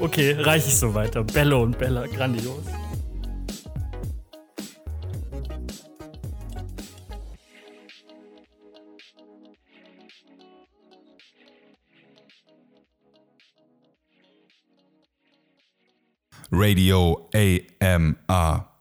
Okay, 0.00 0.32
reich 0.32 0.66
ich 0.66 0.76
so 0.76 0.92
weiter. 0.94 1.22
Bello 1.22 1.62
und 1.62 1.78
Bella, 1.78 2.06
grandios. 2.06 2.64
Radio 16.52 17.28
AMR. 17.34 18.71